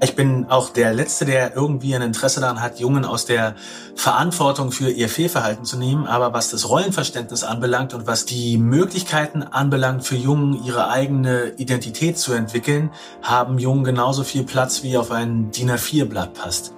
Ich 0.00 0.14
bin 0.14 0.46
auch 0.48 0.70
der 0.70 0.94
Letzte, 0.94 1.24
der 1.24 1.56
irgendwie 1.56 1.92
ein 1.96 2.02
Interesse 2.02 2.40
daran 2.40 2.62
hat, 2.62 2.78
Jungen 2.78 3.04
aus 3.04 3.24
der 3.24 3.56
Verantwortung 3.96 4.70
für 4.70 4.90
ihr 4.90 5.08
Fehlverhalten 5.08 5.64
zu 5.64 5.76
nehmen. 5.76 6.06
Aber 6.06 6.32
was 6.32 6.50
das 6.50 6.68
Rollenverständnis 6.68 7.42
anbelangt 7.42 7.94
und 7.94 8.06
was 8.06 8.24
die 8.24 8.58
Möglichkeiten 8.58 9.42
anbelangt, 9.42 10.04
für 10.04 10.14
Jungen 10.14 10.64
ihre 10.64 10.88
eigene 10.88 11.48
Identität 11.56 12.16
zu 12.16 12.32
entwickeln, 12.32 12.90
haben 13.22 13.58
Jungen 13.58 13.82
genauso 13.82 14.22
viel 14.22 14.44
Platz, 14.44 14.84
wie 14.84 14.96
auf 14.96 15.10
ein 15.10 15.50
DIN 15.50 15.72
A4-Blatt 15.72 16.32
passt. 16.32 16.74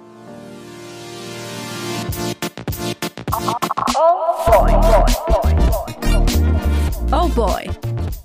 Oh 7.11 7.27
boy. 7.35 7.69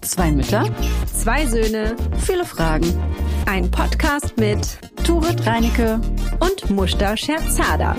Zwei 0.07 0.31
Mütter, 0.31 0.65
zwei 1.13 1.47
Söhne, 1.47 1.97
viele 2.25 2.45
Fragen. 2.45 2.87
Ein 3.45 3.69
Podcast 3.73 4.37
mit 4.37 4.79
Turit 5.05 5.45
Reinecke 5.45 6.01
und 6.39 6.71
Mushta 6.71 7.17
Scherzada. 7.17 7.97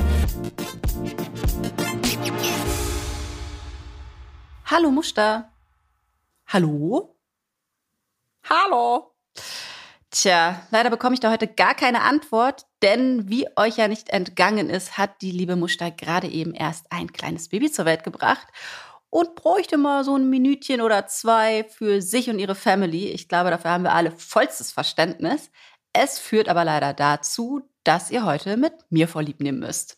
Hallo 4.67 4.89
Mushta. 4.89 5.51
Hallo? 6.47 7.13
Hallo. 8.49 9.11
Tja, 10.09 10.65
leider 10.71 10.89
bekomme 10.89 11.15
ich 11.15 11.19
da 11.19 11.29
heute 11.29 11.49
gar 11.49 11.75
keine 11.75 12.03
Antwort, 12.03 12.67
denn 12.81 13.27
wie 13.27 13.49
euch 13.57 13.75
ja 13.75 13.89
nicht 13.89 14.11
entgangen 14.11 14.69
ist, 14.69 14.97
hat 14.97 15.21
die 15.21 15.31
liebe 15.31 15.57
Mushta 15.57 15.89
gerade 15.89 16.27
eben 16.27 16.53
erst 16.53 16.89
ein 16.89 17.11
kleines 17.11 17.49
Baby 17.49 17.69
zur 17.69 17.83
Welt 17.83 18.05
gebracht 18.05 18.47
und 19.17 19.33
bräuchte 19.33 19.77
mal 19.77 20.03
so 20.03 20.15
ein 20.15 20.29
Minütchen 20.29 20.79
oder 20.79 21.07
zwei 21.07 21.63
für 21.63 22.03
sich 22.03 22.29
und 22.29 22.37
ihre 22.37 22.53
Family. 22.53 23.07
Ich 23.07 23.27
glaube, 23.27 23.49
dafür 23.49 23.71
haben 23.71 23.83
wir 23.83 23.93
alle 23.93 24.11
vollstes 24.11 24.71
Verständnis. 24.71 25.49
Es 25.91 26.19
führt 26.19 26.47
aber 26.47 26.63
leider 26.63 26.93
dazu, 26.93 27.67
dass 27.83 28.11
ihr 28.11 28.25
heute 28.25 28.57
mit 28.57 28.73
mir 28.91 29.07
vorlieb 29.07 29.39
nehmen 29.39 29.57
müsst. 29.57 29.97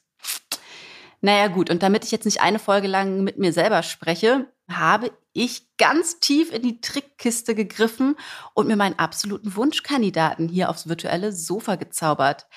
Naja 1.19 1.47
gut, 1.47 1.69
und 1.69 1.83
damit 1.83 2.05
ich 2.05 2.11
jetzt 2.11 2.23
nicht 2.23 2.39
eine 2.39 2.59
Folge 2.59 2.87
lang 2.87 3.25
mit 3.25 3.37
mir 3.37 3.51
selber 3.51 3.83
spreche, 3.83 4.47
habe 4.69 5.11
ich 5.33 5.67
ganz 5.75 6.21
tief 6.21 6.53
in 6.53 6.61
die 6.61 6.79
Trickkiste 6.79 7.55
gegriffen 7.55 8.15
und 8.53 8.67
mir 8.67 8.77
meinen 8.77 8.99
absoluten 8.99 9.53
Wunschkandidaten 9.53 10.47
hier 10.47 10.69
aufs 10.69 10.87
virtuelle 10.87 11.33
Sofa 11.33 11.75
gezaubert. 11.75 12.47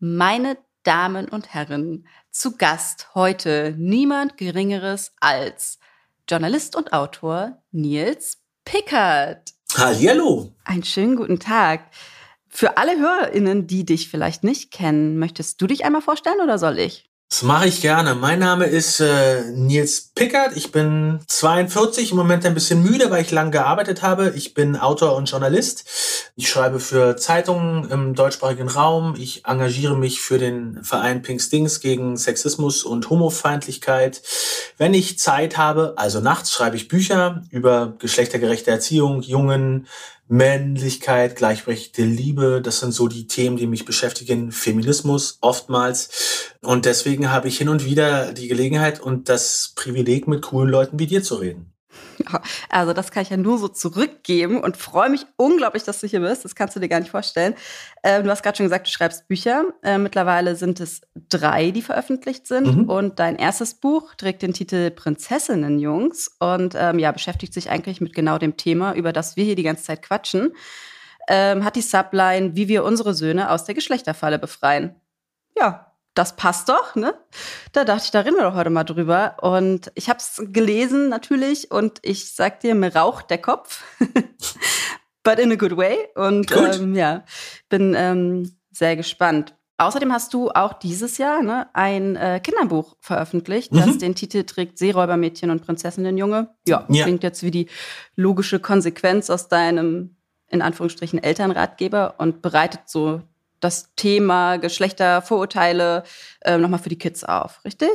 Meine 0.00 0.58
Damen 0.82 1.28
und 1.28 1.54
Herren, 1.54 2.08
zu 2.32 2.56
Gast 2.56 3.14
heute 3.14 3.76
niemand 3.78 4.38
Geringeres 4.38 5.12
als 5.20 5.79
Journalist 6.30 6.76
und 6.76 6.92
Autor 6.92 7.60
Nils 7.72 8.38
Pickert. 8.64 9.52
Hallo. 9.76 10.54
Einen 10.64 10.84
schönen 10.84 11.16
guten 11.16 11.40
Tag. 11.40 11.90
Für 12.48 12.76
alle 12.76 13.00
HörerInnen, 13.00 13.66
die 13.66 13.84
dich 13.84 14.08
vielleicht 14.08 14.44
nicht 14.44 14.70
kennen, 14.70 15.18
möchtest 15.18 15.60
du 15.60 15.66
dich 15.66 15.84
einmal 15.84 16.02
vorstellen 16.02 16.40
oder 16.40 16.56
soll 16.56 16.78
ich? 16.78 17.09
Das 17.30 17.42
mache 17.44 17.68
ich 17.68 17.80
gerne. 17.80 18.16
Mein 18.16 18.40
Name 18.40 18.66
ist 18.66 18.98
äh, 18.98 19.52
Nils 19.52 20.10
Pickert. 20.16 20.56
Ich 20.56 20.72
bin 20.72 21.20
42, 21.28 22.10
im 22.10 22.16
Moment 22.16 22.44
ein 22.44 22.54
bisschen 22.54 22.82
müde, 22.82 23.08
weil 23.12 23.22
ich 23.22 23.30
lang 23.30 23.52
gearbeitet 23.52 24.02
habe. 24.02 24.32
Ich 24.34 24.52
bin 24.52 24.76
Autor 24.76 25.14
und 25.14 25.30
Journalist. 25.30 25.84
Ich 26.34 26.48
schreibe 26.48 26.80
für 26.80 27.16
Zeitungen 27.16 27.88
im 27.88 28.14
deutschsprachigen 28.16 28.66
Raum. 28.66 29.14
Ich 29.16 29.46
engagiere 29.46 29.96
mich 29.96 30.20
für 30.20 30.38
den 30.38 30.82
Verein 30.82 31.22
Pink 31.22 31.40
Stings 31.40 31.78
gegen 31.78 32.16
Sexismus 32.16 32.82
und 32.82 33.08
Homofeindlichkeit. 33.10 34.22
Wenn 34.76 34.92
ich 34.92 35.20
Zeit 35.20 35.56
habe, 35.56 35.94
also 35.96 36.18
nachts, 36.18 36.50
schreibe 36.52 36.74
ich 36.74 36.88
Bücher 36.88 37.44
über 37.52 37.94
geschlechtergerechte 38.00 38.72
Erziehung, 38.72 39.22
Jungen, 39.22 39.86
Männlichkeit, 40.30 41.34
gleichberechtigte 41.34 42.04
Liebe, 42.04 42.62
das 42.62 42.78
sind 42.78 42.92
so 42.92 43.08
die 43.08 43.26
Themen, 43.26 43.56
die 43.56 43.66
mich 43.66 43.84
beschäftigen. 43.84 44.52
Feminismus 44.52 45.38
oftmals. 45.40 46.54
Und 46.62 46.84
deswegen 46.84 47.32
habe 47.32 47.48
ich 47.48 47.58
hin 47.58 47.68
und 47.68 47.84
wieder 47.84 48.32
die 48.32 48.46
Gelegenheit 48.46 49.00
und 49.00 49.28
das 49.28 49.72
Privileg, 49.74 50.28
mit 50.28 50.42
coolen 50.42 50.70
Leuten 50.70 51.00
wie 51.00 51.08
dir 51.08 51.24
zu 51.24 51.34
reden. 51.34 51.72
Also 52.68 52.92
das 52.92 53.10
kann 53.10 53.22
ich 53.22 53.30
ja 53.30 53.36
nur 53.36 53.58
so 53.58 53.68
zurückgeben 53.68 54.60
und 54.60 54.76
freue 54.76 55.10
mich 55.10 55.26
unglaublich, 55.36 55.82
dass 55.82 56.00
du 56.00 56.06
hier 56.06 56.20
bist. 56.20 56.44
Das 56.44 56.54
kannst 56.54 56.76
du 56.76 56.80
dir 56.80 56.88
gar 56.88 57.00
nicht 57.00 57.10
vorstellen. 57.10 57.54
Ähm, 58.02 58.24
du 58.24 58.30
hast 58.30 58.42
gerade 58.42 58.56
schon 58.56 58.66
gesagt, 58.66 58.86
du 58.86 58.90
schreibst 58.90 59.28
Bücher. 59.28 59.64
Äh, 59.82 59.98
mittlerweile 59.98 60.56
sind 60.56 60.80
es 60.80 61.02
drei, 61.28 61.70
die 61.70 61.82
veröffentlicht 61.82 62.46
sind. 62.46 62.76
Mhm. 62.76 62.88
Und 62.88 63.18
dein 63.18 63.36
erstes 63.36 63.74
Buch 63.74 64.14
trägt 64.14 64.42
den 64.42 64.52
Titel 64.52 64.90
Prinzessinnenjungs 64.90 66.36
und 66.38 66.74
ähm, 66.76 66.98
ja, 66.98 67.12
beschäftigt 67.12 67.54
sich 67.54 67.70
eigentlich 67.70 68.00
mit 68.00 68.14
genau 68.14 68.38
dem 68.38 68.56
Thema, 68.56 68.94
über 68.94 69.12
das 69.12 69.36
wir 69.36 69.44
hier 69.44 69.56
die 69.56 69.62
ganze 69.62 69.84
Zeit 69.84 70.02
quatschen. 70.02 70.52
Ähm, 71.28 71.64
hat 71.64 71.76
die 71.76 71.82
Subline, 71.82 72.56
wie 72.56 72.68
wir 72.68 72.84
unsere 72.84 73.14
Söhne 73.14 73.50
aus 73.50 73.64
der 73.64 73.74
Geschlechterfalle 73.74 74.38
befreien. 74.38 74.96
Ja, 75.56 75.89
das 76.14 76.36
passt 76.36 76.68
doch, 76.68 76.94
ne? 76.94 77.14
Da 77.72 77.84
dachte 77.84 78.04
ich, 78.04 78.10
da 78.10 78.20
reden 78.20 78.36
wir 78.36 78.42
doch 78.42 78.54
heute 78.54 78.70
mal 78.70 78.84
drüber. 78.84 79.36
Und 79.42 79.92
ich 79.94 80.08
habe 80.08 80.18
es 80.18 80.42
gelesen 80.46 81.08
natürlich 81.08 81.70
und 81.70 81.98
ich 82.02 82.34
sag 82.34 82.60
dir, 82.60 82.74
mir 82.74 82.94
raucht 82.94 83.30
der 83.30 83.38
Kopf. 83.38 83.84
But 85.22 85.38
in 85.38 85.52
a 85.52 85.54
good 85.54 85.76
way. 85.76 85.96
Und 86.14 86.50
ähm, 86.56 86.94
ja, 86.94 87.24
bin 87.68 87.94
ähm, 87.96 88.56
sehr 88.70 88.96
gespannt. 88.96 89.54
Außerdem 89.80 90.12
hast 90.12 90.34
du 90.34 90.50
auch 90.50 90.74
dieses 90.74 91.16
Jahr 91.16 91.42
ne, 91.42 91.68
ein 91.72 92.14
äh, 92.16 92.40
Kinderbuch 92.42 92.96
veröffentlicht, 93.00 93.74
das 93.74 93.86
mhm. 93.86 93.98
den 93.98 94.14
Titel 94.14 94.44
trägt 94.44 94.76
Seeräubermädchen 94.76 95.50
und 95.50 95.64
Prinzessinnenjunge. 95.64 96.54
Ja, 96.66 96.84
ja, 96.90 97.04
klingt 97.04 97.22
jetzt 97.22 97.42
wie 97.42 97.50
die 97.50 97.66
logische 98.14 98.60
Konsequenz 98.60 99.30
aus 99.30 99.48
deinem, 99.48 100.16
in 100.48 100.60
Anführungsstrichen, 100.60 101.22
Elternratgeber 101.22 102.16
und 102.18 102.42
bereitet 102.42 102.82
so 102.88 103.22
das 103.60 103.90
Thema 103.94 104.56
Geschlechtervorurteile 104.56 106.02
äh, 106.42 106.56
nochmal 106.56 106.80
für 106.80 106.88
die 106.88 106.98
Kids 106.98 107.24
auf, 107.24 107.60
richtig? 107.64 107.90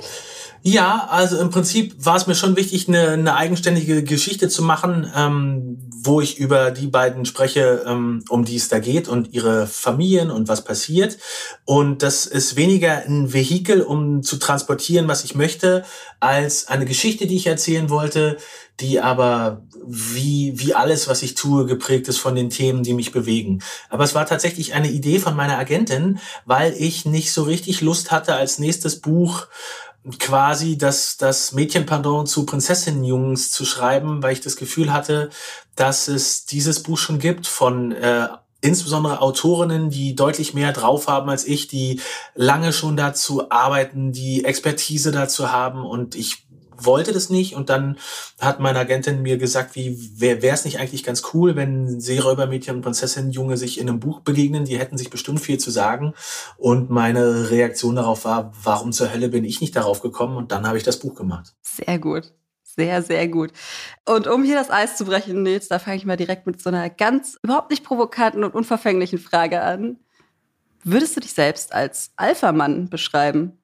Ja, 0.62 1.08
also 1.10 1.40
im 1.40 1.50
Prinzip 1.50 1.96
war 1.98 2.16
es 2.16 2.28
mir 2.28 2.36
schon 2.36 2.56
wichtig, 2.56 2.88
eine, 2.88 3.10
eine 3.10 3.36
eigenständige 3.36 4.04
Geschichte 4.04 4.48
zu 4.50 4.62
machen, 4.62 5.12
ähm, 5.16 5.78
wo 6.04 6.22
ich 6.22 6.38
über 6.38 6.70
die 6.70 6.88
beiden 6.88 7.26
spreche, 7.26 7.84
ähm, 7.88 8.24
um 8.30 8.46
die 8.46 8.56
es 8.56 8.70
da 8.70 8.80
geht 8.80 9.08
und 9.08 9.34
ihre 9.34 9.66
Familien 9.66 10.30
und 10.30 10.48
was 10.48 10.64
passiert. 10.64 11.18
Und 11.66 12.04
das 12.04 12.28
ist 12.28 12.56
weniger 12.56 13.04
ein 13.06 13.34
Vehikel, 13.34 13.82
um 13.82 14.22
zu 14.22 14.38
transportieren, 14.38 15.08
was 15.08 15.24
ich 15.24 15.34
möchte, 15.34 15.84
als 16.20 16.68
eine 16.68 16.86
Geschichte, 16.86 17.26
die 17.26 17.38
ich 17.38 17.48
erzählen 17.48 17.90
wollte, 17.90 18.38
die 18.80 19.00
aber 19.00 19.64
wie, 19.88 20.54
wie 20.56 20.74
alles, 20.74 21.08
was 21.08 21.24
ich 21.24 21.36
tue, 21.36 21.66
geprägt 21.66 22.08
ist 22.08 22.18
von 22.18 22.36
den 22.36 22.50
Themen, 22.50 22.84
die 22.84 22.94
mich 22.94 23.12
bewegen. 23.12 23.62
Aber 23.90 24.04
es 24.04 24.16
war 24.16 24.26
tatsächlich 24.26 24.74
eine 24.74 24.90
Idee 24.90 25.20
von 25.20 25.36
meiner 25.36 25.55
Agentin, 25.58 26.20
weil 26.46 26.74
ich 26.74 27.06
nicht 27.06 27.32
so 27.32 27.44
richtig 27.44 27.82
Lust 27.82 28.12
hatte, 28.12 28.36
als 28.36 28.60
nächstes 28.60 29.02
Buch 29.02 29.48
quasi 30.20 30.78
das, 30.78 31.18
das 31.18 31.52
Mädchenpardon 31.54 32.28
zu 32.28 32.46
Prinzessinnenjungs 32.46 33.52
zu 33.52 33.66
schreiben, 33.66 34.22
weil 34.22 34.34
ich 34.34 34.42
das 34.42 34.56
Gefühl 34.56 34.94
hatte, 34.94 35.30
dass 35.76 36.08
es 36.08 36.46
dieses 36.46 36.84
Buch 36.84 36.98
schon 36.98 37.20
gibt 37.20 37.48
von 37.48 37.92
äh, 37.92 38.28
insbesondere 38.62 39.22
Autorinnen, 39.22 39.90
die 39.90 40.16
deutlich 40.16 40.54
mehr 40.54 40.74
drauf 40.74 41.08
haben 41.08 41.30
als 41.30 41.46
ich, 41.46 41.68
die 41.68 42.02
lange 42.34 42.74
schon 42.74 42.98
dazu 42.98 43.52
arbeiten, 43.52 44.12
die 44.12 44.44
Expertise 44.44 45.12
dazu 45.12 45.52
haben. 45.52 45.86
Und 45.86 46.16
ich 46.16 46.45
wollte 46.78 47.14
das 47.14 47.30
nicht 47.30 47.56
und 47.56 47.70
dann 47.70 47.98
hat 48.40 48.60
meine 48.60 48.80
Agentin 48.80 49.22
mir 49.22 49.38
gesagt, 49.38 49.76
wie 49.76 50.20
wäre 50.20 50.48
es 50.48 50.66
nicht 50.66 50.80
eigentlich 50.80 51.04
ganz 51.04 51.24
cool, 51.34 51.56
wenn 51.56 52.00
Seeräubermädchen 52.00 52.78
und 52.78 52.82
Prinzessin 52.82 53.32
Junge 53.32 53.58
sich 53.58 53.80
in 53.80 53.90
einem 53.90 54.00
Buch 54.00 54.22
begegnen, 54.22 54.66
die 54.66 54.78
hätten 54.78 54.98
sich 54.98 55.10
bestimmt 55.10 55.42
viel 55.42 55.58
zu 55.58 55.72
sagen 55.72 56.14
und 56.58 56.90
meine 56.90 57.50
Reaktion 57.50 57.96
darauf 57.96 58.26
war, 58.26 58.52
warum 58.64 58.92
zur 58.92 59.14
Hölle 59.14 59.30
bin 59.30 59.46
ich 59.46 59.62
nicht 59.62 59.76
darauf 59.76 60.02
gekommen 60.02 60.38
und 60.38 60.52
dann 60.52 60.68
habe 60.68 60.78
ich 60.78 60.84
das 60.84 61.00
Buch 61.00 61.16
gemacht. 61.16 61.54
Sehr 61.62 62.00
gut. 62.00 62.34
Sehr, 62.76 63.02
sehr 63.02 63.28
gut. 63.30 63.52
Und 64.06 64.28
um 64.28 64.44
hier 64.44 64.56
das 64.56 64.70
Eis 64.70 64.98
zu 64.98 65.06
brechen, 65.06 65.44
Nils, 65.44 65.70
da 65.70 65.80
fange 65.80 65.96
ich 65.96 66.06
mal 66.06 66.18
direkt 66.18 66.46
mit 66.46 66.62
so 66.62 66.70
einer 66.70 66.90
ganz 66.90 67.40
überhaupt 67.42 67.70
nicht 67.70 67.86
provokanten 67.86 68.44
und 68.44 68.54
unverfänglichen 68.54 69.18
Frage 69.18 69.62
an. 69.62 69.98
Würdest 70.84 71.16
du 71.16 71.22
dich 71.22 71.34
selbst 71.34 71.74
als 71.74 72.12
Alpha-Mann 72.18 72.90
beschreiben? 72.90 73.58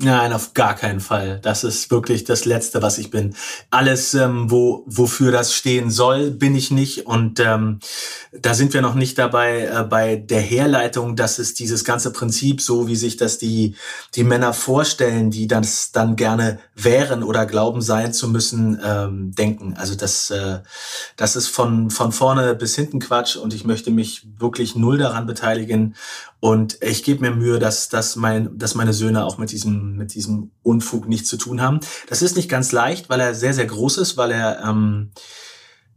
Nein, 0.00 0.32
auf 0.32 0.54
gar 0.54 0.76
keinen 0.76 1.00
Fall. 1.00 1.40
Das 1.42 1.64
ist 1.64 1.90
wirklich 1.90 2.22
das 2.22 2.44
Letzte, 2.44 2.82
was 2.82 2.98
ich 2.98 3.10
bin. 3.10 3.34
Alles, 3.70 4.14
ähm, 4.14 4.48
wo, 4.48 4.84
wofür 4.86 5.32
das 5.32 5.52
stehen 5.52 5.90
soll, 5.90 6.30
bin 6.30 6.54
ich 6.54 6.70
nicht. 6.70 7.06
Und 7.06 7.40
ähm, 7.40 7.80
da 8.30 8.54
sind 8.54 8.74
wir 8.74 8.80
noch 8.80 8.94
nicht 8.94 9.18
dabei 9.18 9.64
äh, 9.64 9.82
bei 9.82 10.14
der 10.14 10.40
Herleitung, 10.40 11.16
dass 11.16 11.40
es 11.40 11.54
dieses 11.54 11.84
ganze 11.84 12.12
Prinzip, 12.12 12.60
so 12.60 12.86
wie 12.86 12.94
sich 12.94 13.16
das 13.16 13.38
die, 13.38 13.74
die 14.14 14.22
Männer 14.22 14.52
vorstellen, 14.52 15.32
die 15.32 15.48
das 15.48 15.90
dann 15.90 16.14
gerne 16.14 16.60
wären 16.76 17.24
oder 17.24 17.44
glauben 17.44 17.82
sein 17.82 18.12
zu 18.12 18.28
müssen, 18.28 18.80
ähm, 18.84 19.32
denken. 19.34 19.74
Also 19.76 19.96
das, 19.96 20.30
äh, 20.30 20.60
das 21.16 21.34
ist 21.34 21.48
von, 21.48 21.90
von 21.90 22.12
vorne 22.12 22.54
bis 22.54 22.76
hinten 22.76 23.00
Quatsch 23.00 23.34
und 23.34 23.52
ich 23.52 23.64
möchte 23.64 23.90
mich 23.90 24.28
wirklich 24.38 24.76
null 24.76 24.98
daran 24.98 25.26
beteiligen. 25.26 25.96
Und 26.40 26.78
ich 26.82 27.02
gebe 27.02 27.20
mir 27.20 27.34
Mühe, 27.34 27.58
dass, 27.58 27.88
dass, 27.88 28.14
mein, 28.14 28.56
dass 28.56 28.74
meine 28.74 28.92
Söhne 28.92 29.24
auch 29.24 29.38
mit 29.38 29.50
diesem, 29.50 29.96
mit 29.96 30.14
diesem 30.14 30.52
Unfug 30.62 31.08
nichts 31.08 31.28
zu 31.28 31.36
tun 31.36 31.60
haben. 31.60 31.80
Das 32.08 32.22
ist 32.22 32.36
nicht 32.36 32.48
ganz 32.48 32.70
leicht, 32.70 33.08
weil 33.08 33.20
er 33.20 33.34
sehr, 33.34 33.54
sehr 33.54 33.66
groß 33.66 33.98
ist, 33.98 34.16
weil 34.16 34.30
er 34.30 34.62
ähm, 34.62 35.10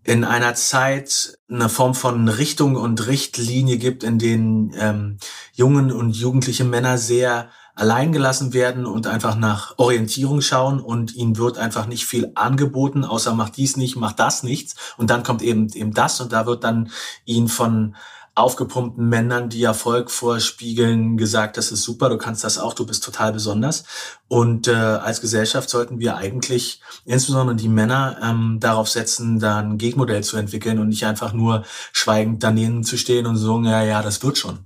in 0.03 0.23
einer 0.23 0.55
Zeit 0.55 1.37
eine 1.47 1.69
Form 1.69 1.93
von 1.93 2.27
Richtung 2.27 2.75
und 2.75 3.05
Richtlinie 3.05 3.77
gibt, 3.77 4.03
in 4.03 4.17
denen 4.17 4.73
ähm, 4.77 5.17
jungen 5.53 5.91
und 5.91 6.15
jugendliche 6.15 6.63
Männer 6.63 6.97
sehr 6.97 7.49
allein 7.75 8.11
gelassen 8.11 8.53
werden 8.53 8.85
und 8.85 9.07
einfach 9.07 9.35
nach 9.35 9.77
Orientierung 9.77 10.41
schauen 10.41 10.79
und 10.79 11.15
ihnen 11.15 11.37
wird 11.37 11.57
einfach 11.57 11.85
nicht 11.85 12.05
viel 12.05 12.31
angeboten, 12.35 13.05
außer 13.05 13.33
mach 13.33 13.49
dies 13.49 13.77
nicht, 13.77 13.95
mach 13.95 14.11
das 14.11 14.43
nichts. 14.43 14.75
Und 14.97 15.09
dann 15.09 15.23
kommt 15.23 15.41
eben 15.41 15.69
eben 15.73 15.93
das 15.93 16.19
und 16.19 16.33
da 16.33 16.45
wird 16.45 16.63
dann 16.63 16.91
ihnen 17.25 17.47
von 17.47 17.95
aufgepumpten 18.33 19.09
Männern, 19.09 19.49
die 19.49 19.63
Erfolg 19.63 20.09
vorspiegeln, 20.09 21.17
gesagt, 21.17 21.57
das 21.57 21.71
ist 21.71 21.83
super, 21.83 22.09
du 22.09 22.17
kannst 22.17 22.43
das 22.43 22.57
auch, 22.57 22.73
du 22.73 22.85
bist 22.85 23.03
total 23.03 23.33
besonders. 23.33 23.83
Und 24.29 24.67
äh, 24.67 24.71
als 24.71 25.19
Gesellschaft 25.19 25.69
sollten 25.69 25.99
wir 25.99 26.15
eigentlich 26.15 26.81
insbesondere 27.05 27.57
die 27.57 27.67
Männer 27.67 28.17
ähm, 28.23 28.57
darauf 28.61 28.87
setzen, 28.87 29.39
da 29.39 29.59
ein 29.59 29.77
Gegenmodell 29.77 30.23
zu 30.23 30.37
entwickeln 30.37 30.79
und 30.79 30.87
nicht 30.87 31.05
einfach 31.05 31.33
nur 31.33 31.65
schweigend 31.91 32.41
daneben 32.41 32.83
zu 32.83 32.97
stehen 32.97 33.25
und 33.25 33.35
so, 33.35 33.61
ja, 33.63 33.83
ja, 33.83 34.01
das 34.01 34.23
wird 34.23 34.37
schon. 34.37 34.59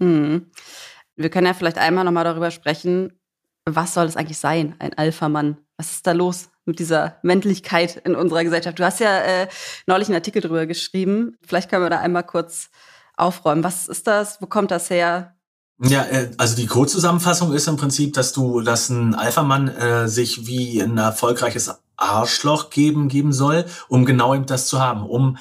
Hm. 0.00 0.50
Wir 1.14 1.30
können 1.30 1.46
ja 1.46 1.54
vielleicht 1.54 1.78
einmal 1.78 2.04
nochmal 2.04 2.24
darüber 2.24 2.50
sprechen, 2.50 3.12
was 3.64 3.94
soll 3.94 4.06
es 4.06 4.16
eigentlich 4.16 4.38
sein, 4.38 4.74
ein 4.78 4.92
Alpha-Mann? 4.94 5.56
Was 5.76 5.92
ist 5.92 6.06
da 6.06 6.12
los 6.12 6.50
mit 6.66 6.78
dieser 6.78 7.18
Männlichkeit 7.22 7.96
in 8.04 8.14
unserer 8.14 8.44
Gesellschaft? 8.44 8.78
Du 8.78 8.84
hast 8.84 9.00
ja 9.00 9.20
äh, 9.20 9.48
neulich 9.86 10.08
einen 10.08 10.16
Artikel 10.16 10.42
darüber 10.42 10.66
geschrieben. 10.66 11.36
Vielleicht 11.42 11.70
können 11.70 11.84
wir 11.84 11.90
da 11.90 12.00
einmal 12.00 12.24
kurz 12.24 12.70
aufräumen. 13.16 13.64
Was 13.64 13.86
ist 13.86 14.06
das? 14.06 14.40
Wo 14.40 14.46
kommt 14.46 14.70
das 14.70 14.90
her? 14.90 15.34
Ja, 15.78 16.02
äh, 16.04 16.30
also 16.38 16.56
die 16.56 16.66
Kurzzusammenfassung 16.66 17.52
ist 17.52 17.66
im 17.66 17.76
Prinzip, 17.76 18.14
dass 18.14 18.32
du, 18.32 18.60
dass 18.60 18.88
ein 18.88 19.14
Alpha-Mann 19.14 19.68
äh, 19.68 20.08
sich 20.08 20.46
wie 20.46 20.80
ein 20.80 20.98
erfolgreiches 20.98 21.74
Arschloch 21.96 22.70
geben, 22.70 23.08
geben 23.08 23.32
soll, 23.32 23.64
um 23.88 24.04
genau 24.04 24.34
eben 24.34 24.46
das 24.46 24.66
zu 24.66 24.80
haben, 24.80 25.04
um 25.04 25.36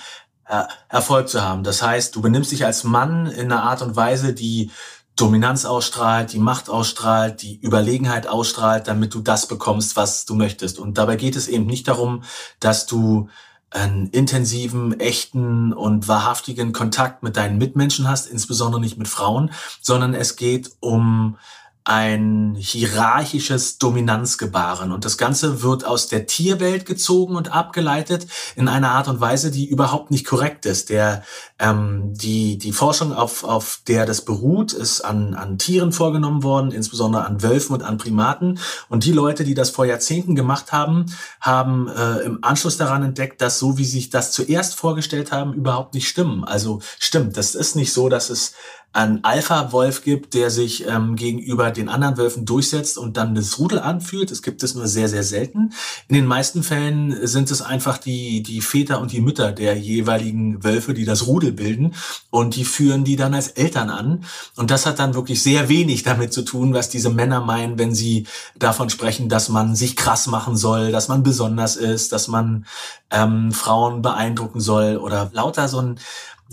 äh, 0.47 0.63
Erfolg 0.89 1.29
zu 1.29 1.41
haben. 1.41 1.63
Das 1.63 1.81
heißt, 1.81 2.15
du 2.15 2.21
benimmst 2.21 2.51
dich 2.51 2.65
als 2.65 2.83
Mann 2.83 3.27
in 3.27 3.51
einer 3.51 3.63
Art 3.63 3.81
und 3.81 3.95
Weise, 3.95 4.33
die 4.33 4.71
Dominanz 5.15 5.65
ausstrahlt, 5.65 6.33
die 6.33 6.39
Macht 6.39 6.69
ausstrahlt, 6.69 7.43
die 7.43 7.59
Überlegenheit 7.59 8.25
ausstrahlt, 8.25 8.87
damit 8.87 9.13
du 9.13 9.21
das 9.21 9.47
bekommst, 9.47 9.95
was 9.95 10.25
du 10.25 10.33
möchtest. 10.33 10.79
Und 10.79 10.97
dabei 10.97 11.15
geht 11.15 11.35
es 11.35 11.47
eben 11.47 11.67
nicht 11.67 11.87
darum, 11.87 12.23
dass 12.59 12.87
du 12.87 13.29
einen 13.73 14.07
intensiven, 14.07 14.99
echten 14.99 15.73
und 15.73 16.07
wahrhaftigen 16.07 16.73
Kontakt 16.73 17.23
mit 17.23 17.37
deinen 17.37 17.57
Mitmenschen 17.57 18.07
hast, 18.07 18.27
insbesondere 18.27 18.79
nicht 18.81 18.97
mit 18.97 19.07
Frauen, 19.07 19.51
sondern 19.81 20.13
es 20.13 20.35
geht 20.35 20.71
um 20.79 21.37
ein 21.85 22.56
hierarchisches 22.57 23.77
Dominanzgebaren. 23.77 24.91
Und 24.91 25.03
das 25.03 25.18
Ganze 25.18 25.63
wird 25.63 25.85
aus 25.85 26.07
der 26.07 26.25
Tierwelt 26.27 26.85
gezogen 26.85 27.35
und 27.35 27.53
abgeleitet 27.53 28.27
in 28.56 28.69
einer 28.69 28.91
Art 28.91 29.09
und 29.09 29.19
Weise, 29.19 29.51
die 29.51 29.68
überhaupt 29.68 30.09
nicht 30.09 30.25
korrekt 30.25 30.65
ist. 30.65 30.89
Der, 30.89 31.24
ähm, 31.59 32.13
die, 32.13 32.57
die 32.57 32.71
Forschung, 32.71 33.12
auf, 33.12 33.44
auf 33.44 33.81
der 33.88 34.06
das 34.06 34.24
beruht, 34.24 34.71
ist 34.71 35.01
an, 35.01 35.33
an 35.33 35.57
Tieren 35.57 35.91
vorgenommen 35.91 36.44
worden, 36.44 36.71
insbesondere 36.71 37.25
an 37.25 37.44
Wölfen 37.44 37.74
und 37.75 37.83
an 37.83 37.97
Primaten. 37.97 38.59
Und 38.88 39.03
die 39.03 39.12
Leute, 39.12 39.44
die 39.44 39.53
das 39.53 39.69
vor 39.69 39.85
Jahrzehnten 39.85 40.35
gemacht 40.35 40.71
haben, 40.71 41.07
haben 41.41 41.89
äh, 41.89 42.19
im 42.19 42.39
Anschluss 42.44 42.77
daran 42.77 43.03
entdeckt, 43.03 43.41
dass 43.41 43.59
so 43.59 43.77
wie 43.77 43.85
sich 43.85 44.09
das 44.09 44.31
zuerst 44.31 44.75
vorgestellt 44.75 45.33
haben, 45.33 45.53
überhaupt 45.53 45.95
nicht 45.95 46.07
stimmen. 46.07 46.45
Also 46.45 46.81
stimmt, 46.97 47.35
das 47.35 47.56
ist 47.56 47.75
nicht 47.75 47.91
so, 47.91 48.07
dass 48.07 48.30
es 48.30 48.53
einen 48.94 49.24
Alpha-Wolf 49.24 50.04
gibt, 50.04 50.36
der 50.36 50.51
sich 50.51 50.88
ähm, 50.88 51.16
gegenüber 51.16 51.72
den 51.72 51.90
anderen 51.90 52.16
Wölfen 52.18 52.45
durchsetzt 52.45 53.00
und 53.00 53.18
dann 53.18 53.34
das 53.34 53.57
Rudel 53.57 53.80
anfühlt. 53.80 54.30
Das 54.30 54.44
gibt 54.44 54.62
es 54.62 54.75
nur 54.75 54.88
sehr, 54.88 55.10
sehr 55.10 55.24
selten. 55.24 55.74
In 56.07 56.16
den 56.16 56.28
meisten 56.28 56.62
Fällen 56.62 57.25
sind 57.25 57.50
es 57.50 57.63
einfach 57.63 57.98
die, 57.98 58.44
die 58.44 58.62
Väter 58.62 59.01
und 59.01 59.12
die 59.12 59.22
Mütter 59.22 59.51
der 59.51 59.75
jeweiligen 59.75 60.63
Wölfe, 60.63 60.94
die 60.94 61.06
das 61.06 61.25
Rudel 61.25 61.51
bilden 61.51 61.95
und 62.30 62.56
die 62.56 62.66
führen 62.66 63.04
die 63.04 63.16
dann 63.16 63.34
als 63.34 63.48
Eltern 63.48 63.90
an. 63.90 64.25
Und 64.56 64.69
das 64.69 64.86
hat 64.86 65.00
dann 65.00 65.16
wirklich 65.16 65.42
sehr 65.42 65.69
wenig 65.69 66.04
damit 66.04 66.31
zu 66.31 66.44
tun, 66.44 66.75
was 66.75 66.90
diese 66.90 67.10
Männer 67.10 67.42
meinen, 67.42 67.80
wenn 67.80 67.95
sie 67.95 68.28
davon 68.60 68.92
sprechen, 68.92 69.28
dass 69.28 69.50
man 69.50 69.75
sich 69.75 69.95
krass 69.95 70.28
machen 70.28 70.56
soll, 70.56 70.92
dass 70.92 71.07
man 71.07 71.24
besonders 71.24 71.78
ist, 71.78 72.12
dass 72.12 72.28
man 72.28 72.68
ähm, 73.10 73.51
Frauen 73.51 74.04
beeindrucken 74.04 74.60
soll 74.60 74.98
oder 74.98 75.31
lauter 75.34 75.68
so 75.68 75.80
ein 75.80 76.00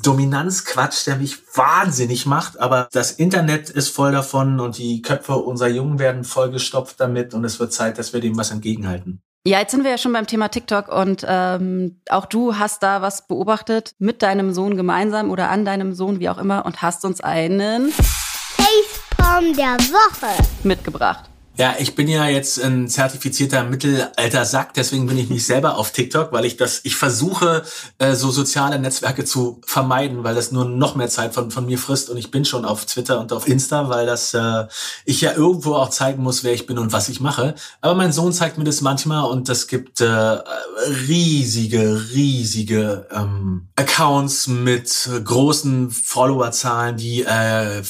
Dominanzquatsch, 0.02 1.06
der 1.06 1.16
mich 1.16 1.38
wahnsinnig 1.54 2.26
macht. 2.26 2.58
Aber 2.60 2.88
das 2.92 3.12
Internet 3.12 3.70
ist 3.70 3.88
voll 3.88 4.12
davon 4.12 4.60
und 4.60 4.78
die 4.78 5.02
Köpfe 5.02 5.36
unserer 5.36 5.68
Jungen 5.68 5.98
werden 5.98 6.24
vollgestopft 6.24 7.00
damit 7.00 7.34
und 7.34 7.44
es 7.44 7.60
wird 7.60 7.72
Zeit, 7.72 7.98
dass 7.98 8.12
wir 8.12 8.20
dem 8.20 8.36
was 8.36 8.50
entgegenhalten. 8.50 9.20
Ja, 9.46 9.60
jetzt 9.60 9.70
sind 9.70 9.84
wir 9.84 9.90
ja 9.90 9.98
schon 9.98 10.12
beim 10.12 10.26
Thema 10.26 10.48
TikTok 10.48 10.88
und 10.88 11.24
ähm, 11.26 12.02
auch 12.10 12.26
du 12.26 12.58
hast 12.58 12.82
da 12.82 13.00
was 13.00 13.26
beobachtet 13.26 13.94
mit 13.98 14.20
deinem 14.22 14.52
Sohn 14.52 14.76
gemeinsam 14.76 15.30
oder 15.30 15.48
an 15.48 15.64
deinem 15.64 15.94
Sohn, 15.94 16.20
wie 16.20 16.28
auch 16.28 16.36
immer, 16.36 16.66
und 16.66 16.82
hast 16.82 17.06
uns 17.06 17.22
einen 17.22 17.90
Facepalm 17.90 19.56
der 19.56 19.78
Woche 19.78 20.42
mitgebracht. 20.62 21.29
Ja, 21.60 21.74
ich 21.78 21.94
bin 21.94 22.08
ja 22.08 22.26
jetzt 22.26 22.58
ein 22.58 22.88
zertifizierter 22.88 23.64
mittelalter 23.64 24.46
Sack, 24.46 24.72
deswegen 24.72 25.06
bin 25.06 25.18
ich 25.18 25.28
nicht 25.28 25.44
selber 25.44 25.76
auf 25.76 25.90
TikTok, 25.90 26.32
weil 26.32 26.46
ich 26.46 26.56
das, 26.56 26.80
ich 26.84 26.96
versuche, 26.96 27.64
äh, 27.98 28.14
so 28.14 28.30
soziale 28.30 28.78
Netzwerke 28.78 29.26
zu 29.26 29.60
vermeiden, 29.66 30.24
weil 30.24 30.34
das 30.34 30.52
nur 30.52 30.64
noch 30.64 30.94
mehr 30.94 31.10
Zeit 31.10 31.34
von, 31.34 31.50
von 31.50 31.66
mir 31.66 31.76
frisst 31.76 32.08
und 32.08 32.16
ich 32.16 32.30
bin 32.30 32.46
schon 32.46 32.64
auf 32.64 32.86
Twitter 32.86 33.20
und 33.20 33.34
auf 33.34 33.46
Insta, 33.46 33.90
weil 33.90 34.06
das 34.06 34.32
äh, 34.32 34.68
ich 35.04 35.20
ja 35.20 35.34
irgendwo 35.34 35.74
auch 35.74 35.90
zeigen 35.90 36.22
muss, 36.22 36.44
wer 36.44 36.54
ich 36.54 36.66
bin 36.66 36.78
und 36.78 36.94
was 36.94 37.10
ich 37.10 37.20
mache. 37.20 37.54
Aber 37.82 37.94
mein 37.94 38.12
Sohn 38.12 38.32
zeigt 38.32 38.56
mir 38.56 38.64
das 38.64 38.80
manchmal 38.80 39.30
und 39.30 39.50
das 39.50 39.66
gibt 39.66 40.00
äh, 40.00 40.06
riesige, 40.06 42.06
riesige 42.14 43.06
ähm, 43.12 43.68
Accounts 43.76 44.46
mit 44.46 45.10
großen 45.24 45.90
Followerzahlen, 45.90 46.96
die 46.96 47.24
äh, 47.24 47.82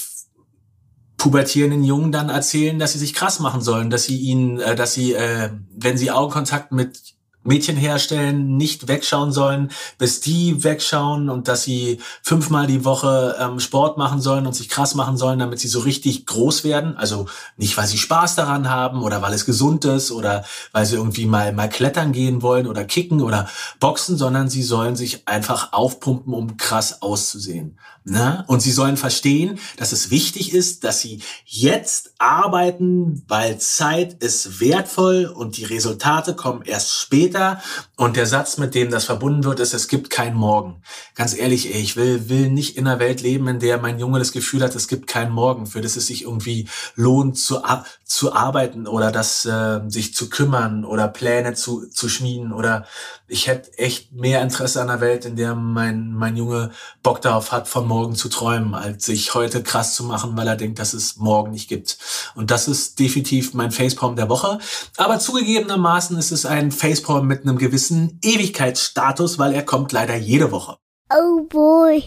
pubertierenden 1.20 1.84
Jungen 1.84 2.12
dann 2.12 2.30
erzählen, 2.30 2.78
dass 2.78 2.94
sie 2.94 2.98
sich 2.98 3.12
krass 3.12 3.40
machen 3.40 3.60
sollen, 3.60 3.90
dass 3.90 4.04
sie 4.04 4.16
ihnen, 4.16 4.58
äh, 4.58 4.74
dass 4.74 4.94
sie, 4.94 5.12
äh, 5.12 5.50
wenn 5.76 5.98
sie 5.98 6.10
Augenkontakt 6.10 6.72
mit 6.72 6.98
Mädchen 7.42 7.76
herstellen, 7.76 8.56
nicht 8.56 8.86
wegschauen 8.88 9.32
sollen, 9.32 9.70
bis 9.96 10.20
die 10.20 10.62
wegschauen 10.62 11.30
und 11.30 11.48
dass 11.48 11.62
sie 11.62 12.00
fünfmal 12.22 12.66
die 12.66 12.84
Woche 12.84 13.36
ähm, 13.40 13.60
Sport 13.60 13.96
machen 13.96 14.20
sollen 14.20 14.46
und 14.46 14.54
sich 14.54 14.68
krass 14.68 14.94
machen 14.94 15.16
sollen, 15.16 15.38
damit 15.38 15.58
sie 15.58 15.68
so 15.68 15.80
richtig 15.80 16.26
groß 16.26 16.64
werden. 16.64 16.96
Also 16.96 17.26
nicht, 17.56 17.76
weil 17.76 17.86
sie 17.86 17.98
Spaß 17.98 18.34
daran 18.34 18.68
haben 18.68 19.02
oder 19.02 19.22
weil 19.22 19.32
es 19.32 19.46
gesund 19.46 19.84
ist 19.86 20.10
oder 20.10 20.44
weil 20.72 20.84
sie 20.84 20.96
irgendwie 20.96 21.26
mal, 21.26 21.52
mal 21.52 21.68
klettern 21.68 22.12
gehen 22.12 22.42
wollen 22.42 22.66
oder 22.66 22.84
kicken 22.84 23.22
oder 23.22 23.48
boxen, 23.78 24.18
sondern 24.18 24.50
sie 24.50 24.62
sollen 24.62 24.96
sich 24.96 25.26
einfach 25.26 25.72
aufpumpen, 25.72 26.34
um 26.34 26.58
krass 26.58 27.00
auszusehen. 27.00 27.78
Ne? 28.04 28.44
Und 28.46 28.60
sie 28.60 28.72
sollen 28.72 28.96
verstehen, 28.96 29.58
dass 29.76 29.92
es 29.92 30.10
wichtig 30.10 30.54
ist, 30.54 30.84
dass 30.84 31.00
sie 31.00 31.20
jetzt 31.44 32.14
arbeiten, 32.18 33.22
weil 33.28 33.58
Zeit 33.58 34.22
ist 34.22 34.58
wertvoll 34.58 35.26
und 35.26 35.58
die 35.58 35.64
Resultate 35.64 36.34
kommen 36.34 36.62
erst 36.62 36.94
später. 36.94 37.29
Peter 37.30 37.58
Und 38.00 38.16
der 38.16 38.24
Satz, 38.24 38.56
mit 38.56 38.74
dem 38.74 38.90
das 38.90 39.04
verbunden 39.04 39.44
wird, 39.44 39.60
ist, 39.60 39.74
es 39.74 39.86
gibt 39.86 40.08
kein 40.08 40.34
Morgen. 40.34 40.80
Ganz 41.14 41.36
ehrlich, 41.36 41.74
ey, 41.74 41.82
ich 41.82 41.96
will, 41.96 42.30
will 42.30 42.48
nicht 42.48 42.78
in 42.78 42.86
einer 42.86 42.98
Welt 42.98 43.20
leben, 43.20 43.46
in 43.46 43.58
der 43.58 43.76
mein 43.76 43.98
Junge 43.98 44.18
das 44.18 44.32
Gefühl 44.32 44.62
hat, 44.62 44.74
es 44.74 44.88
gibt 44.88 45.06
keinen 45.06 45.32
Morgen, 45.32 45.66
für 45.66 45.82
das 45.82 45.96
es 45.96 46.06
sich 46.06 46.22
irgendwie 46.22 46.66
lohnt 46.96 47.36
zu, 47.36 47.60
zu 48.06 48.32
arbeiten 48.32 48.86
oder 48.86 49.12
das 49.12 49.44
äh, 49.44 49.80
sich 49.88 50.14
zu 50.14 50.30
kümmern 50.30 50.86
oder 50.86 51.08
Pläne 51.08 51.52
zu, 51.52 51.90
zu 51.90 52.08
schmieden 52.08 52.54
oder 52.54 52.86
ich 53.30 53.46
hätte 53.46 53.78
echt 53.78 54.12
mehr 54.12 54.42
Interesse 54.42 54.82
an 54.82 54.90
einer 54.90 55.00
Welt, 55.00 55.24
in 55.24 55.36
der 55.36 55.54
mein, 55.54 56.12
mein 56.12 56.36
Junge 56.36 56.72
Bock 57.02 57.20
darauf 57.20 57.52
hat, 57.52 57.68
von 57.68 57.86
morgen 57.86 58.16
zu 58.16 58.28
träumen, 58.28 58.74
als 58.74 59.06
sich 59.06 59.34
heute 59.34 59.62
krass 59.62 59.94
zu 59.94 60.04
machen, 60.04 60.36
weil 60.36 60.48
er 60.48 60.56
denkt, 60.56 60.78
dass 60.80 60.94
es 60.94 61.16
morgen 61.16 61.52
nicht 61.52 61.68
gibt. 61.68 61.98
Und 62.34 62.50
das 62.50 62.66
ist 62.66 62.98
definitiv 62.98 63.54
mein 63.54 63.70
Facepalm 63.70 64.16
der 64.16 64.28
Woche. 64.28 64.58
Aber 64.96 65.20
zugegebenermaßen 65.20 66.18
ist 66.18 66.32
es 66.32 66.44
ein 66.44 66.72
Facepalm 66.72 67.26
mit 67.26 67.42
einem 67.42 67.58
gewissen 67.58 67.89
Ewigkeitsstatus, 68.22 69.38
weil 69.38 69.52
er 69.52 69.64
kommt 69.64 69.92
leider 69.92 70.16
jede 70.16 70.52
Woche. 70.52 70.78
Oh 71.12 71.42
boy. 71.44 72.02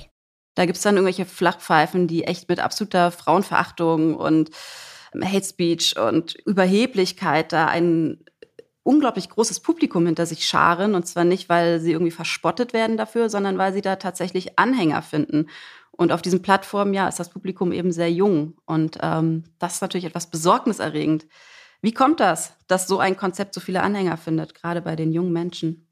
Da 0.56 0.66
gibt's 0.66 0.82
dann 0.82 0.96
irgendwelche 0.96 1.26
Flachpfeifen, 1.26 2.08
die 2.08 2.26
echt 2.26 2.48
mit 2.48 2.60
absoluter 2.60 3.12
Frauenverachtung 3.12 4.16
und 4.16 4.52
Hate 5.22 5.46
Speech 5.46 5.98
und 5.98 6.36
Überheblichkeit 6.46 7.52
da 7.52 7.68
ein 7.68 8.24
unglaublich 8.84 9.30
großes 9.30 9.62
Publikum 9.62 10.06
hinter 10.06 10.26
sich 10.26 10.46
scharen. 10.46 10.96
Und 10.96 11.08
zwar 11.08 11.24
nicht, 11.24 11.50
weil 11.50 11.80
sie 11.80 11.92
irgendwie 11.92 12.12
verspottet 12.12 12.74
werden 12.74 12.98
dafür, 12.98 13.30
sondern 13.30 13.58
weil 13.58 13.74
sie 13.74 13.82
da 13.82 13.96
tatsächlich 13.96 14.60
Anhänger 14.60 15.02
finden. 15.02 15.48
Und 15.92 16.12
auf 16.12 16.22
diesen 16.22 16.42
Plattformen, 16.42 16.94
ja, 16.94 17.08
ist 17.08 17.20
das 17.20 17.30
Publikum 17.30 17.72
eben 17.72 17.92
sehr 17.92 18.12
jung. 18.12 18.56
Und 18.66 18.98
ähm, 19.02 19.44
das 19.60 19.76
ist 19.76 19.82
natürlich 19.82 20.06
etwas 20.06 20.30
besorgniserregend. 20.30 21.28
Wie 21.84 21.94
kommt 21.94 22.22
das, 22.22 22.54
dass 22.68 22.88
so 22.88 23.00
ein 23.00 23.18
Konzept 23.18 23.54
so 23.54 23.60
viele 23.60 23.84
Anhänger 23.84 24.16
findet, 24.16 24.56
gerade 24.56 24.82
bei 24.82 24.96
den 24.96 25.12
jungen 25.12 25.34
Menschen? 25.34 25.86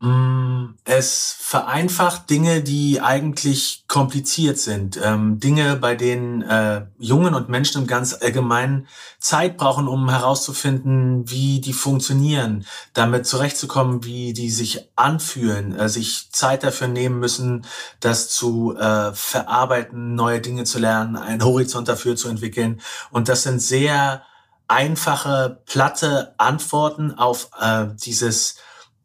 Mm, 0.00 0.74
es 0.84 1.36
vereinfacht 1.38 2.28
Dinge, 2.28 2.64
die 2.64 3.00
eigentlich 3.00 3.84
kompliziert 3.86 4.58
sind. 4.58 4.98
Ähm, 5.00 5.38
Dinge, 5.38 5.76
bei 5.76 5.94
denen 5.94 6.42
äh, 6.42 6.86
Jungen 6.98 7.32
und 7.32 7.48
Menschen 7.48 7.82
im 7.82 7.86
ganz 7.86 8.12
allgemeinen 8.20 8.88
Zeit 9.20 9.56
brauchen, 9.56 9.86
um 9.86 10.10
herauszufinden, 10.10 11.30
wie 11.30 11.60
die 11.60 11.72
funktionieren, 11.72 12.66
damit 12.92 13.24
zurechtzukommen, 13.26 14.04
wie 14.04 14.32
die 14.32 14.50
sich 14.50 14.90
anfühlen, 14.96 15.76
äh, 15.78 15.88
sich 15.88 16.28
Zeit 16.32 16.64
dafür 16.64 16.88
nehmen 16.88 17.20
müssen, 17.20 17.64
das 18.00 18.28
zu 18.30 18.76
äh, 18.76 19.12
verarbeiten, 19.14 20.16
neue 20.16 20.40
Dinge 20.40 20.64
zu 20.64 20.80
lernen, 20.80 21.14
einen 21.14 21.44
Horizont 21.44 21.86
dafür 21.86 22.16
zu 22.16 22.28
entwickeln. 22.28 22.80
Und 23.12 23.28
das 23.28 23.44
sind 23.44 23.62
sehr 23.62 24.24
einfache, 24.68 25.62
platte 25.66 26.34
Antworten 26.38 27.12
auf 27.12 27.50
äh, 27.60 27.86
dieses 28.04 28.56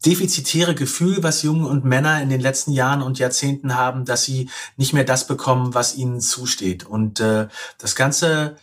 defizitäre 0.06 0.74
Gefühl, 0.74 1.22
was 1.22 1.44
Jungen 1.44 1.66
und 1.66 1.86
Männer 1.86 2.22
in 2.22 2.30
den 2.30 2.42
letzten 2.42 2.72
Jahren 2.72 3.02
und 3.04 3.20
Jahrzehnten 3.20 3.76
haben, 3.76 4.06
dass 4.06 4.24
sie 4.24 4.50
nicht 4.76 4.94
mehr 4.94 5.04
das 5.04 5.28
bekommen, 5.28 5.74
was 5.76 5.96
ihnen 5.96 6.22
zusteht. 6.22 6.86
Und 6.86 7.20
äh, 7.20 7.48
das 7.78 7.96
Ganze 7.96 8.56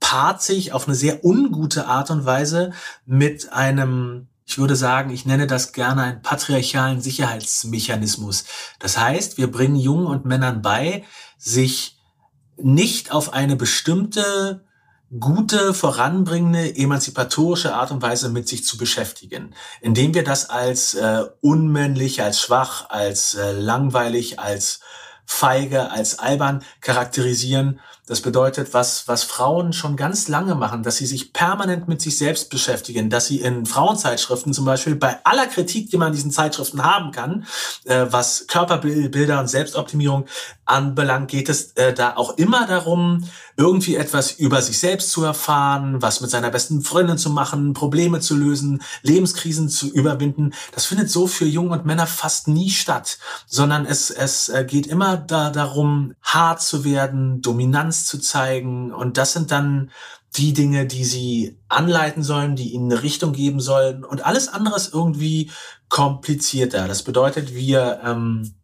paart 0.00 0.42
sich 0.42 0.72
auf 0.72 0.86
eine 0.86 0.94
sehr 0.94 1.24
ungute 1.24 1.86
Art 1.86 2.10
und 2.10 2.26
Weise 2.26 2.72
mit 3.06 3.52
einem 3.52 4.28
ich 4.44 4.58
würde 4.58 4.76
sagen, 4.76 5.10
ich 5.10 5.24
nenne 5.24 5.46
das 5.46 5.72
gerne 5.72 6.02
einen 6.02 6.22
patriarchalen 6.22 7.00
Sicherheitsmechanismus. 7.00 8.44
Das 8.80 8.98
heißt, 8.98 9.38
wir 9.38 9.50
bringen 9.50 9.76
Jungen 9.76 10.06
und 10.06 10.26
Männern 10.26 10.60
bei, 10.60 11.04
sich 11.38 11.96
nicht 12.56 13.12
auf 13.12 13.32
eine 13.32 13.56
bestimmte 13.56 14.64
gute, 15.18 15.74
voranbringende, 15.74 16.74
emanzipatorische 16.76 17.74
Art 17.74 17.90
und 17.90 18.02
Weise 18.02 18.30
mit 18.30 18.48
sich 18.48 18.64
zu 18.64 18.78
beschäftigen, 18.78 19.54
indem 19.80 20.14
wir 20.14 20.24
das 20.24 20.48
als 20.48 20.94
äh, 20.94 21.24
unmännlich, 21.40 22.22
als 22.22 22.40
schwach, 22.40 22.88
als 22.88 23.34
äh, 23.34 23.52
langweilig, 23.52 24.38
als 24.38 24.80
feige, 25.26 25.90
als 25.90 26.18
albern 26.18 26.64
charakterisieren 26.80 27.80
das 28.06 28.20
bedeutet, 28.20 28.74
was, 28.74 29.06
was 29.06 29.22
Frauen 29.22 29.72
schon 29.72 29.96
ganz 29.96 30.26
lange 30.26 30.56
machen, 30.56 30.82
dass 30.82 30.96
sie 30.96 31.06
sich 31.06 31.32
permanent 31.32 31.86
mit 31.86 32.02
sich 32.02 32.18
selbst 32.18 32.50
beschäftigen, 32.50 33.10
dass 33.10 33.26
sie 33.26 33.40
in 33.40 33.64
Frauenzeitschriften 33.64 34.52
zum 34.52 34.64
Beispiel 34.64 34.96
bei 34.96 35.18
aller 35.24 35.46
Kritik, 35.46 35.88
die 35.90 35.98
man 35.98 36.08
in 36.08 36.14
diesen 36.14 36.32
Zeitschriften 36.32 36.82
haben 36.82 37.12
kann, 37.12 37.46
äh, 37.84 38.06
was 38.10 38.46
Körperbilder 38.48 39.38
und 39.38 39.46
Selbstoptimierung 39.46 40.26
anbelangt, 40.64 41.30
geht 41.30 41.48
es 41.48 41.72
äh, 41.72 41.92
da 41.92 42.16
auch 42.16 42.36
immer 42.38 42.66
darum, 42.66 43.24
irgendwie 43.56 43.94
etwas 43.94 44.32
über 44.32 44.62
sich 44.62 44.78
selbst 44.78 45.10
zu 45.10 45.22
erfahren, 45.22 46.02
was 46.02 46.20
mit 46.20 46.30
seiner 46.30 46.50
besten 46.50 46.80
Freundin 46.80 47.18
zu 47.18 47.30
machen, 47.30 47.74
Probleme 47.74 48.18
zu 48.18 48.34
lösen, 48.34 48.82
Lebenskrisen 49.02 49.68
zu 49.68 49.92
überwinden. 49.92 50.54
Das 50.72 50.86
findet 50.86 51.10
so 51.10 51.26
für 51.26 51.44
Jungen 51.44 51.70
und 51.70 51.86
Männer 51.86 52.06
fast 52.06 52.48
nie 52.48 52.70
statt, 52.70 53.18
sondern 53.46 53.86
es, 53.86 54.10
es 54.10 54.48
äh, 54.48 54.64
geht 54.64 54.88
immer 54.88 55.18
da 55.18 55.50
darum, 55.50 56.14
hart 56.22 56.62
zu 56.62 56.84
werden, 56.84 57.42
dominant 57.42 57.91
Toleranz 57.92 58.06
zu 58.06 58.18
zeigen. 58.18 58.92
Und 58.92 59.18
das 59.18 59.32
sind 59.32 59.50
dann 59.50 59.90
die 60.36 60.54
Dinge, 60.54 60.86
die 60.86 61.04
sie 61.04 61.58
anleiten 61.68 62.22
sollen, 62.22 62.56
die 62.56 62.72
ihnen 62.72 62.90
eine 62.90 63.02
Richtung 63.02 63.32
geben 63.32 63.60
sollen. 63.60 64.04
Und 64.04 64.24
alles 64.24 64.48
andere 64.48 64.76
ist 64.76 64.94
irgendwie 64.94 65.50
komplizierter. 65.88 66.88
Das 66.88 67.02
bedeutet, 67.02 67.54
wir 67.54 68.00
ähm, 68.04 68.54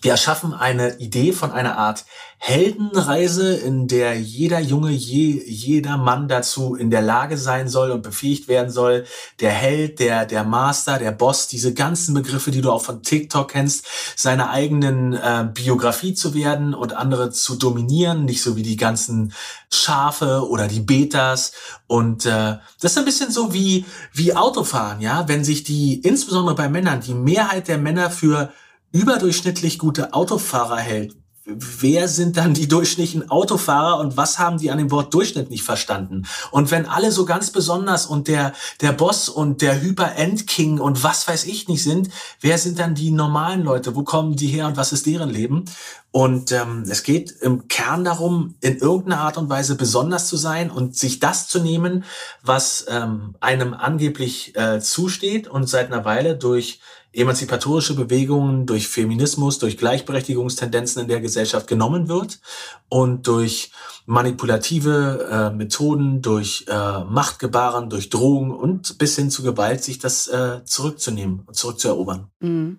wir 0.00 0.12
erschaffen 0.12 0.54
eine 0.54 0.98
Idee 0.98 1.32
von 1.32 1.52
einer 1.52 1.76
Art 1.76 2.04
Heldenreise, 2.44 3.54
in 3.54 3.86
der 3.86 4.18
jeder 4.18 4.58
Junge, 4.58 4.90
je, 4.90 5.40
jeder 5.46 5.96
Mann 5.96 6.26
dazu 6.26 6.74
in 6.74 6.90
der 6.90 7.00
Lage 7.00 7.38
sein 7.38 7.68
soll 7.68 7.92
und 7.92 8.02
befähigt 8.02 8.48
werden 8.48 8.68
soll. 8.68 9.04
Der 9.38 9.52
Held, 9.52 10.00
der, 10.00 10.26
der 10.26 10.42
Master, 10.42 10.98
der 10.98 11.12
Boss, 11.12 11.46
diese 11.46 11.72
ganzen 11.72 12.14
Begriffe, 12.14 12.50
die 12.50 12.60
du 12.60 12.72
auch 12.72 12.82
von 12.82 13.04
TikTok 13.04 13.52
kennst, 13.52 13.86
seine 14.16 14.50
eigenen 14.50 15.12
äh, 15.12 15.48
Biografie 15.54 16.14
zu 16.14 16.34
werden 16.34 16.74
und 16.74 16.94
andere 16.94 17.30
zu 17.30 17.54
dominieren, 17.54 18.24
nicht 18.24 18.42
so 18.42 18.56
wie 18.56 18.64
die 18.64 18.76
ganzen 18.76 19.32
Schafe 19.72 20.48
oder 20.48 20.66
die 20.66 20.80
Betas. 20.80 21.52
Und 21.86 22.26
äh, 22.26 22.56
das 22.80 22.90
ist 22.90 22.98
ein 22.98 23.04
bisschen 23.04 23.30
so 23.30 23.54
wie, 23.54 23.84
wie 24.12 24.34
Autofahren, 24.34 25.00
ja. 25.00 25.28
Wenn 25.28 25.44
sich 25.44 25.62
die, 25.62 26.00
insbesondere 26.00 26.56
bei 26.56 26.68
Männern, 26.68 27.00
die 27.00 27.14
Mehrheit 27.14 27.68
der 27.68 27.78
Männer 27.78 28.10
für 28.10 28.52
überdurchschnittlich 28.92 29.78
gute 29.78 30.12
Autofahrer 30.14 30.78
hält, 30.78 31.16
wer 31.44 32.06
sind 32.06 32.36
dann 32.36 32.54
die 32.54 32.68
durchschnittlichen 32.68 33.30
Autofahrer 33.30 33.98
und 33.98 34.16
was 34.16 34.38
haben 34.38 34.58
die 34.58 34.70
an 34.70 34.78
dem 34.78 34.90
Wort 34.90 35.12
Durchschnitt 35.12 35.50
nicht 35.50 35.64
verstanden? 35.64 36.24
Und 36.52 36.70
wenn 36.70 36.86
alle 36.86 37.10
so 37.10 37.24
ganz 37.24 37.50
besonders 37.50 38.06
und 38.06 38.28
der, 38.28 38.52
der 38.80 38.92
Boss 38.92 39.28
und 39.28 39.60
der 39.60 39.80
Hyper-End-King 39.80 40.78
und 40.78 41.02
was 41.02 41.26
weiß 41.26 41.44
ich 41.46 41.66
nicht 41.66 41.82
sind, 41.82 42.10
wer 42.40 42.58
sind 42.58 42.78
dann 42.78 42.94
die 42.94 43.10
normalen 43.10 43.64
Leute? 43.64 43.96
Wo 43.96 44.04
kommen 44.04 44.36
die 44.36 44.46
her 44.46 44.68
und 44.68 44.76
was 44.76 44.92
ist 44.92 45.06
deren 45.06 45.30
Leben? 45.30 45.64
Und 46.12 46.52
ähm, 46.52 46.84
es 46.88 47.02
geht 47.02 47.30
im 47.40 47.68
Kern 47.68 48.04
darum, 48.04 48.54
in 48.60 48.76
irgendeiner 48.76 49.22
Art 49.22 49.38
und 49.38 49.48
Weise 49.48 49.76
besonders 49.76 50.28
zu 50.28 50.36
sein 50.36 50.70
und 50.70 50.96
sich 50.96 51.20
das 51.20 51.48
zu 51.48 51.60
nehmen, 51.60 52.04
was 52.42 52.84
ähm, 52.88 53.34
einem 53.40 53.74
angeblich 53.74 54.54
äh, 54.54 54.78
zusteht 54.80 55.48
und 55.48 55.68
seit 55.68 55.90
einer 55.90 56.04
Weile 56.04 56.36
durch 56.36 56.80
emanzipatorische 57.12 57.94
Bewegungen, 57.94 58.66
durch 58.66 58.88
Feminismus, 58.88 59.58
durch 59.58 59.76
Gleichberechtigungstendenzen 59.76 61.02
in 61.02 61.08
der 61.08 61.20
Gesellschaft 61.20 61.66
genommen 61.66 62.08
wird 62.08 62.40
und 62.88 63.26
durch 63.26 63.70
manipulative 64.06 65.28
äh, 65.30 65.56
Methoden, 65.56 66.22
durch 66.22 66.66
äh, 66.68 67.04
Machtgebaren, 67.04 67.90
durch 67.90 68.10
Drohungen 68.10 68.52
und 68.52 68.98
bis 68.98 69.16
hin 69.16 69.30
zu 69.30 69.42
Gewalt 69.42 69.84
sich 69.84 69.98
das 69.98 70.26
äh, 70.28 70.64
zurückzunehmen 70.64 71.42
und 71.46 71.54
zurückzuerobern. 71.54 72.30
Mhm. 72.40 72.78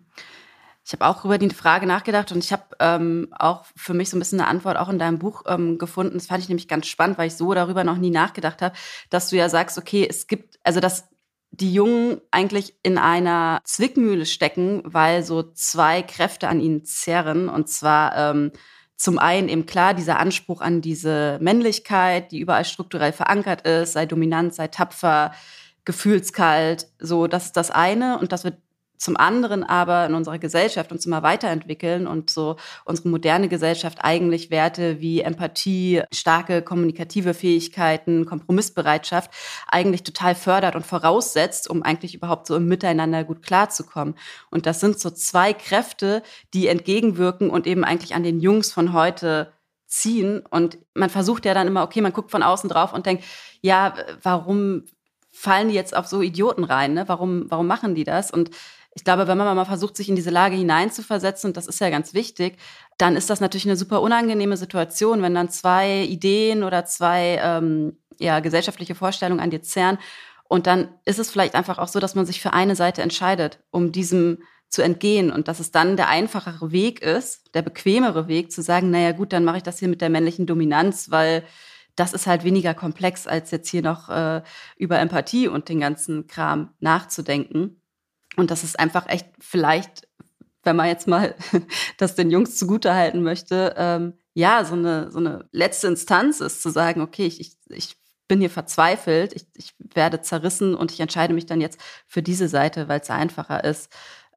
Ich 0.85 0.91
habe 0.91 1.05
auch 1.05 1.23
über 1.23 1.37
die 1.37 1.49
Frage 1.49 1.85
nachgedacht 1.85 2.33
und 2.33 2.43
ich 2.43 2.51
habe 2.51 2.63
ähm, 2.79 3.29
auch 3.31 3.63
für 3.75 3.93
mich 3.93 4.09
so 4.09 4.17
ein 4.17 4.19
bisschen 4.19 4.41
eine 4.41 4.49
Antwort 4.49 4.75
auch 4.77 4.89
in 4.89 4.99
deinem 4.99 5.17
Buch 5.17 5.43
ähm, 5.47 5.77
gefunden. 5.77 6.15
Das 6.15 6.27
fand 6.27 6.43
ich 6.43 6.49
nämlich 6.49 6.67
ganz 6.67 6.87
spannend, 6.87 7.17
weil 7.17 7.27
ich 7.27 7.35
so 7.35 7.53
darüber 7.53 7.85
noch 7.85 7.97
nie 7.97 8.09
nachgedacht 8.09 8.61
habe, 8.61 8.75
dass 9.09 9.29
du 9.29 9.37
ja 9.37 9.47
sagst, 9.47 9.77
okay, 9.77 10.05
es 10.09 10.27
gibt, 10.27 10.59
also 10.63 10.81
dass 10.81 11.05
die 11.53 11.71
Jungen 11.71 12.19
eigentlich 12.31 12.73
in 12.81 12.97
einer 12.97 13.61
Zwickmühle 13.63 14.25
stecken, 14.25 14.81
weil 14.85 15.23
so 15.23 15.43
zwei 15.43 16.01
Kräfte 16.01 16.47
an 16.47 16.59
ihnen 16.59 16.83
zerren. 16.83 17.47
Und 17.47 17.69
zwar 17.69 18.17
ähm, 18.17 18.51
zum 18.95 19.19
einen 19.19 19.49
eben 19.49 19.67
klar 19.67 19.93
dieser 19.93 20.19
Anspruch 20.19 20.61
an 20.61 20.81
diese 20.81 21.37
Männlichkeit, 21.41 22.31
die 22.31 22.39
überall 22.39 22.65
strukturell 22.65 23.11
verankert 23.11 23.67
ist, 23.67 23.93
sei 23.93 24.07
dominant, 24.07 24.55
sei 24.55 24.67
tapfer, 24.67 25.31
gefühlskalt. 25.85 26.87
So, 26.97 27.27
das 27.27 27.45
ist 27.45 27.57
das 27.57 27.69
eine. 27.69 28.17
Und 28.17 28.31
das 28.31 28.43
wird 28.43 28.57
zum 28.97 29.17
anderen 29.17 29.63
aber 29.63 30.05
in 30.05 30.13
unserer 30.13 30.39
Gesellschaft 30.39 30.91
uns 30.91 31.05
immer 31.05 31.23
weiterentwickeln 31.23 32.07
und 32.07 32.29
so 32.29 32.55
unsere 32.85 33.09
moderne 33.09 33.49
Gesellschaft 33.49 33.99
eigentlich 34.01 34.49
Werte 34.49 35.01
wie 35.01 35.21
Empathie, 35.21 36.03
starke 36.11 36.61
kommunikative 36.61 37.33
Fähigkeiten, 37.33 38.25
Kompromissbereitschaft 38.25 39.31
eigentlich 39.67 40.03
total 40.03 40.35
fördert 40.35 40.75
und 40.75 40.85
voraussetzt, 40.85 41.69
um 41.69 41.83
eigentlich 41.83 42.15
überhaupt 42.15 42.47
so 42.47 42.55
im 42.55 42.67
Miteinander 42.67 43.23
gut 43.23 43.43
klarzukommen. 43.43 44.15
Und 44.49 44.65
das 44.65 44.79
sind 44.79 44.99
so 44.99 45.09
zwei 45.09 45.53
Kräfte, 45.53 46.23
die 46.53 46.67
entgegenwirken 46.67 47.49
und 47.49 47.67
eben 47.67 47.83
eigentlich 47.83 48.15
an 48.15 48.23
den 48.23 48.39
Jungs 48.39 48.71
von 48.71 48.93
heute 48.93 49.51
ziehen. 49.87 50.43
Und 50.49 50.77
man 50.93 51.09
versucht 51.09 51.45
ja 51.45 51.53
dann 51.53 51.67
immer, 51.67 51.83
okay, 51.83 52.01
man 52.01 52.13
guckt 52.13 52.31
von 52.31 52.43
außen 52.43 52.69
drauf 52.69 52.93
und 52.93 53.05
denkt, 53.05 53.23
ja, 53.61 53.93
warum 54.21 54.85
fallen 55.31 55.69
die 55.69 55.75
jetzt 55.75 55.95
auf 55.95 56.07
so 56.07 56.21
Idioten 56.21 56.63
rein? 56.63 56.93
Ne? 56.93 57.07
Warum, 57.07 57.45
warum 57.49 57.67
machen 57.67 57.95
die 57.95 58.03
das? 58.03 58.31
Und 58.31 58.51
ich 58.95 59.03
glaube, 59.03 59.27
wenn 59.27 59.37
man 59.37 59.55
mal 59.55 59.65
versucht, 59.65 59.97
sich 59.97 60.09
in 60.09 60.15
diese 60.15 60.29
Lage 60.29 60.55
hineinzuversetzen, 60.55 61.49
und 61.49 61.57
das 61.57 61.67
ist 61.67 61.79
ja 61.79 61.89
ganz 61.89 62.13
wichtig, 62.13 62.57
dann 62.97 63.15
ist 63.15 63.29
das 63.29 63.39
natürlich 63.41 63.65
eine 63.65 63.75
super 63.75 64.01
unangenehme 64.01 64.57
Situation, 64.57 65.21
wenn 65.21 65.33
dann 65.33 65.49
zwei 65.49 66.03
Ideen 66.03 66.63
oder 66.63 66.85
zwei 66.85 67.39
ähm, 67.41 67.97
ja, 68.19 68.39
gesellschaftliche 68.39 68.95
Vorstellungen 68.95 69.39
an 69.39 69.49
dir 69.49 69.63
zerren. 69.63 69.97
Und 70.47 70.67
dann 70.67 70.89
ist 71.05 71.17
es 71.17 71.31
vielleicht 71.31 71.55
einfach 71.55 71.79
auch 71.79 71.87
so, 71.87 71.99
dass 71.99 72.13
man 72.13 72.27
sich 72.27 72.41
für 72.41 72.53
eine 72.53 72.75
Seite 72.75 73.01
entscheidet, 73.01 73.59
um 73.71 73.91
diesem 73.91 74.39
zu 74.69 74.81
entgehen 74.81 75.31
und 75.31 75.47
dass 75.47 75.59
es 75.59 75.71
dann 75.71 75.97
der 75.97 76.09
einfachere 76.09 76.71
Weg 76.71 76.99
ist, 77.01 77.53
der 77.53 77.61
bequemere 77.61 78.27
Weg 78.27 78.51
zu 78.51 78.63
sagen, 78.63 78.89
naja 78.89 79.11
gut, 79.11 79.31
dann 79.31 79.45
mache 79.45 79.57
ich 79.57 79.63
das 79.63 79.77
hier 79.77 79.87
mit 79.87 80.01
der 80.01 80.09
männlichen 80.09 80.47
Dominanz, 80.47 81.11
weil 81.11 81.43
das 81.95 82.11
ist 82.11 82.25
halt 82.25 82.43
weniger 82.43 82.73
komplex, 82.73 83.27
als 83.27 83.51
jetzt 83.51 83.69
hier 83.69 83.83
noch 83.83 84.09
äh, 84.09 84.41
über 84.75 84.97
Empathie 84.97 85.47
und 85.47 85.69
den 85.69 85.79
ganzen 85.79 86.25
Kram 86.25 86.73
nachzudenken. 86.79 87.82
Und 88.35 88.51
das 88.51 88.63
ist 88.63 88.79
einfach 88.79 89.07
echt 89.07 89.27
vielleicht, 89.39 90.07
wenn 90.63 90.75
man 90.75 90.87
jetzt 90.87 91.07
mal 91.07 91.35
das 91.97 92.15
den 92.15 92.31
Jungs 92.31 92.57
zugutehalten 92.57 93.23
möchte, 93.23 93.75
ähm, 93.77 94.13
ja, 94.33 94.65
so 94.65 94.73
eine, 94.73 95.11
so 95.11 95.19
eine 95.19 95.47
letzte 95.51 95.87
Instanz 95.87 96.39
ist, 96.39 96.61
zu 96.61 96.69
sagen, 96.69 97.01
okay, 97.01 97.25
ich, 97.25 97.39
ich, 97.39 97.57
ich 97.69 97.97
bin 98.27 98.39
hier 98.39 98.49
verzweifelt, 98.49 99.33
ich, 99.33 99.45
ich 99.55 99.75
werde 99.93 100.21
zerrissen 100.21 100.75
und 100.75 100.91
ich 100.91 100.99
entscheide 100.99 101.33
mich 101.33 101.45
dann 101.45 101.61
jetzt 101.61 101.79
für 102.07 102.23
diese 102.23 102.47
Seite, 102.47 102.87
weil 102.87 103.01
es 103.01 103.09
einfacher 103.09 103.63
ist. 103.63 103.91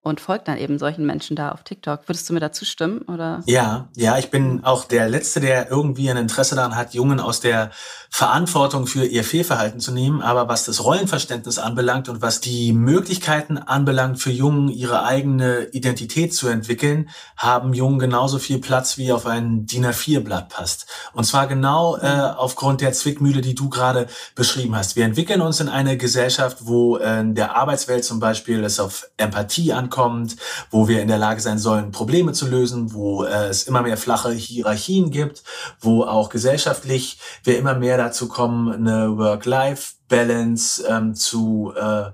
Und 0.07 0.21
folgt 0.21 0.47
dann 0.47 0.57
eben 0.57 0.79
solchen 0.79 1.05
Menschen 1.05 1.35
da 1.35 1.51
auf 1.51 1.65
TikTok. 1.65 2.07
Würdest 2.07 2.29
du 2.29 2.33
mir 2.33 2.39
dazu 2.39 2.65
stimmen? 2.65 3.01
Oder? 3.13 3.43
Ja, 3.47 3.89
ja, 3.97 4.17
ich 4.19 4.31
bin 4.31 4.63
auch 4.63 4.85
der 4.85 5.09
Letzte, 5.09 5.41
der 5.41 5.69
irgendwie 5.69 6.09
ein 6.09 6.17
Interesse 6.17 6.55
daran 6.55 6.77
hat, 6.77 6.95
Jungen 6.95 7.19
aus 7.19 7.41
der 7.41 7.73
Verantwortung 8.09 8.87
für 8.87 9.05
ihr 9.05 9.25
Fehlverhalten 9.25 9.81
zu 9.81 9.91
nehmen. 9.91 10.23
Aber 10.23 10.47
was 10.49 10.65
das 10.65 10.85
Rollenverständnis 10.85 11.59
anbelangt 11.59 12.09
und 12.09 12.23
was 12.23 12.41
die 12.41 12.73
Möglichkeiten 12.73 13.59
anbelangt, 13.59 14.21
für 14.21 14.31
Jungen 14.31 14.69
ihre 14.69 15.03
eigene 15.03 15.65
Identität 15.73 16.33
zu 16.33 16.47
entwickeln, 16.47 17.11
haben 17.37 17.75
Jungen 17.75 17.99
genauso 17.99 18.39
viel 18.39 18.61
Platz, 18.61 18.99
wie 18.99 19.11
auf 19.13 19.27
ein 19.27 19.67
DIN 19.67 19.87
A4-Blatt 19.87 20.51
passt. 20.51 20.87
Und 21.15 21.25
zwar 21.25 21.49
genau 21.49 21.97
äh, 21.97 22.07
aufgrund 22.07 22.81
der 22.81 22.93
Zwickmühle, 22.93 23.41
die 23.41 23.57
du 23.57 23.69
gerade 23.71 24.07
beschrieben 24.37 24.77
hast. 24.77 24.95
Wir 24.95 25.05
entwickeln 25.05 25.41
uns 25.41 25.59
in 25.59 25.69
eine 25.69 25.97
Gesellschaft, 25.97 26.59
wo 26.61 26.97
äh, 26.99 27.19
in 27.19 27.35
der 27.35 27.57
Arbeitswelt 27.57 28.05
zum 28.05 28.21
Beispiel 28.21 28.63
es 28.63 28.79
auf 28.79 29.11
Empathie 29.17 29.73
ankommt, 29.73 29.96
wo 30.71 30.89
wir 30.89 31.03
in 31.03 31.09
der 31.09 31.19
Lage 31.19 31.41
sein 31.41 31.59
sollen, 31.59 31.91
Probleme 31.91 32.33
zu 32.33 32.47
lösen, 32.47 32.93
wo 32.93 33.25
äh, 33.25 33.49
es 33.49 33.65
immer 33.65 33.83
mehr 33.83 33.97
flache 33.97 34.33
Hierarchien 34.33 35.11
gibt, 35.11 35.43
wo 35.81 36.05
auch 36.05 36.29
gesellschaftlich 36.29 37.19
wir 37.45 37.59
immer 37.59 37.75
mehr 37.75 37.97
dazu 37.97 38.29
kommen, 38.29 38.73
eine 38.73 39.17
Work-Life-Balance 39.17 40.85
ähm, 40.89 41.15
zu 41.15 41.73
äh, 41.77 42.11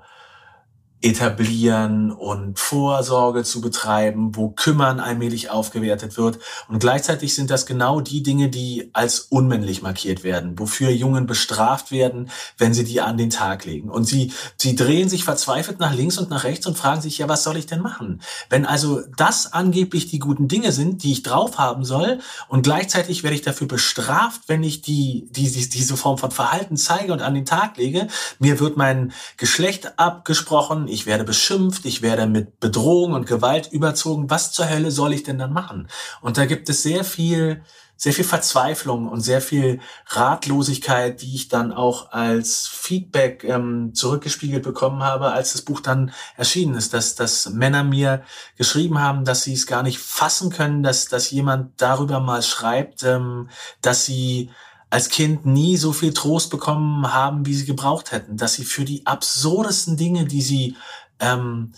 etablieren 1.02 2.12
und 2.12 2.58
Vorsorge 2.58 3.42
zu 3.42 3.60
betreiben, 3.60 4.36
wo 4.36 4.50
Kümmern 4.50 5.00
allmählich 5.00 5.50
aufgewertet 5.50 6.16
wird. 6.16 6.38
Und 6.68 6.78
gleichzeitig 6.78 7.34
sind 7.34 7.50
das 7.50 7.66
genau 7.66 8.00
die 8.00 8.22
Dinge, 8.22 8.48
die 8.48 8.90
als 8.92 9.20
unmännlich 9.20 9.82
markiert 9.82 10.22
werden, 10.22 10.58
wofür 10.58 10.90
Jungen 10.90 11.26
bestraft 11.26 11.90
werden, 11.90 12.30
wenn 12.56 12.72
sie 12.72 12.84
die 12.84 13.00
an 13.00 13.16
den 13.16 13.30
Tag 13.30 13.64
legen. 13.64 13.90
Und 13.90 14.04
sie, 14.04 14.32
sie 14.56 14.76
drehen 14.76 15.08
sich 15.08 15.24
verzweifelt 15.24 15.80
nach 15.80 15.92
links 15.92 16.18
und 16.18 16.30
nach 16.30 16.44
rechts 16.44 16.66
und 16.66 16.78
fragen 16.78 17.02
sich, 17.02 17.18
ja, 17.18 17.28
was 17.28 17.42
soll 17.42 17.56
ich 17.56 17.66
denn 17.66 17.82
machen? 17.82 18.22
Wenn 18.48 18.64
also 18.64 19.02
das 19.16 19.52
angeblich 19.52 20.06
die 20.06 20.20
guten 20.20 20.46
Dinge 20.46 20.70
sind, 20.70 21.02
die 21.02 21.12
ich 21.12 21.22
drauf 21.22 21.58
haben 21.58 21.84
soll, 21.84 22.20
und 22.48 22.62
gleichzeitig 22.62 23.24
werde 23.24 23.34
ich 23.34 23.42
dafür 23.42 23.66
bestraft, 23.66 24.42
wenn 24.46 24.62
ich 24.62 24.82
die, 24.82 25.26
die, 25.30 25.50
die 25.50 25.68
diese 25.68 25.96
Form 25.96 26.18
von 26.18 26.30
Verhalten 26.30 26.76
zeige 26.76 27.12
und 27.12 27.22
an 27.22 27.34
den 27.34 27.44
Tag 27.44 27.76
lege, 27.76 28.06
mir 28.38 28.60
wird 28.60 28.76
mein 28.76 29.12
Geschlecht 29.36 29.98
abgesprochen, 29.98 30.86
ich 30.92 31.06
werde 31.06 31.24
beschimpft, 31.24 31.84
ich 31.86 32.02
werde 32.02 32.26
mit 32.26 32.60
Bedrohung 32.60 33.14
und 33.14 33.26
Gewalt 33.26 33.72
überzogen. 33.72 34.30
Was 34.30 34.52
zur 34.52 34.68
Hölle 34.68 34.90
soll 34.90 35.12
ich 35.12 35.22
denn 35.22 35.38
dann 35.38 35.52
machen? 35.52 35.88
Und 36.20 36.36
da 36.36 36.46
gibt 36.46 36.68
es 36.68 36.82
sehr 36.82 37.02
viel, 37.02 37.62
sehr 37.96 38.12
viel 38.12 38.24
Verzweiflung 38.24 39.08
und 39.08 39.20
sehr 39.20 39.40
viel 39.40 39.80
Ratlosigkeit, 40.08 41.22
die 41.22 41.34
ich 41.34 41.48
dann 41.48 41.72
auch 41.72 42.12
als 42.12 42.68
Feedback 42.68 43.44
ähm, 43.44 43.92
zurückgespiegelt 43.94 44.62
bekommen 44.62 45.02
habe, 45.02 45.32
als 45.32 45.52
das 45.52 45.62
Buch 45.62 45.80
dann 45.80 46.12
erschienen 46.36 46.74
ist, 46.74 46.92
dass, 46.92 47.14
dass 47.14 47.48
Männer 47.50 47.84
mir 47.84 48.22
geschrieben 48.56 49.00
haben, 49.00 49.24
dass 49.24 49.44
sie 49.44 49.54
es 49.54 49.66
gar 49.66 49.82
nicht 49.82 49.98
fassen 49.98 50.50
können, 50.50 50.82
dass, 50.82 51.06
dass 51.06 51.30
jemand 51.30 51.80
darüber 51.80 52.20
mal 52.20 52.42
schreibt, 52.42 53.02
ähm, 53.04 53.48
dass 53.80 54.04
sie 54.04 54.50
als 54.92 55.08
Kind 55.08 55.46
nie 55.46 55.78
so 55.78 55.94
viel 55.94 56.12
Trost 56.12 56.50
bekommen 56.50 57.14
haben, 57.14 57.46
wie 57.46 57.54
sie 57.54 57.64
gebraucht 57.64 58.12
hätten, 58.12 58.36
dass 58.36 58.52
sie 58.52 58.64
für 58.64 58.84
die 58.84 59.06
absurdesten 59.06 59.96
Dinge, 59.96 60.26
die 60.26 60.42
sie 60.42 60.76
ähm, 61.18 61.72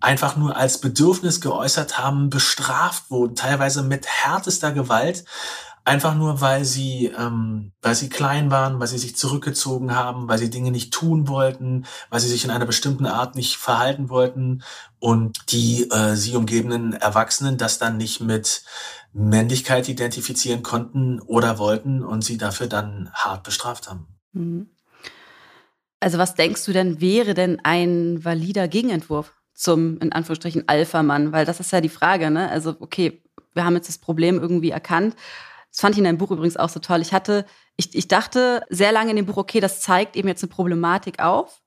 einfach 0.00 0.36
nur 0.36 0.56
als 0.56 0.80
Bedürfnis 0.80 1.42
geäußert 1.42 1.98
haben, 1.98 2.30
bestraft 2.30 3.10
wurden, 3.10 3.36
teilweise 3.36 3.82
mit 3.82 4.06
härtester 4.06 4.72
Gewalt, 4.72 5.26
einfach 5.86 6.16
nur 6.16 6.40
weil 6.40 6.64
sie, 6.64 7.12
ähm, 7.16 7.72
weil 7.80 7.94
sie 7.94 8.08
klein 8.08 8.50
waren, 8.50 8.80
weil 8.80 8.88
sie 8.88 8.98
sich 8.98 9.16
zurückgezogen 9.16 9.94
haben, 9.94 10.28
weil 10.28 10.38
sie 10.38 10.50
Dinge 10.50 10.72
nicht 10.72 10.92
tun 10.92 11.28
wollten, 11.28 11.86
weil 12.10 12.20
sie 12.20 12.28
sich 12.28 12.44
in 12.44 12.50
einer 12.50 12.66
bestimmten 12.66 13.06
Art 13.06 13.36
nicht 13.36 13.56
verhalten 13.56 14.10
wollten 14.10 14.62
und 14.98 15.52
die 15.52 15.88
äh, 15.90 16.16
sie 16.16 16.34
umgebenden 16.34 16.92
Erwachsenen 16.92 17.56
das 17.56 17.78
dann 17.78 17.96
nicht 17.96 18.20
mit 18.20 18.64
Männlichkeit 19.12 19.88
identifizieren 19.88 20.62
konnten 20.62 21.20
oder 21.20 21.58
wollten 21.58 22.04
und 22.04 22.22
sie 22.22 22.36
dafür 22.36 22.66
dann 22.66 23.10
hart 23.14 23.44
bestraft 23.44 23.88
haben. 23.88 24.08
Mhm. 24.32 24.68
Also 26.00 26.18
was 26.18 26.34
denkst 26.34 26.64
du 26.64 26.72
denn, 26.72 27.00
wäre 27.00 27.34
denn 27.34 27.60
ein 27.62 28.24
valider 28.24 28.66
Gegenentwurf 28.68 29.32
zum, 29.54 29.98
in 30.00 30.12
Anführungsstrichen, 30.12 30.64
Alpha-Mann? 30.66 31.32
Weil 31.32 31.46
das 31.46 31.60
ist 31.60 31.72
ja 31.72 31.80
die 31.80 31.88
Frage, 31.88 32.30
ne? 32.30 32.50
Also, 32.50 32.76
okay, 32.80 33.22
wir 33.54 33.64
haben 33.64 33.74
jetzt 33.74 33.88
das 33.88 33.96
Problem 33.96 34.38
irgendwie 34.38 34.70
erkannt. 34.70 35.16
Das 35.76 35.82
fand 35.82 35.94
ich 35.94 35.98
in 35.98 36.04
deinem 36.04 36.16
Buch 36.16 36.30
übrigens 36.30 36.56
auch 36.56 36.70
so 36.70 36.80
toll. 36.80 37.02
Ich 37.02 37.12
hatte, 37.12 37.44
ich, 37.76 37.94
ich 37.94 38.08
dachte 38.08 38.64
sehr 38.70 38.92
lange 38.92 39.10
in 39.10 39.16
dem 39.16 39.26
Buch, 39.26 39.36
okay, 39.36 39.60
das 39.60 39.80
zeigt 39.80 40.16
eben 40.16 40.26
jetzt 40.26 40.42
eine 40.42 40.50
Problematik 40.50 41.22
auf 41.22 41.60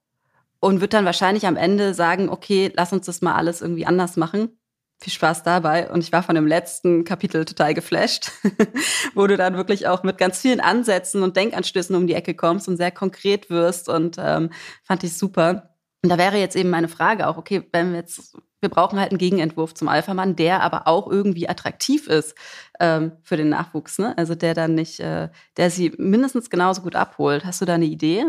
und 0.60 0.82
wird 0.82 0.94
dann 0.94 1.06
wahrscheinlich 1.06 1.46
am 1.46 1.56
Ende 1.56 1.94
sagen, 1.94 2.28
okay, 2.28 2.74
lass 2.76 2.92
uns 2.92 3.06
das 3.06 3.22
mal 3.22 3.36
alles 3.36 3.62
irgendwie 3.62 3.86
anders 3.86 4.18
machen 4.18 4.60
viel 5.02 5.14
Spaß 5.14 5.44
dabei. 5.44 5.90
Und 5.90 6.04
ich 6.04 6.12
war 6.12 6.24
von 6.24 6.36
dem 6.36 6.46
letzten 6.46 7.04
Kapitel 7.06 7.46
total 7.46 7.74
geflasht, 7.74 8.32
wo 9.16 9.28
du 9.28 9.38
dann 9.38 9.56
wirklich 9.56 9.88
auch 9.88 10.04
mit 10.04 10.18
ganz 10.18 10.40
vielen 10.40 10.60
Ansätzen 10.60 11.24
und 11.24 11.38
Denkanstößen 11.38 11.96
um 11.96 12.06
die 12.06 12.16
Ecke 12.16 12.36
kommst 12.36 12.68
und 12.68 12.78
sehr 12.78 12.92
konkret 12.92 13.50
wirst. 13.50 13.88
Und 13.88 14.18
ähm, 14.20 14.50
fand 14.84 15.04
ich 15.04 15.18
super. 15.18 15.76
Und 16.04 16.10
da 16.10 16.18
wäre 16.18 16.38
jetzt 16.38 16.56
eben 16.56 16.70
meine 16.70 16.90
Frage 16.90 17.28
auch, 17.28 17.38
okay, 17.38 17.68
wenn 17.72 17.92
wir 17.92 18.00
jetzt, 18.00 18.38
wir 18.62 18.70
brauchen 18.70 19.00
halt 19.00 19.12
einen 19.12 19.18
Gegenentwurf 19.20 19.74
zum 19.74 19.88
Alpha-Mann, 19.88 20.36
der 20.36 20.62
aber 20.62 20.88
auch 20.88 21.08
irgendwie 21.10 21.48
attraktiv 21.50 22.08
ist 22.08 22.36
ähm, 22.80 23.14
für 23.24 23.38
den 23.38 23.50
Nachwuchs, 23.50 23.98
ne? 24.00 24.18
Also 24.18 24.36
der 24.36 24.54
dann 24.54 24.76
nicht, 24.76 25.00
äh, 25.00 25.30
der 25.58 25.72
sie 25.72 25.94
mindestens 25.98 26.50
genauso 26.50 26.82
gut 26.82 26.96
abholt. 26.96 27.46
Hast 27.46 27.62
du 27.62 27.66
da 27.66 27.76
eine 27.76 27.86
Idee? 27.86 28.26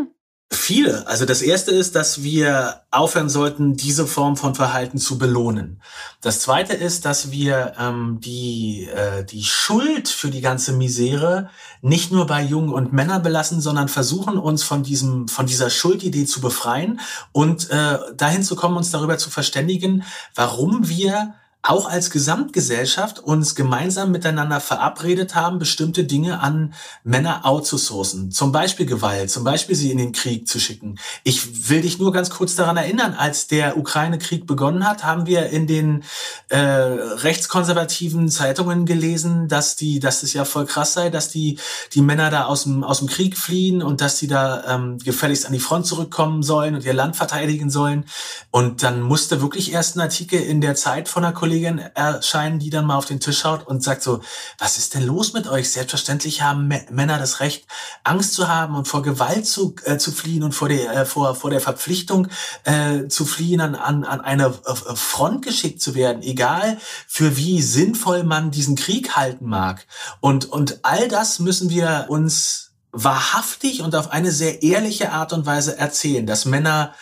Viele. 0.53 1.07
Also 1.07 1.23
das 1.23 1.41
erste 1.41 1.71
ist, 1.71 1.95
dass 1.95 2.23
wir 2.23 2.81
aufhören 2.91 3.29
sollten, 3.29 3.77
diese 3.77 4.05
Form 4.05 4.35
von 4.35 4.53
Verhalten 4.53 4.97
zu 4.97 5.17
belohnen. 5.17 5.81
Das 6.19 6.41
zweite 6.41 6.73
ist, 6.73 7.05
dass 7.05 7.31
wir 7.31 7.73
ähm, 7.79 8.19
die, 8.19 8.89
äh, 8.93 9.23
die 9.23 9.45
Schuld 9.45 10.09
für 10.09 10.29
die 10.29 10.41
ganze 10.41 10.73
Misere 10.73 11.49
nicht 11.81 12.11
nur 12.11 12.27
bei 12.27 12.43
Jungen 12.43 12.73
und 12.73 12.91
Männern 12.91 13.23
belassen, 13.23 13.61
sondern 13.61 13.87
versuchen 13.87 14.37
uns 14.37 14.61
von 14.61 14.83
diesem, 14.83 15.29
von 15.29 15.45
dieser 15.45 15.69
Schuldidee 15.69 16.25
zu 16.25 16.41
befreien 16.41 16.99
und 17.31 17.69
äh, 17.69 17.97
dahin 18.17 18.43
zu 18.43 18.57
kommen, 18.57 18.75
uns 18.75 18.91
darüber 18.91 19.17
zu 19.17 19.29
verständigen, 19.29 20.03
warum 20.35 20.89
wir 20.89 21.33
auch 21.63 21.87
als 21.87 22.09
Gesamtgesellschaft 22.09 23.19
uns 23.19 23.53
gemeinsam 23.53 24.11
miteinander 24.11 24.59
verabredet 24.59 25.35
haben, 25.35 25.59
bestimmte 25.59 26.05
Dinge 26.05 26.39
an 26.39 26.73
Männer 27.03 27.45
outzusourcen. 27.45 28.31
Zum 28.31 28.51
Beispiel 28.51 28.87
Gewalt, 28.87 29.29
zum 29.29 29.43
Beispiel 29.43 29.75
sie 29.75 29.91
in 29.91 29.99
den 29.99 30.11
Krieg 30.11 30.47
zu 30.47 30.59
schicken. 30.59 30.97
Ich 31.23 31.69
will 31.69 31.81
dich 31.81 31.99
nur 31.99 32.11
ganz 32.11 32.31
kurz 32.31 32.55
daran 32.55 32.77
erinnern, 32.77 33.13
als 33.13 33.45
der 33.45 33.77
Ukraine-Krieg 33.77 34.47
begonnen 34.47 34.87
hat, 34.87 35.03
haben 35.03 35.27
wir 35.27 35.51
in 35.51 35.67
den 35.67 36.03
äh, 36.49 36.57
rechtskonservativen 36.57 38.29
Zeitungen 38.29 38.87
gelesen, 38.87 39.47
dass 39.47 39.75
die, 39.75 39.99
dass 39.99 40.23
es 40.23 40.33
ja 40.33 40.45
voll 40.45 40.65
krass 40.65 40.93
sei, 40.93 41.11
dass 41.11 41.29
die, 41.29 41.59
die 41.93 42.01
Männer 42.01 42.31
da 42.31 42.45
aus 42.45 42.63
dem, 42.63 42.83
aus 42.83 42.99
dem 42.99 43.07
Krieg 43.07 43.37
fliehen 43.37 43.83
und 43.83 44.01
dass 44.01 44.17
sie 44.17 44.27
da 44.27 44.63
ähm, 44.67 44.97
gefälligst 44.97 45.45
an 45.45 45.53
die 45.53 45.59
Front 45.59 45.85
zurückkommen 45.85 46.41
sollen 46.41 46.73
und 46.73 46.85
ihr 46.85 46.93
Land 46.93 47.17
verteidigen 47.17 47.69
sollen. 47.69 48.05
Und 48.49 48.81
dann 48.81 49.01
musste 49.01 49.41
wirklich 49.41 49.71
erst 49.73 49.95
ein 49.95 50.01
Artikel 50.01 50.41
in 50.41 50.59
der 50.59 50.73
Zeit 50.73 51.07
von 51.07 51.23
einer 51.23 51.33
Kollegin 51.33 51.50
Kollegin 51.51 51.79
erscheinen, 51.79 52.59
die 52.59 52.69
dann 52.69 52.85
mal 52.85 52.95
auf 52.95 53.05
den 53.05 53.19
Tisch 53.19 53.39
schaut 53.39 53.67
und 53.67 53.83
sagt 53.83 54.03
so, 54.03 54.21
was 54.57 54.77
ist 54.77 54.93
denn 54.93 55.05
los 55.05 55.33
mit 55.33 55.47
euch? 55.47 55.69
Selbstverständlich 55.69 56.41
haben 56.41 56.69
Männer 56.89 57.19
das 57.19 57.41
Recht, 57.41 57.65
Angst 58.05 58.35
zu 58.35 58.47
haben 58.47 58.73
und 58.77 58.87
vor 58.87 59.01
Gewalt 59.01 59.45
zu, 59.45 59.75
äh, 59.83 59.97
zu 59.97 60.13
fliehen 60.13 60.43
und 60.43 60.53
vor 60.53 60.69
der, 60.69 60.93
äh, 60.93 61.05
vor, 61.05 61.35
vor 61.35 61.49
der 61.49 61.59
Verpflichtung 61.59 62.29
äh, 62.63 63.09
zu 63.09 63.25
fliehen, 63.25 63.59
an, 63.59 63.75
an, 63.75 64.05
an 64.05 64.21
eine 64.21 64.45
äh, 64.45 64.95
Front 64.95 65.43
geschickt 65.43 65.81
zu 65.81 65.93
werden, 65.93 66.21
egal 66.21 66.77
für 67.05 67.35
wie 67.35 67.61
sinnvoll 67.61 68.23
man 68.23 68.51
diesen 68.51 68.77
Krieg 68.77 69.17
halten 69.17 69.49
mag. 69.49 69.85
Und, 70.21 70.45
und 70.45 70.79
all 70.83 71.09
das 71.09 71.39
müssen 71.39 71.69
wir 71.69 72.05
uns 72.07 72.71
wahrhaftig 72.93 73.81
und 73.81 73.93
auf 73.93 74.11
eine 74.11 74.31
sehr 74.31 74.63
ehrliche 74.63 75.11
Art 75.11 75.33
und 75.33 75.45
Weise 75.45 75.77
erzählen, 75.77 76.25
dass 76.25 76.45
Männer 76.45 76.93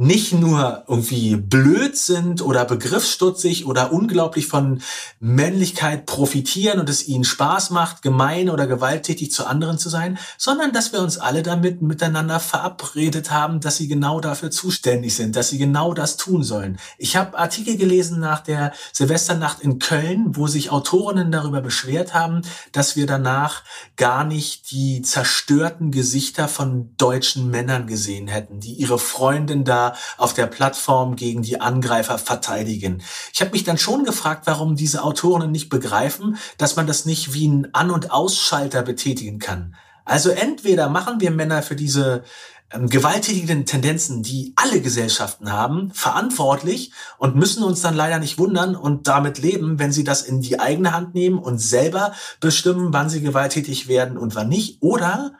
nicht 0.00 0.32
nur 0.32 0.84
irgendwie 0.86 1.34
blöd 1.34 1.96
sind 1.98 2.40
oder 2.40 2.64
begriffsstutzig 2.64 3.66
oder 3.66 3.92
unglaublich 3.92 4.46
von 4.46 4.80
Männlichkeit 5.18 6.06
profitieren 6.06 6.78
und 6.78 6.88
es 6.88 7.08
ihnen 7.08 7.24
Spaß 7.24 7.70
macht, 7.70 8.02
gemein 8.02 8.48
oder 8.48 8.68
gewalttätig 8.68 9.32
zu 9.32 9.44
anderen 9.44 9.76
zu 9.76 9.88
sein, 9.88 10.16
sondern 10.36 10.72
dass 10.72 10.92
wir 10.92 11.00
uns 11.00 11.18
alle 11.18 11.42
damit 11.42 11.82
miteinander 11.82 12.38
verabredet 12.38 13.32
haben, 13.32 13.58
dass 13.58 13.76
sie 13.78 13.88
genau 13.88 14.20
dafür 14.20 14.52
zuständig 14.52 15.16
sind, 15.16 15.34
dass 15.34 15.48
sie 15.48 15.58
genau 15.58 15.92
das 15.94 16.16
tun 16.16 16.44
sollen. 16.44 16.78
Ich 16.96 17.16
habe 17.16 17.36
Artikel 17.36 17.76
gelesen 17.76 18.20
nach 18.20 18.38
der 18.38 18.72
Silvesternacht 18.92 19.62
in 19.62 19.80
Köln, 19.80 20.36
wo 20.36 20.46
sich 20.46 20.70
Autorinnen 20.70 21.32
darüber 21.32 21.60
beschwert 21.60 22.14
haben, 22.14 22.42
dass 22.70 22.94
wir 22.94 23.08
danach 23.08 23.64
gar 23.96 24.22
nicht 24.22 24.70
die 24.70 25.02
zerstörten 25.02 25.90
Gesichter 25.90 26.46
von 26.46 26.94
deutschen 26.98 27.50
Männern 27.50 27.88
gesehen 27.88 28.28
hätten, 28.28 28.60
die 28.60 28.74
ihre 28.74 29.00
Freundin 29.00 29.64
da 29.64 29.87
auf 30.16 30.34
der 30.34 30.46
Plattform 30.46 31.16
gegen 31.16 31.42
die 31.42 31.60
Angreifer 31.60 32.18
verteidigen. 32.18 33.02
Ich 33.32 33.40
habe 33.40 33.52
mich 33.52 33.64
dann 33.64 33.78
schon 33.78 34.04
gefragt, 34.04 34.46
warum 34.46 34.76
diese 34.76 35.02
Autoren 35.02 35.50
nicht 35.50 35.68
begreifen, 35.68 36.38
dass 36.56 36.76
man 36.76 36.86
das 36.86 37.04
nicht 37.04 37.32
wie 37.34 37.46
einen 37.46 37.74
An- 37.74 37.90
und 37.90 38.10
Ausschalter 38.10 38.82
betätigen 38.82 39.38
kann. 39.38 39.74
Also 40.04 40.30
entweder 40.30 40.88
machen 40.88 41.20
wir 41.20 41.30
Männer 41.30 41.62
für 41.62 41.76
diese 41.76 42.24
ähm, 42.70 42.88
gewalttätigen 42.88 43.64
Tendenzen, 43.64 44.22
die 44.22 44.52
alle 44.56 44.82
Gesellschaften 44.82 45.50
haben, 45.52 45.90
verantwortlich 45.94 46.92
und 47.16 47.34
müssen 47.34 47.62
uns 47.62 47.80
dann 47.80 47.94
leider 47.94 48.18
nicht 48.18 48.38
wundern 48.38 48.76
und 48.76 49.08
damit 49.08 49.38
leben, 49.38 49.78
wenn 49.78 49.92
sie 49.92 50.04
das 50.04 50.22
in 50.22 50.42
die 50.42 50.60
eigene 50.60 50.92
Hand 50.92 51.14
nehmen 51.14 51.38
und 51.38 51.58
selber 51.58 52.12
bestimmen, 52.40 52.92
wann 52.92 53.08
sie 53.08 53.22
gewalttätig 53.22 53.88
werden 53.88 54.18
und 54.18 54.34
wann 54.34 54.50
nicht. 54.50 54.82
Oder 54.82 55.32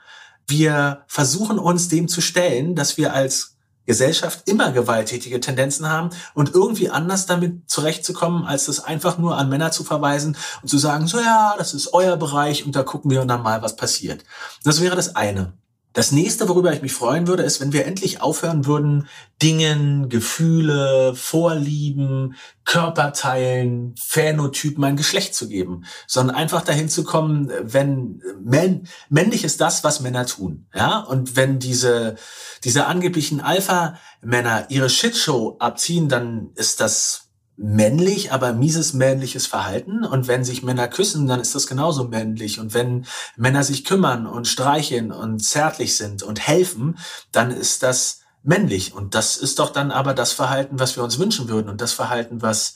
wir 0.46 1.04
versuchen 1.06 1.58
uns 1.58 1.88
dem 1.88 2.08
zu 2.08 2.22
stellen, 2.22 2.74
dass 2.74 2.96
wir 2.96 3.12
als 3.12 3.57
Gesellschaft 3.88 4.42
immer 4.46 4.70
gewalttätige 4.70 5.40
Tendenzen 5.40 5.88
haben 5.88 6.10
und 6.34 6.54
irgendwie 6.54 6.90
anders 6.90 7.24
damit 7.24 7.68
zurechtzukommen, 7.70 8.44
als 8.44 8.66
das 8.66 8.80
einfach 8.84 9.16
nur 9.16 9.38
an 9.38 9.48
Männer 9.48 9.72
zu 9.72 9.82
verweisen 9.82 10.36
und 10.60 10.68
zu 10.68 10.76
sagen, 10.76 11.06
so 11.06 11.18
ja, 11.18 11.54
das 11.56 11.72
ist 11.72 11.94
euer 11.94 12.18
Bereich 12.18 12.66
und 12.66 12.76
da 12.76 12.82
gucken 12.82 13.10
wir 13.10 13.24
dann 13.24 13.42
mal, 13.42 13.62
was 13.62 13.76
passiert. 13.76 14.24
Das 14.62 14.82
wäre 14.82 14.94
das 14.94 15.16
eine. 15.16 15.54
Das 15.92 16.12
nächste, 16.12 16.48
worüber 16.48 16.72
ich 16.72 16.82
mich 16.82 16.92
freuen 16.92 17.26
würde, 17.26 17.42
ist, 17.42 17.60
wenn 17.60 17.72
wir 17.72 17.86
endlich 17.86 18.20
aufhören 18.20 18.66
würden, 18.66 19.08
Dingen, 19.42 20.08
Gefühle, 20.08 21.14
Vorlieben, 21.14 22.34
Körperteilen, 22.64 23.94
Phänotypen 23.98 24.84
ein 24.84 24.96
Geschlecht 24.96 25.34
zu 25.34 25.48
geben, 25.48 25.84
sondern 26.06 26.36
einfach 26.36 26.62
dahin 26.62 26.88
zu 26.88 27.04
kommen, 27.04 27.50
wenn 27.62 28.22
männ, 28.42 28.86
männlich 29.08 29.44
ist 29.44 29.60
das, 29.60 29.82
was 29.82 30.00
Männer 30.00 30.26
tun, 30.26 30.66
ja, 30.74 31.00
und 31.00 31.36
wenn 31.36 31.58
diese 31.58 32.16
diese 32.64 32.86
angeblichen 32.86 33.40
Alpha-Männer 33.40 34.66
ihre 34.68 34.90
Shitshow 34.90 35.56
abziehen, 35.58 36.08
dann 36.08 36.50
ist 36.54 36.80
das 36.80 37.27
männlich, 37.58 38.32
aber 38.32 38.52
mieses 38.52 38.94
männliches 38.94 39.46
Verhalten. 39.46 40.04
Und 40.04 40.28
wenn 40.28 40.44
sich 40.44 40.62
Männer 40.62 40.88
küssen, 40.88 41.26
dann 41.26 41.40
ist 41.40 41.54
das 41.54 41.66
genauso 41.66 42.04
männlich. 42.04 42.60
Und 42.60 42.72
wenn 42.72 43.04
Männer 43.36 43.64
sich 43.64 43.84
kümmern 43.84 44.26
und 44.26 44.46
streicheln 44.46 45.10
und 45.10 45.40
zärtlich 45.40 45.96
sind 45.96 46.22
und 46.22 46.46
helfen, 46.46 46.98
dann 47.32 47.50
ist 47.50 47.82
das 47.82 48.20
männlich. 48.44 48.94
Und 48.94 49.14
das 49.14 49.36
ist 49.36 49.58
doch 49.58 49.70
dann 49.70 49.90
aber 49.90 50.14
das 50.14 50.32
Verhalten, 50.32 50.78
was 50.78 50.96
wir 50.96 51.02
uns 51.02 51.18
wünschen 51.18 51.48
würden 51.48 51.68
und 51.68 51.80
das 51.80 51.92
Verhalten, 51.92 52.42
was 52.42 52.74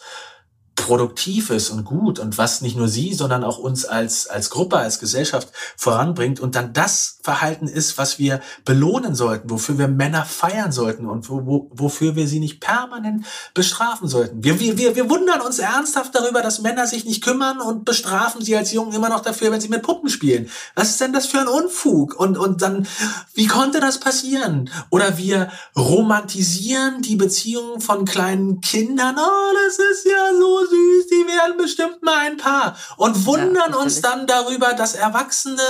produktiv 0.75 1.51
ist 1.51 1.71
und 1.71 1.85
gut 1.85 2.19
und 2.19 2.39
was 2.39 2.61
nicht 2.61 2.77
nur 2.77 2.89
sie, 2.89 3.13
sondern 3.13 3.45
auch 3.45 3.59
uns 3.59 3.85
als, 3.85 4.27
als 4.27 4.51
Gruppe, 4.51 4.79
als 4.79 4.99
Gesellschaft 4.99 5.49
voranbringt 5.77 6.41
und 6.41 6.55
dann 6.55 6.73
das 6.73 7.19
Verhalten 7.23 7.69
ist, 7.69 7.99
was 7.99 8.19
wir 8.19 8.41
belohnen 8.65 9.15
sollten, 9.15 9.51
wofür 9.51 9.79
wir 9.79 9.89
Männer 9.89 10.25
feiern 10.25 10.73
sollten 10.73 11.07
und 11.07 11.29
wo, 11.29 11.47
wo, 11.47 11.71
wofür 11.73 12.17
wir 12.17 12.27
sie 12.27 12.41
nicht 12.41 12.61
permanent 12.61 13.27
bestrafen 13.55 14.09
sollten. 14.09 14.43
Wir, 14.43 14.59
wir, 14.61 14.79
wir, 14.79 14.97
wir 14.97 15.11
wundern 15.11 15.41
uns 15.43 15.59
ernsthaft 15.59 16.15
darüber, 16.15 16.43
dass 16.43 16.61
Männer 16.61 16.87
sich 16.87 17.05
nicht 17.05 17.23
kümmern 17.23 17.61
und 17.61 17.85
bestrafen 17.85 18.43
sie 18.43 18.57
als 18.57 18.73
Jungen 18.73 18.93
immer 18.93 19.09
noch 19.09 19.21
dafür, 19.21 19.53
wenn 19.53 19.61
sie 19.61 19.69
mit 19.69 19.83
Puppen 19.83 20.09
spielen. 20.09 20.49
Was 20.75 20.91
ist 20.91 21.01
denn 21.01 21.13
das 21.13 21.27
für 21.27 21.41
ein 21.41 21.49
Unfug? 21.49 22.19
Und, 22.19 22.39
und 22.39 22.63
dann, 22.63 22.87
wie 23.35 23.47
konnte 23.47 23.81
das 23.81 24.01
passieren? 24.01 24.71
Oder 24.91 25.19
wir 25.19 25.51
romantisieren 25.77 27.03
die 27.03 27.17
Beziehungen 27.17 27.81
von 27.81 28.05
kleinen 28.05 28.61
Kindern. 28.61 29.17
Oh, 29.19 29.55
das 29.67 29.79
ist 29.79 30.07
ja 30.07 30.33
so 30.39 30.62
süß, 30.67 31.07
die 31.09 31.27
werden 31.27 31.57
bestimmt 31.57 32.03
mal 32.03 32.27
ein 32.27 32.37
Paar. 32.37 32.77
Und 32.97 33.27
wundern 33.27 33.73
ja, 33.73 33.77
uns 33.77 34.01
dann 34.01 34.27
darüber, 34.27 34.73
dass 34.75 34.95
Erwachsene 34.95 35.61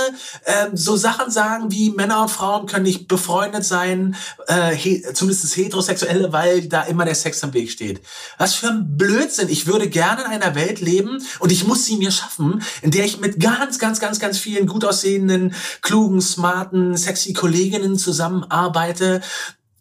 äh, 0.45 0.67
so 0.73 0.95
Sachen 0.95 1.31
sagen 1.31 1.71
wie 1.71 1.89
Männer 1.89 2.21
und 2.21 2.29
Frauen 2.29 2.65
können 2.65 2.83
nicht 2.83 3.07
befreundet 3.07 3.65
sein, 3.65 4.15
äh, 4.47 4.71
he 4.71 5.03
zumindest 5.13 5.55
heterosexuelle, 5.55 6.31
weil 6.31 6.67
da 6.67 6.83
immer 6.83 7.05
der 7.05 7.15
Sex 7.15 7.43
am 7.43 7.53
Weg 7.53 7.71
steht. 7.71 8.01
Was 8.37 8.55
für 8.55 8.67
ein 8.67 8.97
Blödsinn. 8.97 9.49
Ich 9.49 9.67
würde 9.67 9.89
gerne 9.89 10.23
in 10.23 10.31
einer 10.31 10.55
Welt 10.55 10.81
leben 10.81 11.23
und 11.39 11.51
ich 11.51 11.65
muss 11.65 11.85
sie 11.85 11.97
mir 11.97 12.11
schaffen, 12.11 12.63
in 12.81 12.91
der 12.91 13.05
ich 13.05 13.19
mit 13.19 13.39
ganz, 13.39 13.79
ganz, 13.79 13.99
ganz, 13.99 14.19
ganz 14.19 14.37
vielen 14.37 14.67
gut 14.67 14.85
aussehenden, 14.85 15.53
klugen, 15.81 16.21
smarten, 16.21 16.97
sexy 16.97 17.33
Kolleginnen 17.33 17.97
zusammenarbeite, 17.97 19.21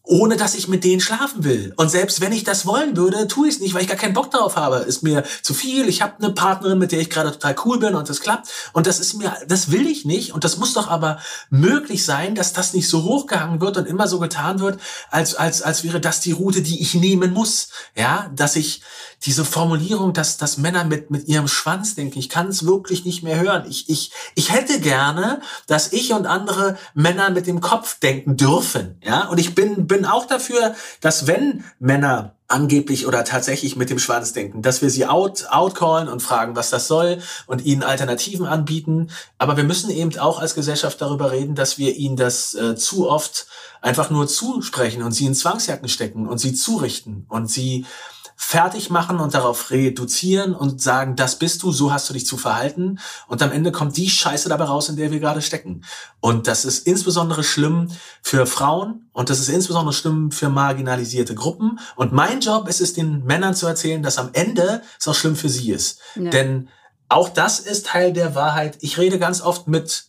ohne 0.05 0.37
dass 0.37 0.55
ich 0.55 0.67
mit 0.67 0.83
denen 0.83 1.01
schlafen 1.01 1.45
will. 1.45 1.73
Und 1.77 1.91
selbst 1.91 2.21
wenn 2.21 2.33
ich 2.33 2.43
das 2.43 2.67
wollen 2.67 2.97
würde, 2.97 3.29
tue 3.29 3.47
ich 3.47 3.55
es 3.55 3.61
nicht, 3.61 3.73
weil 3.73 3.83
ich 3.83 3.89
gar 3.89 3.97
keinen 3.97 4.15
Bock 4.15 4.33
darauf 4.33 4.57
habe. 4.57 4.79
Ist 4.79 5.03
mir 5.03 5.23
zu 5.43 5.55
viel. 5.55 5.89
Ich 5.89 6.03
habe 6.03 6.15
eine 6.19 6.33
Partnerin, 6.33 6.79
mit 6.79 6.91
der 6.91 7.01
ich 7.01 7.09
gerade 7.09 7.31
total 7.31 7.55
cool 7.65 7.79
bin 7.79 7.95
und 7.95 8.09
das 8.09 8.21
klappt. 8.21 8.49
Und 8.73 8.89
das 8.89 8.99
ist 8.99 9.15
mir, 9.15 9.37
das 9.47 9.71
will 9.71 9.87
ich 9.87 10.05
nicht. 10.05 10.33
Und 10.33 10.43
das 10.43 10.57
muss 10.57 10.75
doch 10.75 10.89
aber 10.89 11.21
möglich 11.51 12.05
sein, 12.05 12.35
dass 12.35 12.53
das 12.53 12.75
nicht 12.75 12.89
so 12.89 13.05
hochgehangen 13.05 13.61
wird 13.61 13.77
und 13.77 13.87
immer 13.87 14.09
so 14.09 14.19
getan 14.19 14.59
wird, 14.59 14.81
als 15.11 15.37
als 15.37 15.63
als 15.63 15.85
wäre 15.85 16.01
das 16.01 16.21
die 16.21 16.33
Route, 16.33 16.63
die 16.63 16.83
ich 16.83 16.95
nehmen 16.95 17.33
muss. 17.33 17.69
Ja, 17.97 18.31
dass 18.35 18.57
ich 18.57 18.83
diese 19.25 19.45
Formulierung, 19.45 20.13
dass, 20.13 20.37
dass 20.37 20.59
Männer 20.59 20.85
mit, 20.85 21.11
mit 21.11 21.29
ihrem 21.29 21.49
Schwanz 21.49 21.95
denken, 21.95 22.19
ich 22.19 22.29
kann 22.29 22.49
es 22.49 22.67
wirklich 22.67 23.05
nicht 23.05 23.23
mehr 23.23 23.41
hören. 23.41 23.65
Ich, 23.69 23.89
ich, 23.89 24.11
ich 24.35 24.53
hätte 24.53 24.81
gerne, 24.81 25.41
dass 25.67 25.93
ich 25.93 26.13
und 26.13 26.27
andere 26.27 26.77
Männer 26.95 27.31
mit 27.31 27.47
dem 27.47 27.61
Kopf 27.61 27.99
denken 28.01 28.37
dürfen. 28.37 29.01
Ja, 29.05 29.29
und 29.29 29.39
ich 29.39 29.55
bin, 29.55 29.87
bin 29.87 30.07
auch 30.07 30.27
dafür, 30.27 30.75
dass 31.01 31.27
wenn 31.27 31.65
Männer 31.79 32.35
angeblich 32.49 33.07
oder 33.07 33.25
tatsächlich 33.25 33.77
mit 33.77 33.89
dem 33.89 33.99
Schwanz 33.99 34.33
denken, 34.35 34.61
dass 34.61 34.83
wir 34.83 34.91
sie 34.91 35.07
out, 35.07 35.47
outcallen 35.49 36.09
und 36.09 36.21
fragen, 36.21 36.55
was 36.55 36.71
das 36.71 36.87
soll 36.87 37.19
und 37.47 37.65
ihnen 37.65 37.83
Alternativen 37.83 38.47
anbieten. 38.47 39.09
Aber 39.39 39.57
wir 39.57 39.65
müssen 39.65 39.91
eben 39.91 40.17
auch 40.19 40.39
als 40.39 40.55
Gesellschaft 40.55 41.01
darüber 41.01 41.33
reden, 41.33 41.55
dass 41.55 41.79
wir 41.79 41.97
ihnen 41.97 42.17
das 42.17 42.55
äh, 42.55 42.77
zu 42.77 43.09
oft 43.09 43.47
einfach 43.81 44.11
nur 44.11 44.29
zusprechen 44.29 45.03
und 45.03 45.13
sie 45.13 45.27
in 45.27 45.35
Zwangsjacken 45.35 45.89
stecken 45.89 46.29
und 46.29 46.39
sie 46.39 46.55
zurichten 46.55 47.25
und 47.29 47.51
sie 47.51 47.87
fertig 48.37 48.91
machen 48.91 49.19
und 49.21 49.35
darauf 49.35 49.71
reduzieren 49.71 50.55
und 50.55 50.83
sagen, 50.83 51.17
das 51.17 51.39
bist 51.39 51.63
du, 51.63 51.73
so 51.73 51.93
hast 51.93 52.09
du 52.09 52.15
dich 52.15 52.27
zu 52.27 52.37
verhalten. 52.37 52.99
Und 53.29 53.43
am 53.43 53.53
Ende 53.53 53.73
kommt 53.73 53.97
die 53.97 54.11
Scheiße 54.11 54.49
dabei 54.49 54.65
raus, 54.65 54.89
in 54.89 54.97
der 54.97 55.11
wir 55.11 55.21
gerade 55.21 55.43
stecken. 55.43 55.85
Und 56.21 56.47
das 56.47 56.65
ist 56.65 56.87
insbesondere 56.87 57.45
schlimm 57.45 57.89
für 58.23 58.47
Frauen 58.47 59.09
und 59.13 59.31
das 59.31 59.41
ist 59.41 59.49
insbesondere 59.49 59.93
schlimm 59.93 60.31
für 60.31 60.49
marginalisierte 60.49 61.35
Gruppen. 61.35 61.79
Und 61.97 62.13
mein 62.13 62.41
Job 62.41 62.69
ist 62.69 62.81
es, 62.81 62.93
den 62.93 63.25
Männern 63.25 63.55
zu 63.55 63.67
erzählen, 63.67 64.03
dass 64.03 64.19
am 64.19 64.31
Ende 64.33 64.83
es 64.99 65.09
auch 65.09 65.15
schlimm 65.15 65.37
für 65.37 65.49
sie 65.49 65.71
ist. 65.71 66.01
Ja. 66.15 66.31
Denn 66.31 66.69
auch 67.09 67.29
das 67.29 67.61
ist 67.61 67.87
Teil 67.87 68.13
der 68.13 68.35
Wahrheit. 68.35 68.79
Ich 68.81 68.99
rede 68.99 69.19
ganz 69.19 69.43
oft 69.43 69.69
mit 69.69 70.07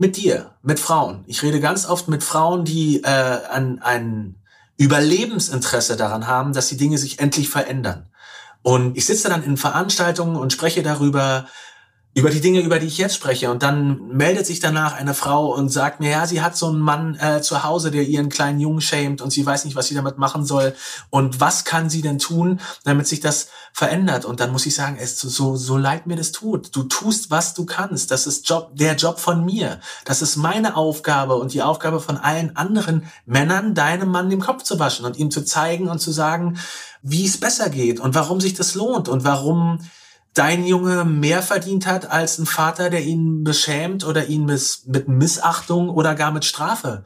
mit 0.00 0.16
dir, 0.16 0.52
mit 0.62 0.80
Frauen. 0.80 1.24
Ich 1.26 1.42
rede 1.42 1.60
ganz 1.60 1.86
oft 1.86 2.08
mit 2.08 2.24
Frauen, 2.24 2.64
die 2.64 3.02
äh, 3.02 3.06
an 3.06 3.80
ein 3.82 4.39
Überlebensinteresse 4.80 5.98
daran 5.98 6.26
haben, 6.26 6.54
dass 6.54 6.68
die 6.68 6.78
Dinge 6.78 6.96
sich 6.96 7.18
endlich 7.18 7.50
verändern. 7.50 8.08
Und 8.62 8.96
ich 8.96 9.04
sitze 9.04 9.28
dann 9.28 9.44
in 9.44 9.58
Veranstaltungen 9.58 10.36
und 10.36 10.54
spreche 10.54 10.82
darüber, 10.82 11.46
über 12.12 12.30
die 12.30 12.40
Dinge, 12.40 12.60
über 12.60 12.80
die 12.80 12.88
ich 12.88 12.98
jetzt 12.98 13.14
spreche. 13.14 13.52
Und 13.52 13.62
dann 13.62 14.08
meldet 14.08 14.44
sich 14.44 14.58
danach 14.58 14.94
eine 14.94 15.14
Frau 15.14 15.54
und 15.54 15.68
sagt 15.68 16.00
mir, 16.00 16.10
ja, 16.10 16.26
sie 16.26 16.42
hat 16.42 16.56
so 16.56 16.66
einen 16.66 16.80
Mann 16.80 17.16
äh, 17.20 17.40
zu 17.40 17.62
Hause, 17.62 17.92
der 17.92 18.02
ihren 18.02 18.28
kleinen 18.28 18.58
Jungen 18.58 18.80
schämt 18.80 19.22
und 19.22 19.30
sie 19.30 19.46
weiß 19.46 19.64
nicht, 19.64 19.76
was 19.76 19.86
sie 19.86 19.94
damit 19.94 20.18
machen 20.18 20.44
soll. 20.44 20.74
Und 21.10 21.40
was 21.40 21.64
kann 21.64 21.88
sie 21.88 22.02
denn 22.02 22.18
tun, 22.18 22.60
damit 22.82 23.06
sich 23.06 23.20
das 23.20 23.48
verändert? 23.72 24.24
Und 24.24 24.40
dann 24.40 24.50
muss 24.50 24.66
ich 24.66 24.74
sagen, 24.74 24.98
es 25.00 25.20
so, 25.20 25.54
so 25.54 25.76
leid 25.76 26.08
mir 26.08 26.16
das 26.16 26.32
tut. 26.32 26.74
Du 26.74 26.82
tust, 26.82 27.30
was 27.30 27.54
du 27.54 27.64
kannst. 27.64 28.10
Das 28.10 28.26
ist 28.26 28.48
Job, 28.48 28.72
der 28.74 28.96
Job 28.96 29.20
von 29.20 29.44
mir. 29.44 29.78
Das 30.04 30.20
ist 30.20 30.34
meine 30.34 30.76
Aufgabe 30.76 31.36
und 31.36 31.54
die 31.54 31.62
Aufgabe 31.62 32.00
von 32.00 32.16
allen 32.16 32.56
anderen 32.56 33.04
Männern, 33.24 33.74
deinem 33.74 34.10
Mann 34.10 34.30
den 34.30 34.40
Kopf 34.40 34.64
zu 34.64 34.80
waschen 34.80 35.06
und 35.06 35.16
ihm 35.16 35.30
zu 35.30 35.44
zeigen 35.44 35.88
und 35.88 36.00
zu 36.00 36.10
sagen, 36.10 36.58
wie 37.02 37.24
es 37.24 37.38
besser 37.38 37.70
geht 37.70 38.00
und 38.00 38.16
warum 38.16 38.40
sich 38.40 38.54
das 38.54 38.74
lohnt 38.74 39.08
und 39.08 39.22
warum 39.22 39.78
dein 40.34 40.64
Junge 40.64 41.04
mehr 41.04 41.42
verdient 41.42 41.86
hat 41.86 42.10
als 42.10 42.38
ein 42.38 42.46
Vater, 42.46 42.90
der 42.90 43.02
ihn 43.02 43.44
beschämt 43.44 44.04
oder 44.04 44.26
ihn 44.26 44.44
miss 44.44 44.84
mit 44.86 45.08
Missachtung 45.08 45.88
oder 45.90 46.14
gar 46.14 46.30
mit 46.30 46.44
Strafe 46.44 47.04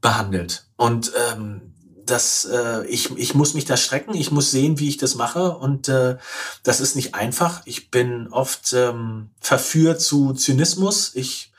behandelt. 0.00 0.66
Und 0.76 1.12
ähm, 1.30 1.74
das, 2.06 2.44
äh, 2.44 2.86
ich, 2.86 3.16
ich 3.16 3.34
muss 3.34 3.54
mich 3.54 3.64
da 3.64 3.76
strecken, 3.76 4.14
ich 4.14 4.30
muss 4.30 4.50
sehen, 4.50 4.78
wie 4.78 4.88
ich 4.88 4.96
das 4.96 5.14
mache. 5.14 5.56
Und 5.56 5.88
äh, 5.88 6.16
das 6.62 6.80
ist 6.80 6.96
nicht 6.96 7.14
einfach. 7.14 7.62
Ich 7.64 7.90
bin 7.90 8.28
oft 8.30 8.72
ähm, 8.72 9.30
verführt 9.40 10.00
zu 10.00 10.32
Zynismus. 10.34 11.14
Ich 11.14 11.52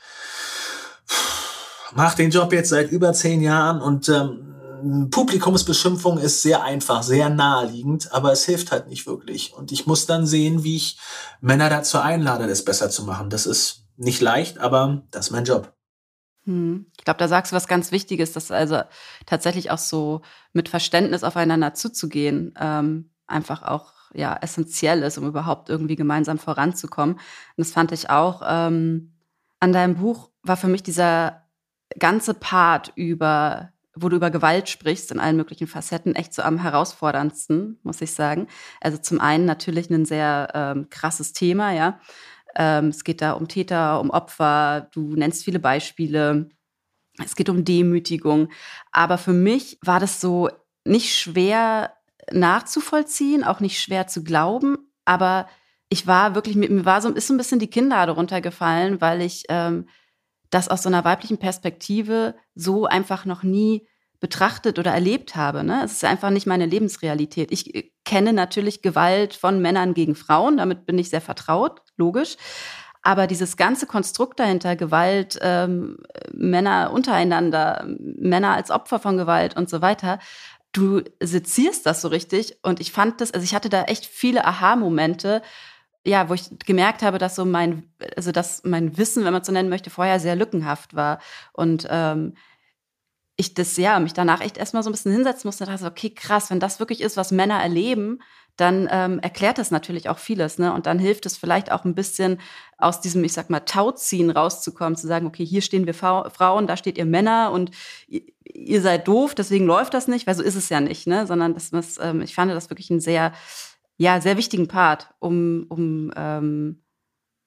mache 1.94 2.16
den 2.16 2.30
Job 2.30 2.52
jetzt 2.52 2.70
seit 2.70 2.90
über 2.90 3.12
zehn 3.12 3.40
Jahren 3.40 3.80
und 3.80 4.08
ähm, 4.08 4.45
Publikumsbeschimpfung 5.10 6.18
ist 6.18 6.42
sehr 6.42 6.62
einfach, 6.62 7.02
sehr 7.02 7.28
naheliegend, 7.28 8.12
aber 8.12 8.32
es 8.32 8.44
hilft 8.44 8.72
halt 8.72 8.88
nicht 8.88 9.06
wirklich. 9.06 9.52
Und 9.54 9.72
ich 9.72 9.86
muss 9.86 10.06
dann 10.06 10.26
sehen, 10.26 10.64
wie 10.64 10.76
ich 10.76 10.98
Männer 11.40 11.68
dazu 11.68 11.98
einlade, 11.98 12.46
das 12.46 12.64
besser 12.64 12.90
zu 12.90 13.04
machen. 13.04 13.30
Das 13.30 13.46
ist 13.46 13.84
nicht 13.96 14.20
leicht, 14.20 14.58
aber 14.58 15.02
das 15.10 15.26
ist 15.26 15.32
mein 15.32 15.44
Job. 15.44 15.72
Hm. 16.44 16.86
Ich 16.96 17.04
glaube, 17.04 17.18
da 17.18 17.28
sagst 17.28 17.52
du 17.52 17.56
was 17.56 17.68
ganz 17.68 17.92
Wichtiges, 17.92 18.32
dass 18.32 18.50
also 18.50 18.80
tatsächlich 19.26 19.70
auch 19.70 19.78
so 19.78 20.22
mit 20.52 20.68
Verständnis 20.68 21.24
aufeinander 21.24 21.74
zuzugehen, 21.74 22.54
ähm, 22.58 23.10
einfach 23.26 23.62
auch 23.62 23.92
ja 24.14 24.36
essentiell 24.40 25.02
ist, 25.02 25.18
um 25.18 25.26
überhaupt 25.26 25.68
irgendwie 25.68 25.96
gemeinsam 25.96 26.38
voranzukommen. 26.38 27.16
Und 27.16 27.22
das 27.56 27.72
fand 27.72 27.92
ich 27.92 28.10
auch 28.10 28.42
ähm, 28.46 29.12
an 29.60 29.72
deinem 29.72 29.96
Buch 29.96 30.30
war 30.42 30.56
für 30.56 30.68
mich 30.68 30.82
dieser 30.82 31.42
ganze 31.98 32.34
Part 32.34 32.92
über 32.94 33.72
wo 33.96 34.08
du 34.08 34.16
über 34.16 34.30
Gewalt 34.30 34.68
sprichst 34.68 35.10
in 35.10 35.18
allen 35.18 35.36
möglichen 35.36 35.66
Facetten, 35.66 36.14
echt 36.14 36.34
so 36.34 36.42
am 36.42 36.58
herausforderndsten, 36.58 37.80
muss 37.82 38.00
ich 38.00 38.12
sagen. 38.12 38.46
Also 38.80 38.98
zum 38.98 39.20
einen 39.20 39.46
natürlich 39.46 39.90
ein 39.90 40.04
sehr 40.04 40.50
ähm, 40.54 40.88
krasses 40.90 41.32
Thema, 41.32 41.72
ja. 41.72 41.98
Ähm, 42.54 42.88
es 42.88 43.04
geht 43.04 43.22
da 43.22 43.32
um 43.32 43.48
Täter, 43.48 44.00
um 44.00 44.10
Opfer. 44.10 44.88
Du 44.92 45.14
nennst 45.14 45.44
viele 45.44 45.58
Beispiele. 45.58 46.48
Es 47.22 47.36
geht 47.36 47.48
um 47.48 47.64
Demütigung. 47.64 48.50
Aber 48.92 49.18
für 49.18 49.32
mich 49.32 49.78
war 49.82 50.00
das 50.00 50.20
so 50.20 50.50
nicht 50.84 51.14
schwer 51.14 51.92
nachzuvollziehen, 52.30 53.44
auch 53.44 53.60
nicht 53.60 53.80
schwer 53.80 54.06
zu 54.06 54.24
glauben. 54.24 54.76
Aber 55.04 55.48
ich 55.88 56.06
war 56.06 56.34
wirklich, 56.34 56.56
mir 56.56 56.84
war 56.84 57.00
so, 57.00 57.10
ist 57.10 57.28
so 57.28 57.34
ein 57.34 57.38
bisschen 57.38 57.58
die 57.58 57.70
Kinnlade 57.70 58.12
runtergefallen, 58.12 59.00
weil 59.00 59.22
ich 59.22 59.44
ähm, 59.48 59.86
das 60.50 60.68
aus 60.68 60.82
so 60.82 60.88
einer 60.88 61.04
weiblichen 61.04 61.38
Perspektive 61.38 62.34
so 62.54 62.86
einfach 62.86 63.24
noch 63.24 63.42
nie 63.42 63.86
betrachtet 64.20 64.78
oder 64.78 64.92
erlebt 64.92 65.36
habe. 65.36 65.62
Ne? 65.62 65.82
Es 65.84 65.92
ist 65.92 66.04
einfach 66.04 66.30
nicht 66.30 66.46
meine 66.46 66.66
Lebensrealität. 66.66 67.52
Ich 67.52 67.74
äh, 67.74 67.90
kenne 68.04 68.32
natürlich 68.32 68.82
Gewalt 68.82 69.34
von 69.34 69.60
Männern 69.60 69.94
gegen 69.94 70.14
Frauen, 70.14 70.56
damit 70.56 70.86
bin 70.86 70.98
ich 70.98 71.10
sehr 71.10 71.20
vertraut, 71.20 71.82
logisch. 71.96 72.36
Aber 73.02 73.26
dieses 73.28 73.56
ganze 73.56 73.86
Konstrukt 73.86 74.40
dahinter, 74.40 74.74
Gewalt, 74.74 75.38
ähm, 75.40 75.98
Männer 76.32 76.90
untereinander, 76.92 77.86
Männer 77.86 78.54
als 78.54 78.70
Opfer 78.70 78.98
von 78.98 79.16
Gewalt 79.16 79.56
und 79.56 79.70
so 79.70 79.80
weiter, 79.80 80.18
du 80.72 81.02
sezierst 81.22 81.86
das 81.86 82.00
so 82.00 82.08
richtig. 82.08 82.58
Und 82.62 82.80
ich 82.80 82.90
fand 82.90 83.20
das, 83.20 83.32
also 83.32 83.44
ich 83.44 83.54
hatte 83.54 83.68
da 83.68 83.84
echt 83.84 84.06
viele 84.06 84.44
Aha-Momente, 84.44 85.42
ja, 86.06 86.28
wo 86.28 86.34
ich 86.34 86.50
gemerkt 86.64 87.02
habe, 87.02 87.18
dass 87.18 87.34
so 87.34 87.44
mein, 87.44 87.90
also 88.16 88.32
dass 88.32 88.62
mein 88.64 88.96
Wissen, 88.96 89.24
wenn 89.24 89.32
man 89.32 89.42
es 89.42 89.46
so 89.46 89.52
nennen 89.52 89.68
möchte, 89.68 89.90
vorher 89.90 90.20
sehr 90.20 90.36
lückenhaft 90.36 90.94
war. 90.94 91.18
Und 91.52 91.86
ähm, 91.90 92.34
ich 93.36 93.54
das, 93.54 93.76
ja, 93.76 93.98
mich 93.98 94.14
danach 94.14 94.40
echt 94.40 94.56
erstmal 94.56 94.82
so 94.82 94.88
ein 94.88 94.92
bisschen 94.92 95.12
hinsetzen 95.12 95.48
musste 95.48 95.64
und 95.64 95.70
dachte, 95.70 95.86
okay, 95.86 96.10
krass, 96.10 96.50
wenn 96.50 96.60
das 96.60 96.80
wirklich 96.80 97.00
ist, 97.00 97.16
was 97.16 97.32
Männer 97.32 97.60
erleben, 97.60 98.20
dann 98.56 98.88
ähm, 98.90 99.18
erklärt 99.18 99.58
das 99.58 99.70
natürlich 99.70 100.08
auch 100.08 100.18
vieles, 100.18 100.58
ne? 100.58 100.72
Und 100.72 100.86
dann 100.86 100.98
hilft 100.98 101.26
es 101.26 101.36
vielleicht 101.36 101.70
auch 101.70 101.84
ein 101.84 101.94
bisschen 101.94 102.40
aus 102.78 103.02
diesem, 103.02 103.22
ich 103.24 103.34
sag 103.34 103.50
mal, 103.50 103.60
Tauziehen 103.60 104.30
rauszukommen, 104.30 104.96
zu 104.96 105.06
sagen, 105.06 105.26
okay, 105.26 105.44
hier 105.44 105.60
stehen 105.60 105.86
wir 105.86 105.92
Frauen, 105.92 106.66
da 106.66 106.78
steht 106.78 106.96
ihr 106.96 107.04
Männer 107.04 107.50
und 107.52 107.70
ihr 108.08 108.80
seid 108.80 109.06
doof, 109.08 109.34
deswegen 109.34 109.66
läuft 109.66 109.92
das 109.92 110.08
nicht, 110.08 110.26
weil 110.26 110.34
so 110.34 110.42
ist 110.42 110.54
es 110.54 110.70
ja 110.70 110.80
nicht, 110.80 111.06
ne? 111.06 111.26
Sondern 111.26 111.52
das, 111.52 111.70
das 111.70 111.98
ähm, 112.00 112.22
ich 112.22 112.34
fand 112.34 112.50
das 112.50 112.70
wirklich 112.70 112.88
ein 112.88 113.00
sehr, 113.00 113.34
ja, 113.96 114.20
sehr 114.20 114.36
wichtigen 114.36 114.68
Part, 114.68 115.14
um, 115.18 115.66
um 115.68 116.12
ähm, 116.16 116.82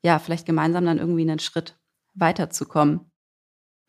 ja, 0.04 0.20
vielleicht 0.20 0.46
gemeinsam 0.46 0.86
dann 0.86 0.98
irgendwie 0.98 1.22
einen 1.22 1.40
Schritt 1.40 1.78
weiterzukommen. 2.14 3.12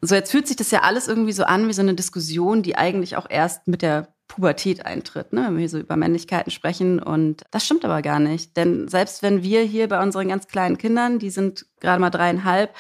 So, 0.03 0.15
jetzt 0.15 0.31
fühlt 0.31 0.47
sich 0.47 0.57
das 0.57 0.71
ja 0.71 0.81
alles 0.81 1.09
irgendwie 1.09 1.33
so 1.33 1.45
an 1.45 1.69
wie 1.69 1.73
so 1.73 1.83
eine 1.83 1.95
Diskussion, 1.95 2.63
die 2.63 2.77
eigentlich 2.77 3.17
auch 3.17 3.29
erst 3.29 3.69
mit 3.69 3.83
der 3.83 4.15
Pubertät 4.29 4.87
eintritt, 4.87 5.33
ne? 5.33 5.45
wenn 5.45 5.55
wir 5.55 5.61
hier 5.61 5.69
so 5.69 5.79
über 5.79 5.97
Männlichkeiten 5.97 6.51
sprechen. 6.51 7.03
Und 7.03 7.43
das 7.51 7.65
stimmt 7.65 7.85
aber 7.85 8.01
gar 8.01 8.21
nicht. 8.21 8.57
Denn 8.57 8.89
selbst 8.89 9.23
wenn 9.23 9.43
wir 9.43 9.63
hier 9.63 9.89
bei 9.89 10.03
unseren 10.03 10.29
ganz 10.29 10.47
kleinen 10.47 10.79
Kindern, 10.79 11.19
die 11.19 11.31
sind 11.31 11.67
gerade 11.81 12.01
mal 12.01 12.11
dreieinhalb, 12.11 12.75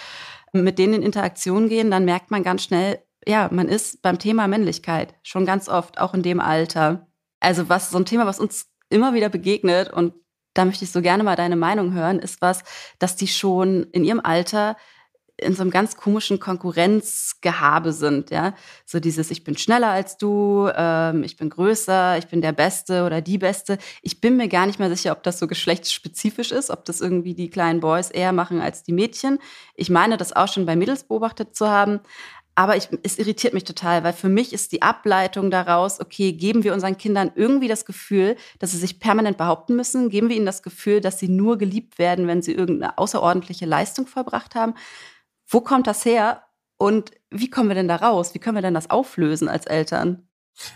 mit 0.52 0.78
denen 0.78 0.94
in 0.94 1.02
Interaktion 1.02 1.68
gehen, 1.68 1.90
dann 1.90 2.04
merkt 2.04 2.30
man 2.30 2.42
ganz 2.42 2.62
schnell, 2.62 3.00
ja, 3.26 3.48
man 3.52 3.68
ist 3.68 4.00
beim 4.00 4.18
Thema 4.18 4.48
Männlichkeit 4.48 5.14
schon 5.22 5.44
ganz 5.44 5.68
oft, 5.68 6.00
auch 6.00 6.14
in 6.14 6.22
dem 6.22 6.40
Alter. 6.40 7.08
Also 7.40 7.68
was 7.68 7.90
so 7.90 7.98
ein 7.98 8.06
Thema, 8.06 8.26
was 8.26 8.40
uns 8.40 8.69
immer 8.90 9.14
wieder 9.14 9.28
begegnet 9.28 9.92
und 9.92 10.14
da 10.54 10.64
möchte 10.64 10.84
ich 10.84 10.92
so 10.92 11.00
gerne 11.00 11.22
mal 11.22 11.36
deine 11.36 11.56
Meinung 11.56 11.94
hören, 11.94 12.18
ist 12.18 12.42
was, 12.42 12.64
dass 12.98 13.16
die 13.16 13.28
schon 13.28 13.84
in 13.92 14.04
ihrem 14.04 14.20
Alter 14.20 14.76
in 15.40 15.54
so 15.54 15.62
einem 15.62 15.70
ganz 15.70 15.96
komischen 15.96 16.38
Konkurrenzgehabe 16.38 17.92
sind, 17.92 18.30
ja. 18.30 18.54
So 18.84 19.00
dieses, 19.00 19.30
ich 19.30 19.42
bin 19.44 19.56
schneller 19.56 19.88
als 19.88 20.16
du, 20.16 20.68
ähm, 20.74 21.22
ich 21.24 21.36
bin 21.36 21.50
größer, 21.50 22.18
ich 22.18 22.26
bin 22.26 22.42
der 22.42 22.52
Beste 22.52 23.04
oder 23.04 23.20
die 23.20 23.38
Beste. 23.38 23.78
Ich 24.02 24.20
bin 24.20 24.36
mir 24.36 24.48
gar 24.48 24.66
nicht 24.66 24.78
mehr 24.78 24.94
sicher, 24.94 25.12
ob 25.12 25.22
das 25.22 25.38
so 25.38 25.46
geschlechtsspezifisch 25.46 26.52
ist, 26.52 26.70
ob 26.70 26.84
das 26.84 27.00
irgendwie 27.00 27.34
die 27.34 27.50
kleinen 27.50 27.80
Boys 27.80 28.10
eher 28.10 28.32
machen 28.32 28.60
als 28.60 28.82
die 28.82 28.92
Mädchen. 28.92 29.38
Ich 29.74 29.90
meine, 29.90 30.16
das 30.16 30.34
auch 30.34 30.48
schon 30.48 30.66
bei 30.66 30.76
Mädels 30.76 31.04
beobachtet 31.04 31.56
zu 31.56 31.68
haben. 31.68 32.00
Aber 32.60 32.76
ich, 32.76 32.90
es 33.02 33.18
irritiert 33.18 33.54
mich 33.54 33.64
total, 33.64 34.04
weil 34.04 34.12
für 34.12 34.28
mich 34.28 34.52
ist 34.52 34.72
die 34.72 34.82
Ableitung 34.82 35.50
daraus, 35.50 35.98
okay, 35.98 36.34
geben 36.34 36.62
wir 36.62 36.74
unseren 36.74 36.98
Kindern 36.98 37.32
irgendwie 37.34 37.68
das 37.68 37.86
Gefühl, 37.86 38.36
dass 38.58 38.72
sie 38.72 38.76
sich 38.76 39.00
permanent 39.00 39.38
behaupten 39.38 39.76
müssen? 39.76 40.10
Geben 40.10 40.28
wir 40.28 40.36
ihnen 40.36 40.44
das 40.44 40.62
Gefühl, 40.62 41.00
dass 41.00 41.18
sie 41.18 41.28
nur 41.28 41.56
geliebt 41.56 41.98
werden, 41.98 42.26
wenn 42.26 42.42
sie 42.42 42.52
irgendeine 42.52 42.98
außerordentliche 42.98 43.64
Leistung 43.64 44.06
vollbracht 44.06 44.54
haben? 44.54 44.74
Wo 45.46 45.62
kommt 45.62 45.86
das 45.86 46.04
her 46.04 46.42
und 46.76 47.12
wie 47.30 47.48
kommen 47.48 47.70
wir 47.70 47.76
denn 47.76 47.88
da 47.88 47.96
raus? 47.96 48.34
Wie 48.34 48.38
können 48.40 48.58
wir 48.58 48.62
denn 48.62 48.74
das 48.74 48.90
auflösen 48.90 49.48
als 49.48 49.64
Eltern? 49.64 50.28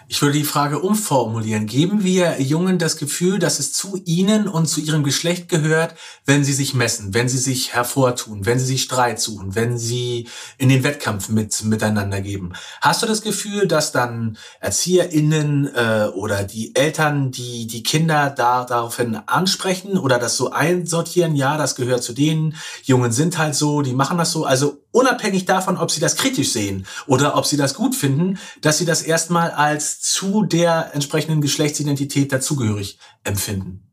Ich 0.06 0.22
würde 0.22 0.38
die 0.38 0.44
Frage 0.44 0.80
umformulieren. 0.80 1.66
Geben 1.66 2.04
wir 2.04 2.40
Jungen 2.40 2.78
das 2.78 2.96
Gefühl, 2.96 3.38
dass 3.38 3.58
es 3.58 3.72
zu 3.72 4.00
ihnen 4.04 4.48
und 4.48 4.66
zu 4.66 4.80
ihrem 4.80 5.02
Geschlecht 5.02 5.48
gehört, 5.48 5.94
wenn 6.24 6.44
sie 6.44 6.52
sich 6.52 6.74
messen, 6.74 7.14
wenn 7.14 7.28
sie 7.28 7.38
sich 7.38 7.74
hervortun, 7.74 8.46
wenn 8.46 8.58
sie 8.58 8.66
sich 8.66 8.82
Streit 8.82 9.20
suchen, 9.20 9.54
wenn 9.54 9.76
sie 9.76 10.28
in 10.56 10.68
den 10.68 10.84
Wettkampf 10.84 11.28
mit 11.28 11.64
miteinander 11.64 12.20
geben? 12.20 12.52
Hast 12.80 13.02
du 13.02 13.06
das 13.06 13.22
Gefühl, 13.22 13.66
dass 13.66 13.92
dann 13.92 14.38
ErzieherInnen 14.60 15.74
äh, 15.74 16.08
oder 16.14 16.44
die 16.44 16.74
Eltern, 16.76 17.30
die 17.30 17.66
die 17.66 17.82
Kinder 17.82 18.30
da 18.30 18.64
daraufhin 18.64 19.16
ansprechen 19.26 19.98
oder 19.98 20.18
das 20.18 20.36
so 20.36 20.50
einsortieren, 20.50 21.34
ja, 21.34 21.56
das 21.56 21.74
gehört 21.74 22.02
zu 22.02 22.12
denen, 22.12 22.56
Jungen 22.84 23.12
sind 23.12 23.38
halt 23.38 23.54
so, 23.54 23.82
die 23.82 23.94
machen 23.94 24.18
das 24.18 24.32
so, 24.32 24.44
also 24.44 24.84
unabhängig 24.94 25.44
davon, 25.44 25.76
ob 25.76 25.90
sie 25.90 26.00
das 26.00 26.16
kritisch 26.16 26.52
sehen 26.52 26.86
oder 27.06 27.36
ob 27.36 27.46
sie 27.46 27.56
das 27.56 27.74
gut 27.74 27.96
finden, 27.96 28.38
dass 28.60 28.78
sie 28.78 28.84
das 28.84 29.02
erstmal 29.02 29.50
als 29.50 29.73
zu 29.78 30.44
der 30.44 30.90
entsprechenden 30.94 31.40
Geschlechtsidentität 31.40 32.32
dazugehörig 32.32 32.98
empfinden. 33.24 33.90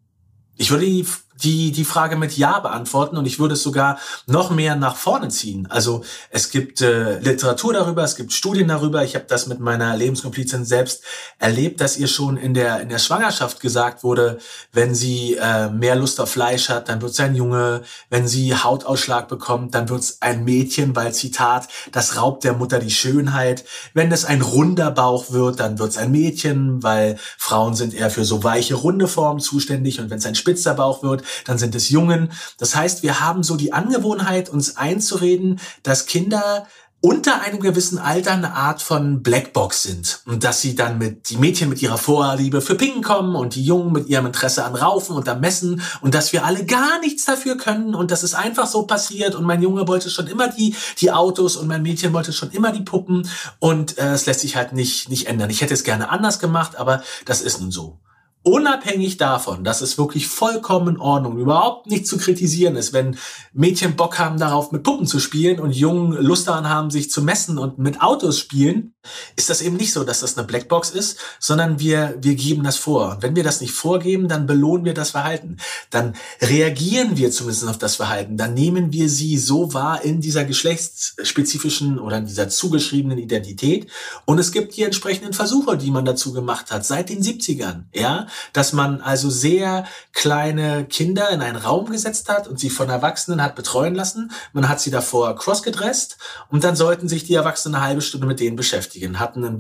Ich 0.58 0.70
würde 0.72 0.86
die 0.86 1.06
die, 1.44 1.72
die 1.72 1.86
Frage 1.86 2.16
mit 2.16 2.38
Ja 2.38 2.60
beantworten 2.60 3.18
und 3.18 3.26
ich 3.26 3.40
würde 3.40 3.54
es 3.54 3.64
sogar 3.64 4.00
noch 4.28 4.52
mehr 4.52 4.76
nach 4.76 4.96
vorne 4.96 5.30
ziehen. 5.30 5.68
Also 5.70 6.04
es 6.30 6.50
gibt 6.50 6.82
äh, 6.82 7.20
Literatur 7.20 7.74
darüber, 7.74 8.04
es 8.04 8.16
gibt 8.16 8.34
Studien 8.34 8.68
darüber. 8.68 9.04
Ich 9.04 9.16
habe 9.16 9.26
das 9.28 9.48
mit 9.48 9.60
meiner 9.60 9.96
Lebenskomplizin 9.96 10.66
selbst 10.66 11.04
erlebt, 11.40 11.82
dass 11.82 11.98
ihr 11.98 12.08
schon 12.08 12.38
in 12.38 12.54
der, 12.54 12.82
in 12.82 12.90
der 12.90 13.00
Schwangerschaft 13.00 13.60
gesagt 13.60 14.04
wurde, 14.04 14.40
wenn 14.72 14.96
sie 14.96 15.36
äh, 15.36 15.70
mehr 15.70 15.96
Lust 15.96 16.20
auf 16.20 16.32
Fleisch 16.32 16.70
hat, 16.70 16.90
dann 16.90 17.02
wird 17.02 17.12
es 17.12 17.20
ein 17.20 17.36
Junge. 17.36 17.82
Wenn 18.10 18.28
sie 18.28 18.56
Hautausschlag 18.56 19.28
bekommt, 19.28 19.76
dann 19.76 19.90
wird 19.90 20.02
es 20.02 20.22
ein 20.22 20.44
Mädchen, 20.44 20.96
weil 20.96 21.14
Zitat, 21.14 21.68
das 21.92 22.18
raubt 22.18 22.44
der 22.44 22.54
Mutter 22.54 22.80
die 22.80 22.92
Schönheit. 22.92 23.66
Wenn 23.94 24.12
es 24.12 24.26
ein 24.26 24.42
runder 24.42 24.92
Bauch 24.92 25.32
wird, 25.32 25.60
dann 25.60 25.80
wird 25.80 25.92
es 25.92 25.98
ein 25.98 26.12
Mädchen, 26.12 26.84
weil 26.84 27.18
Frauen 27.38 27.76
sind 27.76 27.94
eher 27.94 28.10
für 28.10 28.26
so 28.26 28.44
weiche, 28.44 28.76
runde 28.76 29.08
Formen 29.08 29.40
zuständig. 29.40 30.00
Und 30.00 30.10
wenn 30.10 30.18
es 30.18 30.26
ein 30.26 30.36
spitzer 30.36 30.74
Bauch 30.74 31.04
wird, 31.04 31.24
dann 31.46 31.58
sind 31.58 31.76
es 31.76 31.90
Jungen. 31.90 32.32
Das 32.58 32.76
heißt, 32.76 33.04
wir 33.04 33.20
haben 33.20 33.44
so 33.44 33.56
die 33.56 33.74
Angewohnheit, 33.74 34.50
uns 34.50 34.78
einzureden, 34.78 35.60
dass 35.84 36.06
Kinder 36.06 36.68
unter 37.02 37.42
einem 37.42 37.60
gewissen 37.60 37.98
Alter 37.98 38.34
eine 38.34 38.54
Art 38.54 38.84
von 38.84 39.24
Blackbox 39.24 39.82
sind 39.82 40.22
und 40.28 40.44
dass 40.44 40.62
sie 40.62 40.76
dann 40.76 41.00
mit 41.00 41.32
die 41.32 41.38
Mädchen 41.38 41.68
mit 41.68 41.82
ihrer 41.82 41.98
Vorliebe 41.98 42.62
für 42.62 42.76
Pingen 42.76 43.02
kommen 43.02 43.36
und 43.36 43.56
die 43.56 43.66
Jungen 43.66 43.92
mit 43.92 44.08
ihrem 44.08 44.28
Interesse 44.28 44.64
an 44.64 44.76
Raufen 44.76 45.16
und 45.16 45.28
am 45.28 45.40
Messen 45.40 45.82
und 46.02 46.14
dass 46.14 46.32
wir 46.32 46.46
alle 46.46 46.64
gar 46.64 47.00
nichts 47.00 47.26
dafür 47.26 47.58
können 47.58 47.96
und 47.96 48.12
das 48.12 48.22
ist 48.22 48.36
einfach 48.36 48.68
so 48.68 48.84
passiert 48.84 49.34
und 49.34 49.46
mein 49.46 49.64
Junge 49.64 49.88
wollte 49.88 50.12
schon 50.12 50.28
immer 50.28 50.48
die 50.48 50.76
die 51.00 51.12
Autos 51.12 51.58
und 51.58 51.68
mein 51.68 51.82
Mädchen 51.82 52.14
wollte 52.14 52.34
schon 52.34 52.52
immer 52.52 52.72
die 52.72 52.84
Puppen 52.84 53.28
und 53.58 53.98
äh, 53.98 54.14
es 54.14 54.28
lässt 54.28 54.42
sich 54.42 54.56
halt 54.56 54.74
nicht 54.74 55.10
nicht 55.10 55.26
ändern. 55.26 55.50
Ich 55.50 55.62
hätte 55.62 55.74
es 55.74 55.84
gerne 55.84 56.10
anders 56.10 56.38
gemacht, 56.38 56.76
aber 56.76 57.02
das 57.26 57.42
ist 57.42 57.60
nun 57.62 57.72
so 57.72 57.98
unabhängig 58.44 59.18
davon, 59.18 59.64
dass 59.64 59.82
es 59.82 59.98
wirklich 59.98 60.28
vollkommen 60.28 60.96
in 60.96 61.02
Ordnung, 61.02 61.38
überhaupt 61.38 61.88
nicht 61.88 62.08
zu 62.08 62.18
kritisieren 62.18 62.76
ist, 62.76 62.92
wenn 62.92 63.18
Mädchen 63.54 63.96
Bock 63.96 64.18
haben 64.18 64.40
darauf, 64.40 64.72
mit 64.72 64.84
Puppen 64.84 65.06
zu 65.06 65.20
spielen 65.20 65.60
und 65.60 65.76
Jungen 65.76 66.14
Lust 66.14 66.48
daran 66.48 66.68
haben, 66.68 66.90
sich 66.90 67.12
zu 67.12 67.22
messen 67.22 67.60
und 67.60 67.78
mit 67.78 68.02
Autos 68.02 68.40
spielen, 68.40 68.96
ist 69.36 69.50
das 69.50 69.62
eben 69.62 69.78
nicht 69.78 69.94
so, 69.94 70.04
dass 70.04 70.22
das 70.22 70.38
eine 70.38 70.48
Blackbox 70.48 70.92
ist, 70.92 71.18
sondern 71.40 71.80
wir, 71.80 72.16
wir 72.20 72.36
geben 72.36 72.64
das 72.64 72.78
vor. 72.78 73.12
Und 73.12 73.24
wenn 73.24 73.36
wir 73.36 73.44
das 73.44 73.62
nicht 73.62 73.74
vorgeben, 73.74 74.28
dann 74.28 74.48
belohnen 74.48 74.86
wir 74.86 74.94
das 74.94 75.12
Verhalten. 75.12 75.58
Dann 75.90 76.16
reagieren 76.42 77.18
wir 77.18 77.32
zumindest 77.32 77.68
auf 77.68 77.78
das 77.78 77.96
Verhalten. 77.96 78.38
Dann 78.38 78.54
nehmen 78.54 78.92
wir 78.92 79.10
sie 79.10 79.38
so 79.38 79.74
wahr 79.74 80.04
in 80.04 80.22
dieser 80.22 80.46
geschlechtsspezifischen 80.46 82.00
oder 82.00 82.18
in 82.18 82.26
dieser 82.26 82.50
zugeschriebenen 82.50 83.18
Identität. 83.18 83.88
Und 84.26 84.40
es 84.40 84.52
gibt 84.52 84.76
die 84.78 84.84
entsprechenden 84.84 85.34
Versuche, 85.34 85.78
die 85.78 85.92
man 85.92 86.06
dazu 86.06 86.34
gemacht 86.34 86.72
hat, 86.72 86.86
seit 86.86 87.10
den 87.10 87.24
70ern, 87.24 87.86
ja 87.94 88.28
dass 88.54 88.74
man 88.74 89.02
also 89.02 89.30
sehr 89.30 89.86
kleine 90.14 90.86
Kinder 90.86 91.30
in 91.30 91.42
einen 91.42 91.58
Raum 91.58 91.90
gesetzt 91.90 92.30
hat 92.30 92.48
und 92.48 92.60
sie 92.60 92.70
von 92.70 92.90
Erwachsenen 92.90 93.42
hat 93.42 93.56
betreuen 93.56 93.96
lassen. 93.96 94.32
Man 94.54 94.70
hat 94.70 94.80
sie 94.80 94.92
davor 94.92 95.36
crossgedresst 95.36 96.18
und 96.50 96.64
dann 96.64 96.76
sollten 96.76 97.08
sich 97.08 97.24
die 97.24 97.36
Erwachsenen 97.36 97.76
eine 97.76 97.86
halbe 97.86 98.02
Stunde 98.02 98.28
mit 98.28 98.40
denen 98.40 98.56
beschäftigen, 98.56 99.20
hatten 99.20 99.44
ein 99.46 99.58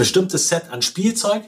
bestimmtes 0.00 0.48
Set 0.48 0.70
an 0.70 0.80
Spielzeug 0.80 1.42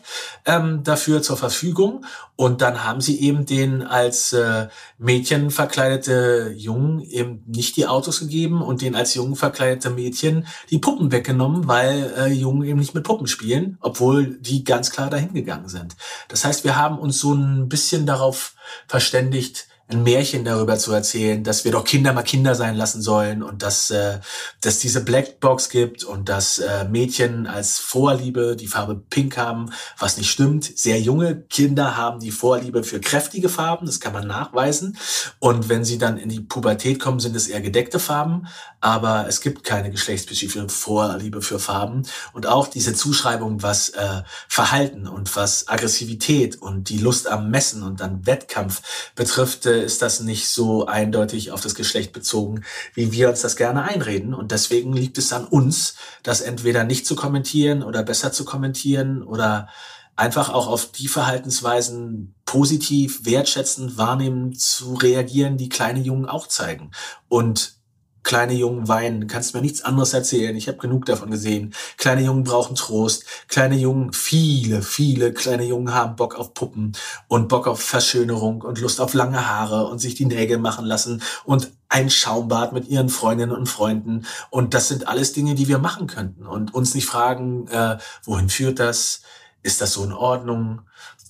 ähm, 0.44 0.84
dafür 0.84 1.22
zur 1.22 1.38
Verfügung 1.38 2.04
und 2.36 2.60
dann 2.60 2.84
haben 2.84 3.00
sie 3.00 3.18
eben 3.22 3.46
den 3.46 3.82
als 3.82 4.34
äh, 4.34 4.68
Mädchen 4.98 5.50
verkleidete 5.50 6.52
Jungen 6.54 7.00
eben 7.00 7.42
nicht 7.46 7.78
die 7.78 7.86
Autos 7.86 8.20
gegeben 8.20 8.60
und 8.60 8.82
den 8.82 8.94
als 8.94 9.14
Jungen 9.14 9.36
verkleidete 9.36 9.88
Mädchen 9.88 10.46
die 10.68 10.78
Puppen 10.78 11.12
weggenommen, 11.12 11.66
weil 11.66 12.12
äh, 12.18 12.26
Jungen 12.26 12.64
eben 12.64 12.78
nicht 12.78 12.94
mit 12.94 13.04
Puppen 13.04 13.26
spielen, 13.26 13.78
obwohl 13.80 14.36
die 14.38 14.64
ganz 14.64 14.90
klar 14.90 15.08
dahin 15.08 15.32
gegangen 15.32 15.70
sind. 15.70 15.96
Das 16.28 16.44
heißt, 16.44 16.62
wir 16.62 16.76
haben 16.76 16.98
uns 16.98 17.18
so 17.18 17.32
ein 17.32 17.70
bisschen 17.70 18.04
darauf 18.04 18.54
verständigt, 18.86 19.66
ein 19.92 20.02
Märchen 20.02 20.44
darüber 20.44 20.78
zu 20.78 20.92
erzählen, 20.92 21.44
dass 21.44 21.64
wir 21.64 21.72
doch 21.72 21.84
Kinder 21.84 22.12
mal 22.12 22.22
Kinder 22.22 22.54
sein 22.54 22.76
lassen 22.76 23.02
sollen 23.02 23.42
und 23.42 23.62
dass 23.62 23.90
äh, 23.90 24.18
dass 24.60 24.78
diese 24.78 25.04
Blackbox 25.04 25.68
gibt 25.68 26.04
und 26.04 26.28
dass 26.28 26.58
äh, 26.58 26.84
Mädchen 26.84 27.46
als 27.46 27.78
Vorliebe 27.78 28.56
die 28.56 28.66
Farbe 28.66 28.96
Pink 29.10 29.36
haben, 29.36 29.70
was 29.98 30.16
nicht 30.16 30.30
stimmt. 30.30 30.64
Sehr 30.64 31.00
junge 31.00 31.42
Kinder 31.42 31.96
haben 31.96 32.20
die 32.20 32.30
Vorliebe 32.30 32.84
für 32.84 33.00
kräftige 33.00 33.48
Farben, 33.48 33.86
das 33.86 34.00
kann 34.00 34.12
man 34.12 34.26
nachweisen. 34.26 34.96
Und 35.38 35.68
wenn 35.68 35.84
sie 35.84 35.98
dann 35.98 36.16
in 36.16 36.28
die 36.28 36.40
Pubertät 36.40 37.00
kommen, 37.00 37.20
sind 37.20 37.36
es 37.36 37.48
eher 37.48 37.60
gedeckte 37.60 37.98
Farben. 37.98 38.46
Aber 38.80 39.26
es 39.28 39.40
gibt 39.40 39.62
keine 39.62 39.92
geschlechtsspezifische 39.92 40.68
Vorliebe 40.68 41.40
für 41.40 41.60
Farben. 41.60 42.02
Und 42.32 42.46
auch 42.46 42.66
diese 42.66 42.94
Zuschreibung, 42.94 43.62
was 43.62 43.90
äh, 43.90 44.22
Verhalten 44.48 45.06
und 45.06 45.34
was 45.36 45.68
Aggressivität 45.68 46.60
und 46.60 46.88
die 46.88 46.98
Lust 46.98 47.28
am 47.28 47.50
Messen 47.50 47.84
und 47.84 48.00
dann 48.00 48.26
Wettkampf 48.26 49.12
betrifft, 49.14 49.66
äh, 49.66 49.81
ist 49.82 50.02
das 50.02 50.20
nicht 50.20 50.48
so 50.48 50.86
eindeutig 50.86 51.50
auf 51.50 51.60
das 51.60 51.74
Geschlecht 51.74 52.12
bezogen, 52.12 52.64
wie 52.94 53.12
wir 53.12 53.28
uns 53.28 53.42
das 53.42 53.56
gerne 53.56 53.82
einreden. 53.82 54.34
Und 54.34 54.52
deswegen 54.52 54.92
liegt 54.92 55.18
es 55.18 55.32
an 55.32 55.46
uns, 55.46 55.94
das 56.22 56.40
entweder 56.40 56.84
nicht 56.84 57.06
zu 57.06 57.16
kommentieren 57.16 57.82
oder 57.82 58.02
besser 58.02 58.32
zu 58.32 58.44
kommentieren 58.44 59.22
oder 59.22 59.68
einfach 60.16 60.50
auch 60.50 60.66
auf 60.66 60.92
die 60.92 61.08
Verhaltensweisen 61.08 62.34
positiv, 62.44 63.24
wertschätzend, 63.24 63.96
wahrnehmen 63.96 64.54
zu 64.54 64.94
reagieren, 64.94 65.56
die 65.56 65.68
kleine 65.68 66.00
Jungen 66.00 66.26
auch 66.26 66.46
zeigen. 66.46 66.90
Und 67.28 67.81
Kleine 68.22 68.54
Jungen 68.54 68.88
weinen, 68.88 69.26
kannst 69.26 69.54
mir 69.54 69.60
nichts 69.60 69.82
anderes 69.82 70.14
erzählen. 70.14 70.56
Ich 70.56 70.68
habe 70.68 70.78
genug 70.78 71.06
davon 71.06 71.30
gesehen. 71.30 71.74
Kleine 71.96 72.22
Jungen 72.22 72.44
brauchen 72.44 72.76
Trost. 72.76 73.24
Kleine 73.48 73.76
Jungen, 73.76 74.12
viele, 74.12 74.82
viele 74.82 75.32
kleine 75.32 75.64
Jungen 75.64 75.92
haben 75.92 76.16
Bock 76.16 76.36
auf 76.36 76.54
Puppen 76.54 76.92
und 77.28 77.48
Bock 77.48 77.66
auf 77.66 77.82
Verschönerung 77.82 78.62
und 78.62 78.80
Lust 78.80 79.00
auf 79.00 79.14
lange 79.14 79.48
Haare 79.48 79.86
und 79.88 79.98
sich 79.98 80.14
die 80.14 80.26
Nägel 80.26 80.58
machen 80.58 80.86
lassen 80.86 81.22
und 81.44 81.72
ein 81.88 82.08
Schaumbad 82.08 82.72
mit 82.72 82.88
ihren 82.88 83.10
Freundinnen 83.10 83.52
und 83.52 83.66
Freunden. 83.66 84.24
Und 84.50 84.72
das 84.72 84.88
sind 84.88 85.08
alles 85.08 85.32
Dinge, 85.32 85.54
die 85.54 85.68
wir 85.68 85.78
machen 85.78 86.06
könnten 86.06 86.46
und 86.46 86.72
uns 86.74 86.94
nicht 86.94 87.06
fragen, 87.06 87.68
äh, 87.68 87.98
wohin 88.24 88.48
führt 88.48 88.78
das? 88.78 89.22
Ist 89.62 89.80
das 89.80 89.92
so 89.92 90.04
in 90.04 90.12
Ordnung? 90.12 90.82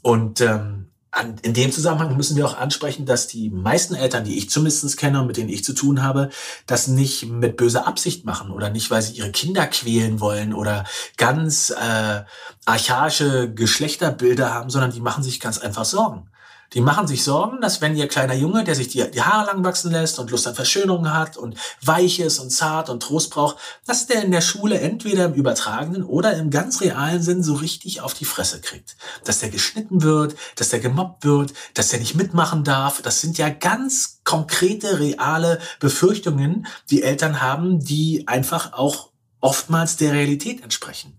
Und 0.02 0.40
ähm, 0.40 0.91
in 1.42 1.53
dem 1.53 1.70
Zusammenhang 1.70 2.16
müssen 2.16 2.37
wir 2.37 2.46
auch 2.46 2.57
ansprechen, 2.57 3.05
dass 3.05 3.27
die 3.27 3.51
meisten 3.51 3.94
Eltern, 3.94 4.25
die 4.25 4.38
ich 4.38 4.48
zumindest 4.48 4.96
kenne 4.96 5.20
und 5.20 5.27
mit 5.27 5.37
denen 5.37 5.51
ich 5.51 5.62
zu 5.62 5.75
tun 5.75 6.03
habe, 6.03 6.31
das 6.66 6.88
nicht 6.88 7.27
mit 7.27 7.59
böser 7.59 7.87
Absicht 7.87 8.25
machen 8.25 8.51
oder 8.51 8.70
nicht, 8.70 8.90
weil 8.90 9.03
sie 9.03 9.12
ihre 9.14 9.31
Kinder 9.31 9.66
quälen 9.66 10.20
wollen 10.20 10.55
oder 10.55 10.85
ganz 11.18 11.70
äh, 11.70 12.22
archaische 12.64 13.53
Geschlechterbilder 13.53 14.55
haben, 14.55 14.70
sondern 14.70 14.92
die 14.92 15.01
machen 15.01 15.22
sich 15.22 15.38
ganz 15.38 15.59
einfach 15.59 15.85
Sorgen. 15.85 16.32
Die 16.74 16.80
machen 16.80 17.06
sich 17.06 17.22
Sorgen, 17.22 17.61
dass 17.61 17.80
wenn 17.80 17.96
ihr 17.96 18.08
kleiner 18.08 18.35
Junge, 18.35 18.64
der 18.64 18.74
sich 18.74 18.88
die, 18.88 19.08
die 19.11 19.22
Haare 19.22 19.46
lang 19.46 19.64
wachsen 19.64 19.92
lässt 19.92 20.18
und 20.18 20.30
Lust 20.30 20.46
an 20.46 20.54
Verschönerung 20.54 21.12
hat 21.12 21.37
und 21.37 21.56
weich 21.82 22.20
ist 22.20 22.38
und 22.38 22.50
zart 22.50 22.88
und 22.88 23.02
Trost 23.02 23.30
braucht, 23.30 23.56
dass 23.87 24.06
der 24.06 24.22
in 24.22 24.30
der 24.30 24.40
Schule 24.40 24.80
entweder 24.80 25.26
im 25.26 25.35
übertragenen 25.35 26.02
oder 26.02 26.35
im 26.35 26.50
ganz 26.50 26.80
realen 26.80 27.22
Sinn 27.22 27.42
so 27.42 27.54
richtig 27.54 28.00
auf 28.00 28.14
die 28.14 28.24
Fresse 28.24 28.61
kriegt. 28.61 28.96
Dass 29.24 29.40
der 29.40 29.50
geschnitten 29.50 30.02
wird, 30.02 30.35
dass 30.56 30.70
der 30.70 30.80
gemobbt 30.80 31.24
wird, 31.24 31.52
dass 31.74 31.88
der 31.88 32.00
nicht 32.00 32.14
mitmachen 32.14 32.64
darf. 32.64 33.02
Das 33.02 33.20
sind 33.20 33.38
ja 33.38 33.50
ganz 33.50 34.20
konkrete, 34.24 35.00
reale 35.00 35.58
Befürchtungen, 35.80 36.66
die 36.90 37.02
Eltern 37.02 37.42
haben, 37.42 37.80
die 37.80 38.26
einfach 38.28 38.72
auch 38.72 39.11
oftmals 39.40 39.96
der 39.96 40.12
Realität 40.12 40.62
entsprechen. 40.62 41.18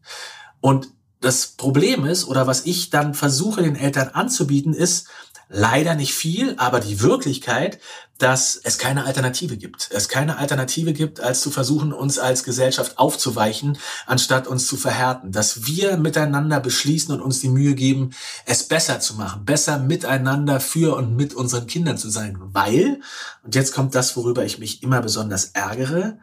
Und 0.62 0.88
das 1.20 1.48
Problem 1.48 2.06
ist, 2.06 2.26
oder 2.26 2.48
was 2.48 2.66
ich 2.66 2.90
dann 2.90 3.14
versuche 3.14 3.62
den 3.62 3.76
Eltern 3.76 4.10
anzubieten, 4.10 4.74
ist, 4.74 5.08
leider 5.50 5.96
nicht 5.96 6.14
viel, 6.14 6.56
aber 6.58 6.80
die 6.80 7.02
Wirklichkeit, 7.02 7.80
dass 8.18 8.56
es 8.56 8.78
keine 8.78 9.06
Alternative 9.06 9.58
gibt. 9.58 9.90
Es 9.92 10.08
keine 10.08 10.38
Alternative 10.38 10.94
gibt, 10.94 11.20
als 11.20 11.42
zu 11.42 11.52
versuchen, 11.52 11.92
uns 11.92 12.20
als 12.20 12.44
Gesellschaft 12.44 12.98
aufzuweichen, 12.98 13.78
anstatt 14.06 14.48
uns 14.48 14.68
zu 14.68 14.78
verhärten. 14.78 15.32
Dass 15.32 15.66
wir 15.66 15.98
miteinander 15.98 16.60
beschließen 16.60 17.14
und 17.14 17.22
uns 17.22 17.42
die 17.42 17.50
Mühe 17.50 17.76
geben, 17.76 18.12
es 18.46 18.64
besser 18.64 19.00
zu 19.00 19.16
machen, 19.16 19.46
besser 19.46 19.80
miteinander 19.80 20.60
für 20.60 20.96
und 20.96 21.16
mit 21.16 21.34
unseren 21.34 21.68
Kindern 21.68 21.98
zu 21.98 22.10
sein. 22.10 22.38
Weil, 22.40 23.02
und 23.44 23.56
jetzt 23.56 23.74
kommt 23.74 23.96
das, 23.96 24.16
worüber 24.16 24.46
ich 24.46 24.60
mich 24.60 24.84
immer 24.84 25.02
besonders 25.02 25.46
ärgere, 25.54 26.18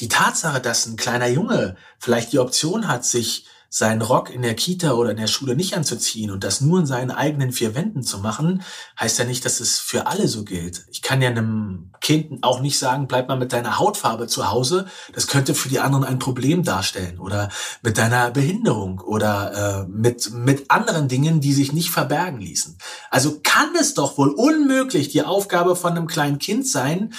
die 0.00 0.08
Tatsache, 0.08 0.60
dass 0.60 0.86
ein 0.86 0.96
kleiner 0.96 1.28
Junge 1.28 1.76
vielleicht 1.98 2.32
die 2.32 2.40
Option 2.40 2.88
hat, 2.88 3.04
sich 3.04 3.46
seinen 3.76 4.02
Rock 4.02 4.30
in 4.30 4.42
der 4.42 4.54
Kita 4.54 4.92
oder 4.92 5.10
in 5.10 5.16
der 5.16 5.26
Schule 5.26 5.56
nicht 5.56 5.76
anzuziehen 5.76 6.30
und 6.30 6.44
das 6.44 6.60
nur 6.60 6.78
in 6.78 6.86
seinen 6.86 7.10
eigenen 7.10 7.50
vier 7.50 7.74
Wänden 7.74 8.04
zu 8.04 8.18
machen, 8.18 8.62
heißt 9.00 9.18
ja 9.18 9.24
nicht, 9.24 9.44
dass 9.44 9.58
es 9.58 9.80
für 9.80 10.06
alle 10.06 10.28
so 10.28 10.44
gilt. 10.44 10.86
Ich 10.92 11.02
kann 11.02 11.20
ja 11.20 11.28
einem 11.28 11.90
Kind 12.00 12.44
auch 12.44 12.60
nicht 12.60 12.78
sagen, 12.78 13.08
bleib 13.08 13.26
mal 13.26 13.36
mit 13.36 13.52
deiner 13.52 13.80
Hautfarbe 13.80 14.28
zu 14.28 14.48
Hause. 14.48 14.86
Das 15.12 15.26
könnte 15.26 15.56
für 15.56 15.68
die 15.68 15.80
anderen 15.80 16.04
ein 16.04 16.20
Problem 16.20 16.62
darstellen 16.62 17.18
oder 17.18 17.48
mit 17.82 17.98
deiner 17.98 18.30
Behinderung 18.30 19.00
oder 19.00 19.80
äh, 19.82 19.88
mit, 19.88 20.32
mit 20.32 20.70
anderen 20.70 21.08
Dingen, 21.08 21.40
die 21.40 21.52
sich 21.52 21.72
nicht 21.72 21.90
verbergen 21.90 22.38
ließen. 22.38 22.78
Also 23.10 23.40
kann 23.42 23.70
es 23.80 23.94
doch 23.94 24.16
wohl 24.18 24.30
unmöglich 24.30 25.08
die 25.08 25.24
Aufgabe 25.24 25.74
von 25.74 25.96
einem 25.96 26.06
kleinen 26.06 26.38
Kind 26.38 26.64
sein, 26.64 27.12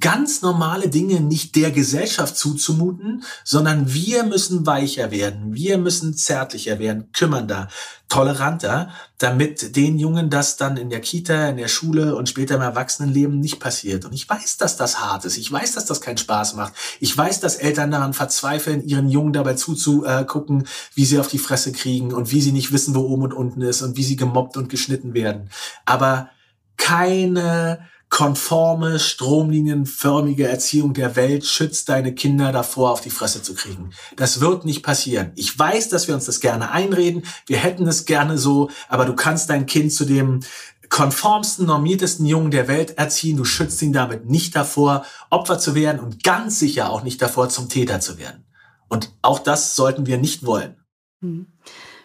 ganz 0.00 0.42
normale 0.42 0.88
Dinge 0.88 1.20
nicht 1.20 1.56
der 1.56 1.70
Gesellschaft 1.70 2.36
zuzumuten, 2.36 3.24
sondern 3.44 3.92
wir 3.92 4.24
müssen 4.24 4.66
weicher 4.66 5.10
werden, 5.10 5.54
wir 5.54 5.78
müssen 5.78 6.14
zärtlicher 6.14 6.78
werden, 6.78 7.10
kümmernder, 7.12 7.68
toleranter, 8.08 8.90
damit 9.18 9.76
den 9.76 9.98
Jungen 9.98 10.30
das 10.30 10.56
dann 10.56 10.76
in 10.76 10.90
der 10.90 11.00
Kita, 11.00 11.48
in 11.48 11.56
der 11.56 11.68
Schule 11.68 12.14
und 12.16 12.28
später 12.28 12.56
im 12.56 12.60
Erwachsenenleben 12.60 13.40
nicht 13.40 13.60
passiert. 13.60 14.04
Und 14.04 14.12
ich 14.12 14.28
weiß, 14.28 14.56
dass 14.58 14.76
das 14.76 15.00
hart 15.00 15.24
ist. 15.24 15.36
Ich 15.36 15.50
weiß, 15.50 15.72
dass 15.72 15.86
das 15.86 16.00
keinen 16.00 16.18
Spaß 16.18 16.54
macht. 16.54 16.74
Ich 17.00 17.16
weiß, 17.16 17.40
dass 17.40 17.56
Eltern 17.56 17.90
daran 17.90 18.12
verzweifeln, 18.12 18.86
ihren 18.86 19.08
Jungen 19.08 19.32
dabei 19.32 19.54
zuzugucken, 19.54 20.66
wie 20.94 21.04
sie 21.04 21.18
auf 21.18 21.28
die 21.28 21.38
Fresse 21.38 21.72
kriegen 21.72 22.12
und 22.12 22.30
wie 22.30 22.40
sie 22.40 22.52
nicht 22.52 22.72
wissen, 22.72 22.94
wo 22.94 23.00
oben 23.00 23.24
und 23.24 23.32
unten 23.32 23.62
ist 23.62 23.82
und 23.82 23.96
wie 23.96 24.04
sie 24.04 24.16
gemobbt 24.16 24.56
und 24.56 24.68
geschnitten 24.68 25.14
werden. 25.14 25.50
Aber 25.84 26.28
keine 26.76 27.88
konforme, 28.14 29.00
stromlinienförmige 29.00 30.46
Erziehung 30.46 30.94
der 30.94 31.16
Welt 31.16 31.44
schützt 31.44 31.88
deine 31.88 32.14
Kinder 32.14 32.52
davor, 32.52 32.92
auf 32.92 33.00
die 33.00 33.10
Fresse 33.10 33.42
zu 33.42 33.56
kriegen. 33.56 33.90
Das 34.14 34.40
wird 34.40 34.64
nicht 34.64 34.84
passieren. 34.84 35.32
Ich 35.34 35.58
weiß, 35.58 35.88
dass 35.88 36.06
wir 36.06 36.14
uns 36.14 36.26
das 36.26 36.38
gerne 36.38 36.70
einreden. 36.70 37.24
Wir 37.48 37.56
hätten 37.56 37.88
es 37.88 38.04
gerne 38.04 38.38
so, 38.38 38.70
aber 38.88 39.04
du 39.04 39.16
kannst 39.16 39.50
dein 39.50 39.66
Kind 39.66 39.92
zu 39.92 40.04
dem 40.04 40.44
konformsten, 40.90 41.66
normiertesten 41.66 42.24
Jungen 42.24 42.52
der 42.52 42.68
Welt 42.68 42.98
erziehen. 42.98 43.36
Du 43.36 43.44
schützt 43.44 43.82
ihn 43.82 43.92
damit 43.92 44.26
nicht 44.26 44.54
davor, 44.54 45.04
Opfer 45.30 45.58
zu 45.58 45.74
werden 45.74 45.98
und 45.98 46.22
ganz 46.22 46.60
sicher 46.60 46.90
auch 46.90 47.02
nicht 47.02 47.20
davor, 47.20 47.48
zum 47.48 47.68
Täter 47.68 47.98
zu 47.98 48.16
werden. 48.16 48.44
Und 48.88 49.10
auch 49.22 49.40
das 49.40 49.74
sollten 49.74 50.06
wir 50.06 50.18
nicht 50.18 50.46
wollen. 50.46 50.76
Hm. 51.20 51.48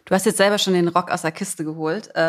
Du 0.06 0.16
hast 0.16 0.26
jetzt 0.26 0.38
selber 0.38 0.58
schon 0.58 0.74
den 0.74 0.88
Rock 0.88 1.12
aus 1.12 1.22
der 1.22 1.34
Kiste 1.34 1.64
geholt. 1.64 2.10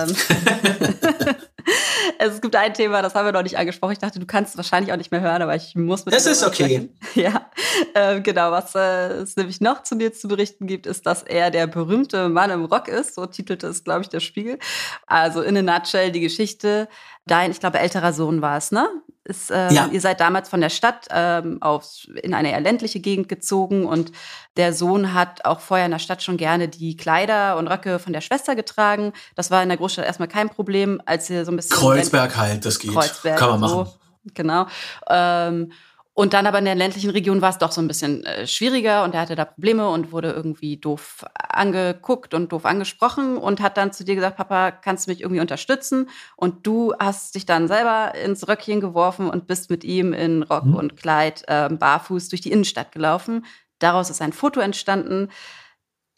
Ähm. 2.21 2.31
es 2.31 2.41
gibt 2.41 2.55
ein 2.57 2.75
Thema, 2.75 3.03
das 3.03 3.15
haben 3.15 3.25
wir 3.25 3.33
noch 3.33 3.43
nicht 3.43 3.59
angesprochen. 3.59 3.93
Ich 3.93 3.99
dachte, 3.99 4.19
du 4.19 4.27
kannst 4.27 4.53
es 4.53 4.57
wahrscheinlich 4.57 4.93
auch 4.93 4.97
nicht 4.97 5.11
mehr 5.11 5.21
hören, 5.21 5.43
aber 5.43 5.55
ich 5.55 5.75
muss 5.75 6.05
mit 6.05 6.15
Es 6.15 6.27
ist 6.27 6.45
okay. 6.45 6.89
Ja, 7.15 7.51
äh, 7.95 8.21
genau. 8.21 8.51
Was 8.51 8.75
äh, 8.75 9.13
es 9.15 9.37
nämlich 9.37 9.61
noch 9.61 9.83
zu 9.83 9.97
mir 9.97 10.13
zu 10.13 10.29
berichten 10.29 10.67
gibt, 10.67 10.87
ist, 10.87 11.07
dass 11.07 11.23
er 11.23 11.51
der 11.51 11.67
berühmte 11.67 12.29
Mann 12.29 12.51
im 12.51 12.65
Rock 12.65 12.89
ist. 12.89 13.15
So 13.15 13.27
titelte 13.27 13.67
es, 13.67 13.85
glaube 13.85 14.03
ich, 14.03 14.09
der 14.09 14.21
Spiegel. 14.21 14.59
Also 15.07 15.43
in 15.43 15.57
a 15.57 15.63
nutshell 15.63 16.13
die 16.13 16.21
Geschichte. 16.21 16.89
Dein, 17.27 17.51
ich 17.51 17.61
glaube, 17.61 17.79
älterer 17.79 18.13
Sohn 18.13 18.43
war 18.43 18.57
es, 18.57 18.73
ne? 18.73 18.89
Ist, 19.25 19.51
ähm, 19.51 19.73
ja. 19.73 19.87
Ihr 19.93 20.01
seid 20.01 20.19
damals 20.21 20.49
von 20.49 20.61
der 20.61 20.71
Stadt 20.71 21.07
ähm, 21.11 21.59
auf, 21.61 22.09
in 22.23 22.33
eine 22.35 22.51
eher 22.51 22.61
ländliche 22.61 23.01
Gegend 23.01 23.29
gezogen 23.29 23.85
und 23.85 24.13
der 24.57 24.73
Sohn 24.73 25.13
hat 25.15 25.45
auch 25.45 25.61
vorher 25.61 25.85
in 25.85 25.93
der 25.93 25.99
Stadt 25.99 26.23
schon 26.23 26.39
gerne 26.39 26.69
die 26.69 26.97
Kleider 26.97 27.57
und 27.59 27.69
Röcke 27.69 27.99
von 27.99 28.13
der 28.13 28.23
Schwester 28.23 28.57
getragen. 28.57 29.13
Das 29.37 29.51
war 29.51 29.63
in 29.63 29.69
der 29.69 29.79
Großstadt 29.79 30.07
erstmal 30.07 30.29
kein 30.29 30.49
Problem, 30.49 31.01
als 31.05 31.29
ihr 31.29 31.45
so 31.45 31.53
ein 31.53 31.57
bisschen. 31.57 31.77
Kreuzberg 31.77 32.37
halt, 32.37 32.65
das 32.65 32.79
geht. 32.79 32.93
Kreuzberg, 32.93 33.39
Kann 33.39 33.51
man 33.51 33.61
machen. 33.61 33.87
So, 33.87 33.95
genau. 34.35 34.67
Ähm, 35.09 35.73
und 36.21 36.35
dann 36.35 36.47
aber 36.47 36.59
in 36.59 36.67
der 36.67 36.75
ländlichen 36.75 37.09
Region 37.09 37.41
war 37.41 37.49
es 37.49 37.57
doch 37.57 37.73
so 37.73 37.81
ein 37.81 37.89
bisschen 37.89 38.27
äh, 38.27 38.47
schwieriger 38.47 39.05
und 39.05 39.15
er 39.15 39.23
hatte 39.23 39.37
da 39.37 39.47
Probleme 39.47 39.89
und 39.89 40.13
wurde 40.13 40.33
irgendwie 40.33 40.77
doof 40.77 41.25
angeguckt 41.35 42.35
und 42.35 42.53
doof 42.53 42.67
angesprochen 42.67 43.39
und 43.39 43.63
hat 43.63 43.79
dann 43.79 43.91
zu 43.91 44.05
dir 44.05 44.17
gesagt, 44.17 44.37
Papa, 44.37 44.71
kannst 44.71 45.07
du 45.07 45.13
mich 45.13 45.23
irgendwie 45.23 45.41
unterstützen? 45.41 46.11
Und 46.37 46.67
du 46.67 46.93
hast 46.99 47.37
dich 47.37 47.47
dann 47.47 47.69
selber 47.69 48.15
ins 48.15 48.47
Röckchen 48.47 48.83
geworfen 48.83 49.31
und 49.31 49.47
bist 49.47 49.71
mit 49.71 49.83
ihm 49.83 50.13
in 50.13 50.43
Rock 50.43 50.67
mhm. 50.67 50.75
und 50.75 50.97
Kleid 50.99 51.45
äh, 51.47 51.71
barfuß 51.71 52.29
durch 52.29 52.43
die 52.43 52.53
Innenstadt 52.53 52.93
gelaufen. 52.93 53.47
Daraus 53.79 54.11
ist 54.11 54.21
ein 54.21 54.35
Foto 54.35 54.61
entstanden. 54.61 55.31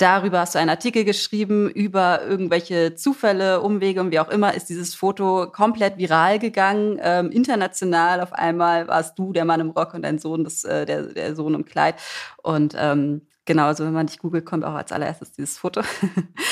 Darüber 0.02 0.40
hast 0.40 0.56
du 0.56 0.58
einen 0.58 0.68
Artikel 0.68 1.04
geschrieben, 1.04 1.70
über 1.70 2.24
irgendwelche 2.24 2.96
Zufälle, 2.96 3.60
Umwege 3.60 4.00
und 4.00 4.10
wie 4.10 4.18
auch 4.18 4.30
immer 4.30 4.52
ist 4.52 4.68
dieses 4.68 4.96
Foto 4.96 5.46
komplett 5.52 5.96
viral 5.96 6.40
gegangen. 6.40 6.98
Ähm, 7.00 7.30
international 7.30 8.20
auf 8.20 8.32
einmal 8.32 8.88
warst 8.88 9.16
du 9.16 9.32
der 9.32 9.44
Mann 9.44 9.60
im 9.60 9.70
Rock 9.70 9.94
und 9.94 10.02
dein 10.02 10.18
Sohn, 10.18 10.42
das, 10.42 10.64
äh, 10.64 10.86
der, 10.86 11.04
der 11.04 11.36
Sohn 11.36 11.54
im 11.54 11.64
Kleid. 11.64 11.94
Und 12.42 12.74
ähm, 12.76 13.22
Genau, 13.44 13.66
also 13.66 13.84
wenn 13.84 13.92
man 13.92 14.06
nicht 14.06 14.20
googelt, 14.20 14.46
kommt 14.46 14.64
auch 14.64 14.74
als 14.74 14.92
allererstes 14.92 15.32
dieses 15.32 15.58
Foto. 15.58 15.82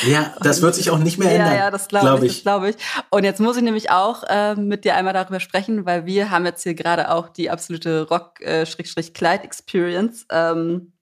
Ja, 0.06 0.34
das 0.42 0.62
wird 0.62 0.74
sich 0.74 0.90
auch 0.90 0.98
nicht 0.98 1.18
mehr 1.18 1.30
ändern. 1.30 1.52
Ja, 1.52 1.56
ja, 1.56 1.70
das 1.70 1.88
glaube 1.88 2.06
glaub 2.06 2.22
ich, 2.22 2.38
ich. 2.38 2.44
das 2.44 2.68
ich. 2.68 2.76
Und 3.10 3.24
jetzt 3.24 3.38
muss 3.38 3.54
ich 3.56 3.62
nämlich 3.62 3.90
auch 3.90 4.24
äh, 4.28 4.54
mit 4.54 4.84
dir 4.84 4.96
einmal 4.96 5.12
darüber 5.12 5.40
sprechen, 5.40 5.84
weil 5.86 6.06
wir 6.06 6.30
haben 6.30 6.46
jetzt 6.46 6.62
hier 6.62 6.74
gerade 6.74 7.12
auch 7.12 7.28
die 7.28 7.50
absolute 7.50 8.08
Rock-Kleid-Experience. 8.08 10.26
Ähm, 10.30 10.92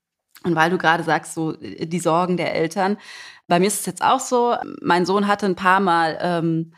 und 0.44 0.54
weil 0.54 0.70
du 0.70 0.78
gerade 0.78 1.02
sagst, 1.02 1.34
so 1.34 1.52
die 1.52 2.00
Sorgen 2.00 2.36
der 2.36 2.54
Eltern. 2.54 2.96
Bei 3.48 3.58
mir 3.58 3.66
ist 3.66 3.80
es 3.80 3.86
jetzt 3.86 4.02
auch 4.02 4.20
so, 4.20 4.56
mein 4.80 5.06
Sohn 5.06 5.26
hatte 5.26 5.46
ein 5.46 5.56
paar 5.56 5.80
Mal 5.80 6.18
ähm, 6.20 6.72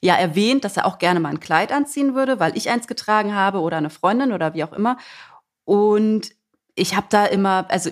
ja 0.00 0.14
erwähnt, 0.14 0.64
dass 0.64 0.76
er 0.76 0.86
auch 0.86 0.98
gerne 0.98 1.20
mal 1.20 1.30
ein 1.30 1.40
Kleid 1.40 1.72
anziehen 1.72 2.14
würde, 2.14 2.40
weil 2.40 2.56
ich 2.56 2.70
eins 2.70 2.86
getragen 2.86 3.34
habe 3.34 3.60
oder 3.60 3.76
eine 3.76 3.90
Freundin 3.90 4.32
oder 4.32 4.54
wie 4.54 4.64
auch 4.64 4.72
immer. 4.72 4.98
Und 5.64 6.32
ich 6.74 6.96
habe 6.96 7.06
da 7.08 7.24
immer, 7.24 7.66
also 7.68 7.90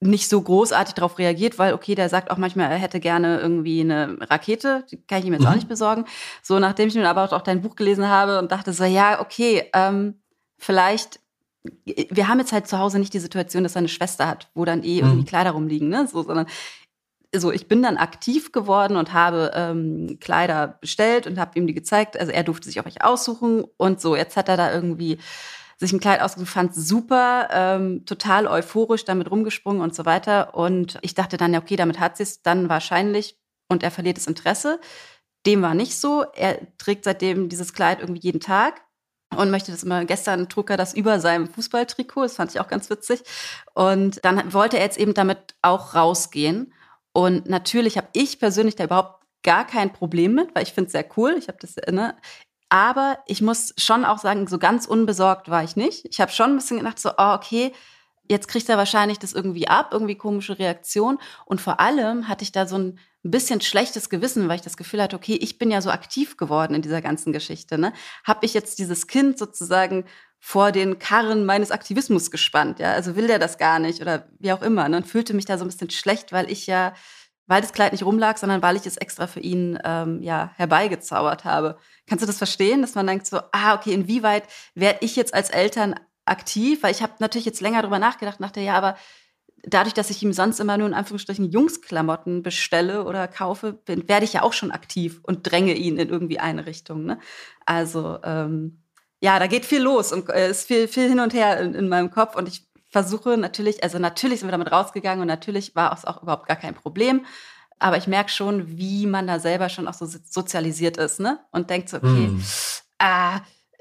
nicht 0.00 0.30
so 0.30 0.40
großartig 0.40 0.94
darauf 0.94 1.18
reagiert, 1.18 1.58
weil 1.58 1.74
okay, 1.74 1.94
der 1.94 2.08
sagt 2.08 2.30
auch 2.30 2.38
manchmal, 2.38 2.70
er 2.70 2.78
hätte 2.78 3.00
gerne 3.00 3.38
irgendwie 3.38 3.82
eine 3.82 4.16
Rakete, 4.20 4.86
die 4.90 4.96
kann 5.02 5.18
ich 5.18 5.26
ihm 5.26 5.34
jetzt 5.34 5.42
mhm. 5.42 5.48
auch 5.48 5.54
nicht 5.54 5.68
besorgen. 5.68 6.06
So, 6.42 6.58
nachdem 6.58 6.88
ich 6.88 6.94
mir 6.94 7.08
aber 7.08 7.30
auch 7.32 7.42
dein 7.42 7.60
Buch 7.60 7.76
gelesen 7.76 8.08
habe 8.08 8.38
und 8.38 8.50
dachte 8.50 8.72
so, 8.72 8.84
ja, 8.84 9.20
okay, 9.20 9.68
ähm, 9.74 10.22
vielleicht, 10.56 11.19
wir 11.84 12.28
haben 12.28 12.38
jetzt 12.38 12.52
halt 12.52 12.66
zu 12.66 12.78
Hause 12.78 12.98
nicht 12.98 13.12
die 13.12 13.18
Situation, 13.18 13.62
dass 13.62 13.74
er 13.74 13.80
eine 13.80 13.88
Schwester 13.88 14.26
hat, 14.26 14.50
wo 14.54 14.64
dann 14.64 14.82
eh 14.82 14.98
irgendwie 14.98 15.22
mhm. 15.22 15.26
Kleider 15.26 15.50
rumliegen, 15.50 15.88
ne? 15.88 16.06
So, 16.06 16.22
sondern 16.22 16.46
so, 17.34 17.52
ich 17.52 17.68
bin 17.68 17.82
dann 17.82 17.96
aktiv 17.96 18.50
geworden 18.50 18.96
und 18.96 19.12
habe 19.12 19.52
ähm, 19.54 20.18
Kleider 20.20 20.78
bestellt 20.80 21.26
und 21.26 21.38
habe 21.38 21.58
ihm 21.58 21.66
die 21.66 21.74
gezeigt. 21.74 22.18
Also 22.18 22.32
er 22.32 22.42
durfte 22.42 22.66
sich 22.66 22.80
auch 22.80 22.84
welche 22.84 23.04
aussuchen 23.04 23.64
und 23.76 24.00
so. 24.00 24.16
Jetzt 24.16 24.36
hat 24.36 24.48
er 24.48 24.56
da 24.56 24.72
irgendwie 24.72 25.18
sich 25.76 25.92
ein 25.92 26.00
Kleid 26.00 26.20
ausgesucht, 26.20 26.50
fand 26.50 26.74
super, 26.74 27.48
ähm, 27.52 28.04
total 28.04 28.46
euphorisch 28.46 29.04
damit 29.04 29.30
rumgesprungen 29.30 29.80
und 29.80 29.94
so 29.94 30.04
weiter. 30.04 30.54
Und 30.54 30.98
ich 31.02 31.14
dachte 31.14 31.36
dann, 31.36 31.54
ja, 31.54 31.60
okay, 31.60 31.76
damit 31.76 32.00
hat 32.00 32.16
sie 32.16 32.24
es 32.24 32.42
dann 32.42 32.68
wahrscheinlich 32.68 33.38
und 33.68 33.82
er 33.82 33.90
verliert 33.90 34.16
das 34.16 34.26
Interesse. 34.26 34.80
Dem 35.46 35.62
war 35.62 35.74
nicht 35.74 35.98
so. 35.98 36.24
Er 36.34 36.76
trägt 36.78 37.04
seitdem 37.04 37.48
dieses 37.48 37.72
Kleid 37.72 38.00
irgendwie 38.00 38.20
jeden 38.20 38.40
Tag 38.40 38.82
und 39.36 39.50
möchte 39.50 39.72
das 39.72 39.82
immer. 39.82 40.04
Gestern 40.04 40.48
trug 40.48 40.70
er 40.70 40.76
das 40.76 40.94
über 40.94 41.20
seinem 41.20 41.48
Fußballtrikot, 41.48 42.22
das 42.22 42.36
fand 42.36 42.50
ich 42.52 42.60
auch 42.60 42.68
ganz 42.68 42.90
witzig. 42.90 43.22
Und 43.74 44.24
dann 44.24 44.52
wollte 44.52 44.78
er 44.78 44.84
jetzt 44.84 44.98
eben 44.98 45.14
damit 45.14 45.54
auch 45.62 45.94
rausgehen. 45.94 46.72
Und 47.12 47.48
natürlich 47.48 47.96
habe 47.96 48.08
ich 48.12 48.38
persönlich 48.38 48.76
da 48.76 48.84
überhaupt 48.84 49.24
gar 49.42 49.66
kein 49.66 49.92
Problem 49.92 50.34
mit, 50.34 50.54
weil 50.54 50.64
ich 50.64 50.72
finde 50.72 50.86
es 50.86 50.92
sehr 50.92 51.06
cool. 51.16 51.34
Ich 51.38 51.48
habe 51.48 51.58
das, 51.60 51.76
ne, 51.90 52.16
aber 52.68 53.18
ich 53.26 53.42
muss 53.42 53.74
schon 53.78 54.04
auch 54.04 54.18
sagen, 54.18 54.46
so 54.46 54.58
ganz 54.58 54.86
unbesorgt 54.86 55.50
war 55.50 55.64
ich 55.64 55.76
nicht. 55.76 56.06
Ich 56.08 56.20
habe 56.20 56.30
schon 56.30 56.50
ein 56.50 56.56
bisschen 56.56 56.78
gedacht, 56.78 56.98
so, 56.98 57.10
oh, 57.10 57.34
okay, 57.34 57.72
jetzt 58.30 58.48
kriegt 58.48 58.68
er 58.68 58.78
wahrscheinlich 58.78 59.18
das 59.18 59.32
irgendwie 59.32 59.68
ab, 59.68 59.90
irgendwie 59.92 60.14
komische 60.14 60.58
Reaktion. 60.58 61.18
Und 61.44 61.60
vor 61.60 61.80
allem 61.80 62.28
hatte 62.28 62.44
ich 62.44 62.52
da 62.52 62.66
so 62.66 62.78
ein 62.78 62.98
bisschen 63.22 63.60
schlechtes 63.60 64.08
Gewissen, 64.08 64.48
weil 64.48 64.56
ich 64.56 64.62
das 64.62 64.76
Gefühl 64.76 65.02
hatte, 65.02 65.16
okay, 65.16 65.34
ich 65.34 65.58
bin 65.58 65.70
ja 65.70 65.82
so 65.82 65.90
aktiv 65.90 66.36
geworden 66.36 66.74
in 66.74 66.82
dieser 66.82 67.02
ganzen 67.02 67.32
Geschichte. 67.32 67.76
Ne? 67.76 67.92
Habe 68.24 68.46
ich 68.46 68.54
jetzt 68.54 68.78
dieses 68.78 69.08
Kind 69.08 69.36
sozusagen 69.36 70.04
vor 70.38 70.72
den 70.72 70.98
Karren 70.98 71.44
meines 71.44 71.72
Aktivismus 71.72 72.30
gespannt? 72.30 72.78
Ja, 72.78 72.92
also 72.92 73.16
will 73.16 73.26
der 73.26 73.40
das 73.40 73.58
gar 73.58 73.80
nicht 73.80 74.00
oder 74.00 74.28
wie 74.38 74.52
auch 74.52 74.62
immer. 74.62 74.88
Ne? 74.88 74.98
Und 74.98 75.08
fühlte 75.08 75.34
mich 75.34 75.44
da 75.44 75.58
so 75.58 75.64
ein 75.64 75.68
bisschen 75.68 75.90
schlecht, 75.90 76.32
weil 76.32 76.50
ich 76.50 76.66
ja 76.66 76.94
weil 77.50 77.62
das 77.62 77.72
Kleid 77.72 77.90
nicht 77.90 78.04
rumlag, 78.04 78.36
sondern 78.36 78.62
weil 78.62 78.76
ich 78.76 78.86
es 78.86 78.96
extra 78.96 79.26
für 79.26 79.40
ihn 79.40 79.76
ähm, 79.82 80.22
ja, 80.22 80.52
herbeigezaubert 80.54 81.44
habe. 81.44 81.78
Kannst 82.06 82.22
du 82.22 82.26
das 82.28 82.38
verstehen, 82.38 82.80
dass 82.80 82.94
man 82.94 83.08
denkt 83.08 83.26
so, 83.26 83.40
ah, 83.50 83.74
okay, 83.74 83.92
inwieweit 83.92 84.44
werde 84.76 85.00
ich 85.00 85.16
jetzt 85.16 85.34
als 85.34 85.50
Eltern 85.50 85.96
aktiv? 86.24 86.82
Weil 86.82 86.92
ich 86.92 87.02
habe 87.02 87.14
natürlich 87.18 87.46
jetzt 87.46 87.60
länger 87.60 87.82
drüber 87.82 87.98
nachgedacht, 87.98 88.40
dachte, 88.40 88.60
ja, 88.60 88.74
aber 88.74 88.96
dadurch, 89.64 89.94
dass 89.94 90.10
ich 90.10 90.22
ihm 90.22 90.32
sonst 90.32 90.60
immer 90.60 90.78
nur 90.78 90.88
in 90.88 90.94
Anführungsstrichen 90.94 91.50
Jungsklamotten 91.50 92.42
bestelle 92.42 93.04
oder 93.04 93.28
kaufe, 93.28 93.72
bin, 93.72 94.08
werde 94.08 94.24
ich 94.24 94.32
ja 94.32 94.42
auch 94.42 94.52
schon 94.52 94.70
aktiv 94.70 95.20
und 95.22 95.50
dränge 95.50 95.74
ihn 95.74 95.98
in 95.98 96.08
irgendwie 96.08 96.38
eine 96.38 96.66
Richtung. 96.66 97.04
Ne? 97.04 97.18
Also 97.66 98.18
ähm, 98.22 98.82
ja, 99.20 99.38
da 99.38 99.46
geht 99.46 99.66
viel 99.66 99.82
los 99.82 100.12
und 100.12 100.28
äh, 100.30 100.50
ist 100.50 100.66
viel, 100.66 100.88
viel 100.88 101.08
hin 101.08 101.20
und 101.20 101.34
her 101.34 101.60
in, 101.60 101.74
in 101.74 101.88
meinem 101.88 102.10
Kopf 102.10 102.36
und 102.36 102.48
ich 102.48 102.66
versuche 102.88 103.36
natürlich, 103.36 103.82
also 103.84 103.98
natürlich 103.98 104.40
sind 104.40 104.48
wir 104.48 104.52
damit 104.52 104.72
rausgegangen 104.72 105.20
und 105.20 105.28
natürlich 105.28 105.76
war 105.76 105.92
es 105.92 106.04
auch 106.04 106.22
überhaupt 106.22 106.46
gar 106.48 106.56
kein 106.56 106.74
Problem. 106.74 107.24
Aber 107.78 107.96
ich 107.96 108.06
merke 108.06 108.30
schon, 108.30 108.76
wie 108.76 109.06
man 109.06 109.26
da 109.26 109.38
selber 109.38 109.68
schon 109.70 109.88
auch 109.88 109.94
so 109.94 110.06
sozialisiert 110.06 110.98
ist, 110.98 111.18
ne? 111.18 111.40
Und 111.50 111.70
denkt 111.70 111.88
so, 111.88 111.96
okay, 111.96 112.26
hm. 112.26 112.42
ah, 112.98 113.36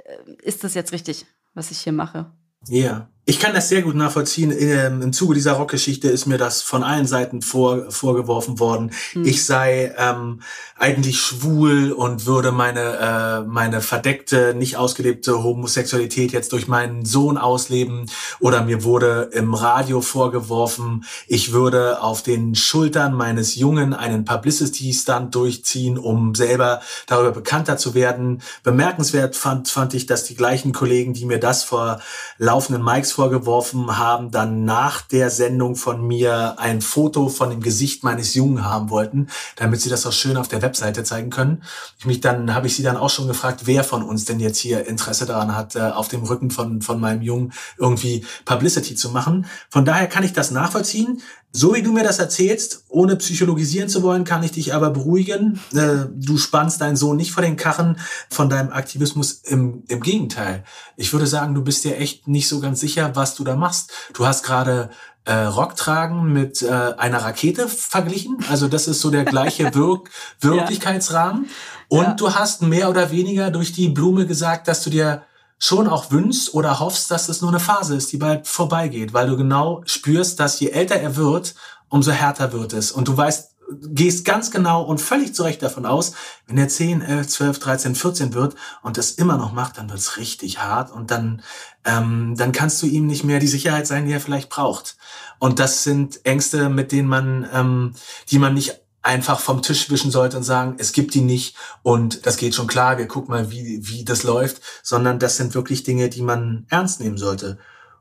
äh, 0.05 0.31
ist 0.41 0.63
das 0.63 0.73
jetzt 0.73 0.93
richtig, 0.93 1.25
was 1.53 1.71
ich 1.71 1.79
hier 1.79 1.93
mache? 1.93 2.31
Ja. 2.67 3.09
Ich 3.29 3.39
kann 3.39 3.53
das 3.53 3.69
sehr 3.69 3.83
gut 3.83 3.93
nachvollziehen. 3.93 4.51
Ähm, 4.57 5.03
Im 5.03 5.13
Zuge 5.13 5.35
dieser 5.35 5.51
Rockgeschichte 5.51 6.07
ist 6.09 6.25
mir 6.25 6.39
das 6.39 6.63
von 6.63 6.81
allen 6.81 7.05
Seiten 7.05 7.43
vor, 7.43 7.91
vorgeworfen 7.91 8.57
worden. 8.57 8.89
Hm. 9.11 9.23
Ich 9.23 9.45
sei 9.45 9.93
ähm, 9.99 10.41
eigentlich 10.75 11.19
schwul 11.19 11.91
und 11.91 12.25
würde 12.25 12.51
meine, 12.51 12.79
äh, 12.79 13.47
meine 13.47 13.81
verdeckte, 13.81 14.55
nicht 14.55 14.77
ausgelebte 14.77 15.43
Homosexualität 15.43 16.31
jetzt 16.31 16.53
durch 16.53 16.67
meinen 16.67 17.05
Sohn 17.05 17.37
ausleben. 17.37 18.09
Oder 18.39 18.63
mir 18.63 18.83
wurde 18.83 19.29
im 19.31 19.53
Radio 19.53 20.01
vorgeworfen, 20.01 21.05
ich 21.27 21.51
würde 21.53 22.01
auf 22.01 22.23
den 22.23 22.55
Schultern 22.55 23.13
meines 23.13 23.53
Jungen 23.53 23.93
einen 23.93 24.25
Publicity-Stunt 24.25 25.35
durchziehen, 25.35 25.99
um 25.99 26.33
selber 26.33 26.81
darüber 27.05 27.31
bekannter 27.31 27.77
zu 27.77 27.93
werden. 27.93 28.41
Bemerkenswert 28.63 29.35
fand, 29.35 29.69
fand 29.69 29.93
ich, 29.93 30.07
dass 30.07 30.23
die 30.23 30.35
gleichen 30.35 30.73
Kollegen, 30.73 31.13
die 31.13 31.25
mir 31.25 31.39
das 31.39 31.63
vor 31.63 32.01
laufenden 32.39 32.83
Mikes 32.83 33.18
vorgeworfen 33.19 33.97
haben, 33.97 34.31
dann 34.31 34.63
nach 34.63 35.01
der 35.01 35.29
Sendung 35.29 35.75
von 35.75 36.07
mir 36.07 36.57
ein 36.57 36.79
Foto 36.79 37.27
von 37.27 37.49
dem 37.49 37.59
Gesicht 37.59 38.01
meines 38.01 38.33
Jungen 38.33 38.63
haben 38.63 38.89
wollten, 38.89 39.27
damit 39.57 39.81
sie 39.81 39.89
das 39.89 40.05
auch 40.05 40.13
schön 40.13 40.37
auf 40.37 40.47
der 40.47 40.61
Webseite 40.61 41.03
zeigen 41.03 41.29
können. 41.29 41.63
Ich 41.97 42.05
mich 42.05 42.21
dann 42.21 42.53
habe 42.53 42.67
ich 42.67 42.77
sie 42.77 42.81
dann 42.83 42.95
auch 42.95 43.09
schon 43.09 43.27
gefragt, 43.27 43.63
wer 43.65 43.83
von 43.83 44.03
uns 44.03 44.23
denn 44.23 44.39
jetzt 44.39 44.59
hier 44.59 44.87
Interesse 44.87 45.25
daran 45.25 45.53
hat, 45.53 45.75
äh, 45.75 45.81
auf 45.81 46.07
dem 46.07 46.23
Rücken 46.23 46.49
von 46.49 46.81
von 46.81 47.01
meinem 47.01 47.21
Jungen 47.21 47.51
irgendwie 47.77 48.25
Publicity 48.45 48.95
zu 48.95 49.09
machen. 49.09 49.47
Von 49.69 49.83
daher 49.83 50.07
kann 50.07 50.23
ich 50.23 50.31
das 50.31 50.51
nachvollziehen. 50.51 51.21
So 51.51 51.73
wie 51.73 51.81
du 51.81 51.91
mir 51.91 52.03
das 52.03 52.19
erzählst, 52.19 52.83
ohne 52.89 53.15
psychologisieren 53.15 53.89
zu 53.89 54.03
wollen, 54.03 54.23
kann 54.23 54.43
ich 54.43 54.51
dich 54.51 54.73
aber 54.75 54.91
beruhigen. 54.91 55.59
Äh, 55.73 56.05
du 56.13 56.37
spannst 56.37 56.79
deinen 56.79 56.95
Sohn 56.95 57.17
nicht 57.17 57.31
vor 57.31 57.41
den 57.41 57.57
Karren 57.57 57.99
von 58.29 58.49
deinem 58.49 58.71
Aktivismus. 58.71 59.41
Im, 59.45 59.83
Im 59.87 60.01
Gegenteil. 60.01 60.63
Ich 60.95 61.11
würde 61.11 61.25
sagen, 61.25 61.55
du 61.55 61.63
bist 61.63 61.83
dir 61.83 61.97
echt 61.97 62.27
nicht 62.27 62.47
so 62.47 62.59
ganz 62.59 62.79
sicher, 62.79 63.15
was 63.15 63.33
du 63.33 63.43
da 63.43 63.55
machst. 63.55 63.91
Du 64.13 64.27
hast 64.27 64.43
gerade 64.43 64.91
äh, 65.25 65.33
Rock 65.33 65.75
tragen 65.75 66.31
mit 66.31 66.61
äh, 66.61 66.69
einer 66.69 67.19
Rakete 67.19 67.67
verglichen. 67.67 68.37
Also 68.49 68.67
das 68.67 68.87
ist 68.87 69.01
so 69.01 69.09
der 69.09 69.25
gleiche 69.25 69.73
Wirk 69.73 70.11
Wirklichkeitsrahmen. 70.41 71.49
Und 71.87 72.03
ja. 72.03 72.13
du 72.13 72.35
hast 72.35 72.61
mehr 72.61 72.89
oder 72.89 73.09
weniger 73.09 73.49
durch 73.49 73.73
die 73.73 73.89
Blume 73.89 74.27
gesagt, 74.27 74.67
dass 74.67 74.83
du 74.83 74.91
dir 74.91 75.23
schon 75.59 75.87
auch 75.87 76.09
wünschst 76.11 76.53
oder 76.53 76.79
hoffst, 76.79 77.11
dass 77.11 77.27
das 77.27 77.41
nur 77.41 77.51
eine 77.51 77.59
Phase 77.59 77.95
ist, 77.95 78.11
die 78.11 78.17
bald 78.17 78.47
vorbeigeht, 78.47 79.13
weil 79.13 79.27
du 79.27 79.37
genau 79.37 79.81
spürst, 79.85 80.39
dass 80.39 80.59
je 80.59 80.69
älter 80.69 80.95
er 80.95 81.17
wird, 81.17 81.53
umso 81.89 82.11
härter 82.11 82.53
wird 82.53 82.73
es. 82.73 82.91
Und 82.91 83.07
du 83.09 83.17
weißt, 83.17 83.49
gehst 83.81 84.25
ganz 84.25 84.51
genau 84.51 84.81
und 84.83 84.99
völlig 84.99 85.35
zurecht 85.35 85.61
davon 85.61 85.85
aus, 85.85 86.13
wenn 86.47 86.57
er 86.57 86.67
10, 86.67 87.01
11, 87.01 87.27
12, 87.27 87.59
13, 87.59 87.95
14 87.95 88.33
wird 88.33 88.55
und 88.81 88.97
das 88.97 89.11
immer 89.11 89.37
noch 89.37 89.51
macht, 89.51 89.77
dann 89.77 89.89
wird's 89.89 90.17
richtig 90.17 90.59
hart 90.59 90.91
und 90.91 91.11
dann, 91.11 91.43
ähm, 91.85 92.35
dann 92.35 92.51
kannst 92.51 92.81
du 92.81 92.87
ihm 92.87 93.05
nicht 93.05 93.23
mehr 93.23 93.39
die 93.39 93.47
Sicherheit 93.47 93.85
sein, 93.85 94.05
die 94.05 94.13
er 94.13 94.21
vielleicht 94.21 94.49
braucht. 94.49 94.97
Und 95.39 95.59
das 95.59 95.83
sind 95.83 96.25
Ängste, 96.25 96.69
mit 96.69 96.91
denen 96.91 97.07
man, 97.07 97.47
ähm, 97.53 97.93
die 98.29 98.39
man 98.39 98.53
nicht 98.53 98.81
einfach 99.01 99.39
vom 99.39 99.61
Tisch 99.61 99.89
wischen 99.89 100.11
sollte 100.11 100.37
und 100.37 100.43
sagen, 100.43 100.75
es 100.77 100.91
gibt 100.91 101.13
die 101.13 101.21
nicht 101.21 101.55
und 101.83 102.25
das 102.25 102.37
geht 102.37 102.53
schon 102.53 102.67
klar, 102.67 102.97
wir 102.97 103.07
gucken 103.07 103.33
mal, 103.33 103.51
wie, 103.51 103.79
wie 103.87 104.03
das 104.03 104.23
läuft, 104.23 104.61
sondern 104.83 105.19
das 105.19 105.37
sind 105.37 105.55
wirklich 105.55 105.83
Dinge, 105.83 106.09
die 106.09 106.21
man 106.21 106.65
ernst 106.69 106.99
nehmen 106.99 107.17
sollte. 107.17 107.57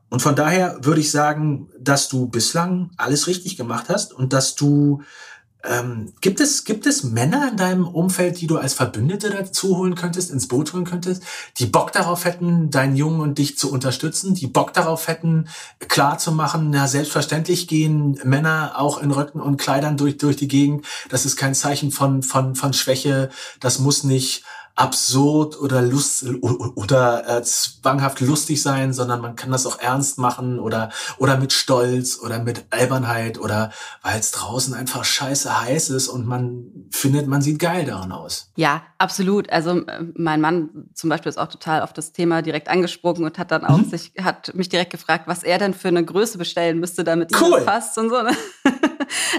Und 0.09 0.21
von 0.21 0.35
daher 0.35 0.79
würde 0.81 1.01
ich 1.01 1.11
sagen, 1.11 1.69
dass 1.79 2.09
du 2.09 2.27
bislang 2.27 2.91
alles 2.97 3.27
richtig 3.27 3.57
gemacht 3.57 3.85
hast 3.89 4.11
und 4.11 4.33
dass 4.33 4.55
du 4.55 5.03
ähm, 5.63 6.13
gibt 6.21 6.39
es, 6.39 6.63
gibt 6.63 6.85
es 6.85 7.03
Männer 7.03 7.49
in 7.51 7.57
deinem 7.57 7.87
Umfeld, 7.87 8.39
die 8.39 8.47
du 8.47 8.57
als 8.57 8.73
Verbündete 8.73 9.29
dazu 9.29 9.77
holen 9.77 9.95
könntest, 9.95 10.31
ins 10.31 10.47
Boot 10.47 10.71
holen 10.71 10.85
könntest, 10.85 11.23
die 11.57 11.65
Bock 11.65 11.91
darauf 11.91 12.23
hätten, 12.23 12.69
deinen 12.69 12.95
Jungen 12.95 13.19
und 13.19 13.37
dich 13.37 13.57
zu 13.57 13.71
unterstützen, 13.71 14.35
die 14.35 14.47
Bock 14.47 14.73
darauf 14.73 15.07
hätten, 15.07 15.49
klar 15.87 16.17
zu 16.17 16.31
machen, 16.31 16.69
na, 16.69 16.87
selbstverständlich 16.87 17.67
gehen 17.67 18.17
Männer 18.23 18.73
auch 18.77 19.01
in 19.01 19.11
Röcken 19.11 19.41
und 19.41 19.57
Kleidern 19.57 19.97
durch, 19.97 20.17
durch 20.17 20.37
die 20.37 20.47
Gegend. 20.47 20.85
Das 21.09 21.25
ist 21.25 21.35
kein 21.35 21.53
Zeichen 21.53 21.91
von, 21.91 22.23
von, 22.23 22.55
von 22.55 22.71
Schwäche. 22.71 23.29
Das 23.59 23.79
muss 23.79 24.05
nicht 24.05 24.45
absurd 24.79 25.59
oder 25.59 25.81
lust 25.81 26.23
oder 26.23 27.27
äh, 27.27 27.43
zwanghaft 27.43 28.21
lustig 28.21 28.61
sein, 28.61 28.93
sondern 28.93 29.19
man 29.19 29.35
kann 29.35 29.51
das 29.51 29.65
auch 29.65 29.77
ernst 29.79 30.17
machen 30.17 30.57
oder 30.57 30.89
oder 31.17 31.37
mit 31.37 31.51
Stolz 31.51 32.17
oder 32.23 32.39
mit 32.39 32.63
Albernheit 32.69 33.39
oder 33.39 33.71
weil 34.03 34.17
es 34.17 34.31
draußen 34.31 34.73
einfach 34.73 35.03
scheiße 35.03 35.61
heiß 35.61 35.89
ist 35.89 36.07
und 36.07 36.25
man 36.25 36.87
findet, 36.91 37.27
man 37.27 37.41
sieht 37.41 37.59
geil 37.59 37.85
daran 37.85 38.13
aus. 38.13 38.53
Ja, 38.55 38.83
absolut. 38.97 39.49
Also 39.49 39.85
äh, 39.85 40.05
mein 40.15 40.39
Mann 40.39 40.69
zum 40.93 41.09
Beispiel 41.09 41.29
ist 41.29 41.37
auch 41.37 41.49
total 41.49 41.81
auf 41.81 41.91
das 41.91 42.13
Thema 42.13 42.41
direkt 42.41 42.69
angesprungen 42.69 43.25
und 43.25 43.37
hat 43.37 43.51
dann 43.51 43.65
auch 43.65 43.79
mhm. 43.79 43.89
sich 43.89 44.13
hat 44.23 44.55
mich 44.55 44.69
direkt 44.69 44.91
gefragt, 44.91 45.25
was 45.27 45.43
er 45.43 45.57
denn 45.57 45.73
für 45.73 45.89
eine 45.89 46.05
Größe 46.05 46.37
bestellen 46.37 46.79
müsste, 46.79 47.03
damit 47.03 47.31
cool. 47.41 47.61
passt 47.65 47.97
und 47.97 48.09
so. 48.09 48.21
Ne? 48.21 48.31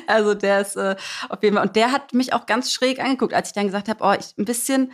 Also 0.07 0.35
der 0.35 0.61
ist 0.63 0.77
äh, 0.77 0.97
auf 1.29 1.43
jeden 1.43 1.57
Fall 1.57 1.65
und 1.65 1.77
der 1.77 1.93
hat 1.93 2.13
mich 2.13 2.33
auch 2.33 2.47
ganz 2.47 2.73
schräg 2.73 2.99
angeguckt, 2.99 3.33
als 3.33 3.51
ich 3.51 3.55
dann 3.55 3.67
gesagt 3.67 3.89
habe, 3.89 4.03
oh, 4.03 4.13
ich 4.19 4.37
ein 4.37 4.45
bisschen 4.45 4.91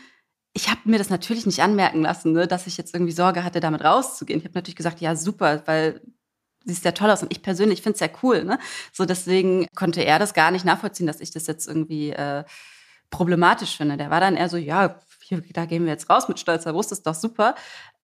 ich 0.57 0.71
habe 0.71 0.81
mir 0.85 0.97
das 0.97 1.11
natürlich 1.11 1.45
nicht 1.45 1.61
anmerken 1.61 2.01
lassen, 2.01 2.33
ne, 2.33 2.47
dass 2.47 2.67
ich 2.67 2.79
jetzt 2.79 2.95
irgendwie 2.95 3.13
Sorge 3.13 3.45
hatte, 3.45 3.61
damit 3.61 3.85
rauszugehen. 3.85 4.41
Ich 4.41 4.47
habe 4.47 4.55
natürlich 4.55 4.75
gesagt, 4.75 5.03
ja, 5.03 5.15
super, 5.15 5.63
weil 5.67 6.01
siehst 6.65 6.87
ja 6.87 6.93
toll 6.93 7.11
aus 7.11 7.23
und 7.23 7.31
ich 7.31 7.43
persönlich 7.43 7.83
finde 7.83 7.95
es 7.95 8.01
ja 8.01 8.09
cool. 8.23 8.43
Ne? 8.43 8.59
So 8.91 9.05
deswegen 9.05 9.67
konnte 9.77 10.03
er 10.03 10.19
das 10.19 10.33
gar 10.33 10.51
nicht 10.51 10.65
nachvollziehen, 10.65 11.07
dass 11.07 11.21
ich 11.21 11.31
das 11.31 11.47
jetzt 11.47 11.69
irgendwie 11.69 12.11
äh, 12.11 12.43
problematisch 13.11 13.77
finde. 13.77 13.99
Der 13.99 14.11
war 14.11 14.21
dann 14.21 14.35
eher 14.35 14.49
so, 14.49 14.57
ja, 14.57 14.99
hier, 15.23 15.43
da 15.53 15.67
gehen 15.67 15.85
wir 15.85 15.93
jetzt 15.93 16.09
raus 16.09 16.27
mit 16.27 16.41
stolzer 16.41 16.73
Brust, 16.73 16.91
ist 16.91 17.07
doch 17.07 17.15
super 17.15 17.55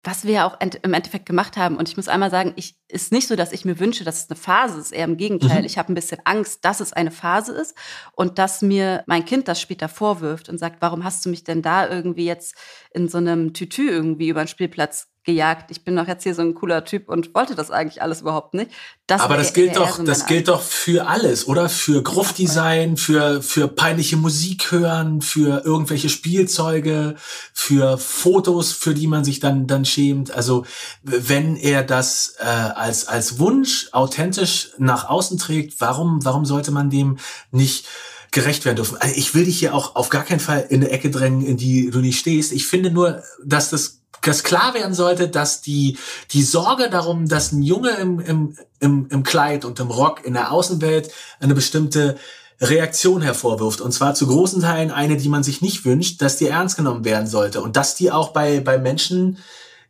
was 0.03 0.25
wir 0.25 0.33
ja 0.33 0.47
auch 0.47 0.57
im 0.59 0.93
Endeffekt 0.93 1.25
gemacht 1.25 1.55
haben. 1.55 1.77
Und 1.77 1.87
ich 1.87 1.95
muss 1.95 2.09
einmal 2.09 2.29
sagen, 2.29 2.53
ich 2.57 2.75
ist 2.89 3.11
nicht 3.11 3.27
so, 3.27 3.35
dass 3.35 3.53
ich 3.53 3.63
mir 3.63 3.79
wünsche, 3.79 4.03
dass 4.03 4.23
es 4.23 4.29
eine 4.29 4.37
Phase 4.37 4.79
ist. 4.79 4.91
Eher 4.91 5.05
im 5.05 5.17
Gegenteil. 5.17 5.59
Mhm. 5.59 5.65
Ich 5.65 5.77
habe 5.77 5.91
ein 5.91 5.95
bisschen 5.95 6.19
Angst, 6.25 6.65
dass 6.65 6.81
es 6.81 6.93
eine 6.93 7.11
Phase 7.11 7.53
ist 7.53 7.75
und 8.11 8.37
dass 8.37 8.61
mir 8.61 9.03
mein 9.07 9.25
Kind 9.25 9.47
das 9.47 9.61
später 9.61 9.87
vorwirft 9.87 10.49
und 10.49 10.57
sagt, 10.57 10.81
warum 10.81 11.03
hast 11.03 11.25
du 11.25 11.29
mich 11.29 11.43
denn 11.43 11.61
da 11.61 11.87
irgendwie 11.89 12.25
jetzt 12.25 12.55
in 12.93 13.07
so 13.07 13.17
einem 13.17 13.53
Tütü 13.53 13.89
irgendwie 13.89 14.27
über 14.27 14.43
den 14.43 14.49
Spielplatz 14.49 15.12
gejagt. 15.23 15.71
Ich 15.71 15.83
bin 15.83 15.95
doch 15.95 16.07
jetzt 16.07 16.23
hier 16.23 16.35
so 16.35 16.41
ein 16.41 16.53
cooler 16.53 16.83
Typ 16.83 17.07
und 17.07 17.33
wollte 17.33 17.55
das 17.55 17.71
eigentlich 17.71 18.01
alles 18.01 18.21
überhaupt 18.21 18.53
nicht. 18.53 18.71
Das 19.07 19.21
Aber 19.21 19.37
das 19.37 19.53
gilt 19.53 19.75
doch, 19.77 19.97
so 19.97 20.03
das 20.03 20.25
gilt 20.25 20.49
doch 20.49 20.61
für 20.61 21.07
alles, 21.07 21.47
oder? 21.47 21.69
Für 21.69 22.03
Gruftdesign, 22.03 22.97
für, 22.97 23.41
für 23.41 23.67
peinliche 23.67 24.17
Musik 24.17 24.71
hören, 24.71 25.21
für 25.21 25.63
irgendwelche 25.65 26.09
Spielzeuge, 26.09 27.15
für 27.53 27.97
Fotos, 27.97 28.73
für 28.73 28.93
die 28.93 29.07
man 29.07 29.23
sich 29.23 29.39
dann, 29.39 29.67
dann 29.67 29.85
schämt. 29.85 30.31
Also, 30.31 30.65
wenn 31.03 31.55
er 31.55 31.83
das 31.83 32.35
äh, 32.39 32.45
als, 32.45 33.07
als 33.07 33.39
Wunsch 33.39 33.87
authentisch 33.93 34.71
nach 34.77 35.09
außen 35.09 35.37
trägt, 35.37 35.79
warum, 35.79 36.23
warum 36.25 36.45
sollte 36.45 36.71
man 36.71 36.89
dem 36.89 37.17
nicht 37.51 37.87
gerecht 38.31 38.65
werden 38.65 38.77
dürfen? 38.77 38.97
Also 38.97 39.15
ich 39.15 39.35
will 39.35 39.45
dich 39.45 39.59
hier 39.59 39.73
auch 39.73 39.95
auf 39.95 40.09
gar 40.09 40.23
keinen 40.23 40.39
Fall 40.39 40.65
in 40.69 40.81
eine 40.81 40.91
Ecke 40.91 41.09
drängen, 41.11 41.45
in 41.45 41.55
die 41.55 41.91
du 41.91 41.99
nicht 41.99 42.19
stehst. 42.19 42.51
Ich 42.51 42.67
finde 42.67 42.91
nur, 42.91 43.23
dass 43.45 43.69
das 43.69 44.02
dass 44.23 44.43
klar 44.43 44.73
werden 44.73 44.93
sollte, 44.93 45.27
dass 45.27 45.61
die, 45.61 45.97
die 46.31 46.43
Sorge 46.43 46.89
darum, 46.89 47.27
dass 47.27 47.51
ein 47.51 47.61
Junge 47.61 47.91
im, 47.91 48.19
im, 48.19 48.57
im, 48.79 49.07
im 49.09 49.23
Kleid 49.23 49.65
und 49.65 49.79
im 49.79 49.89
Rock 49.89 50.25
in 50.25 50.33
der 50.33 50.51
Außenwelt 50.51 51.11
eine 51.39 51.53
bestimmte 51.53 52.17
Reaktion 52.61 53.21
hervorwirft. 53.21 53.81
Und 53.81 53.91
zwar 53.91 54.15
zu 54.15 54.27
großen 54.27 54.61
Teilen 54.61 54.91
eine, 54.91 55.17
die 55.17 55.29
man 55.29 55.43
sich 55.43 55.61
nicht 55.61 55.85
wünscht, 55.85 56.21
dass 56.21 56.37
die 56.37 56.47
ernst 56.47 56.77
genommen 56.77 57.05
werden 57.05 57.27
sollte. 57.27 57.61
Und 57.61 57.75
dass 57.75 57.95
die 57.95 58.11
auch 58.11 58.29
bei, 58.29 58.59
bei 58.59 58.77
Menschen 58.77 59.37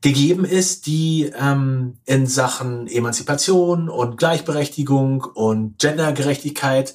gegeben 0.02 0.44
ist, 0.44 0.86
die 0.86 1.32
ähm, 1.40 1.98
in 2.06 2.28
Sachen 2.28 2.88
Emanzipation 2.88 3.90
und 3.90 4.18
Gleichberechtigung 4.18 5.24
und 5.24 5.80
Gendergerechtigkeit 5.80 6.94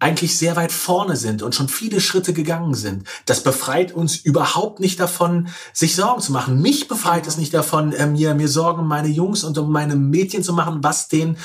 eigentlich 0.00 0.38
sehr 0.38 0.56
weit 0.56 0.72
vorne 0.72 1.16
sind 1.16 1.42
und 1.42 1.54
schon 1.54 1.68
viele 1.68 2.00
Schritte 2.00 2.32
gegangen 2.32 2.74
sind. 2.74 3.06
Das 3.26 3.42
befreit 3.42 3.92
uns 3.92 4.16
überhaupt 4.16 4.80
nicht 4.80 5.00
davon, 5.00 5.48
sich 5.72 5.96
Sorgen 5.96 6.22
zu 6.22 6.32
machen. 6.32 6.62
Mich 6.62 6.88
befreit 6.88 7.26
es 7.26 7.36
nicht 7.36 7.52
davon, 7.52 7.92
äh, 7.92 8.06
mir, 8.06 8.34
mir 8.34 8.48
Sorgen 8.48 8.82
um 8.82 8.88
meine 8.88 9.08
Jungs 9.08 9.44
und 9.44 9.58
um 9.58 9.72
meine 9.72 9.96
Mädchen 9.96 10.42
zu 10.42 10.52
machen, 10.52 10.78
was 10.82 11.08
denen 11.08 11.36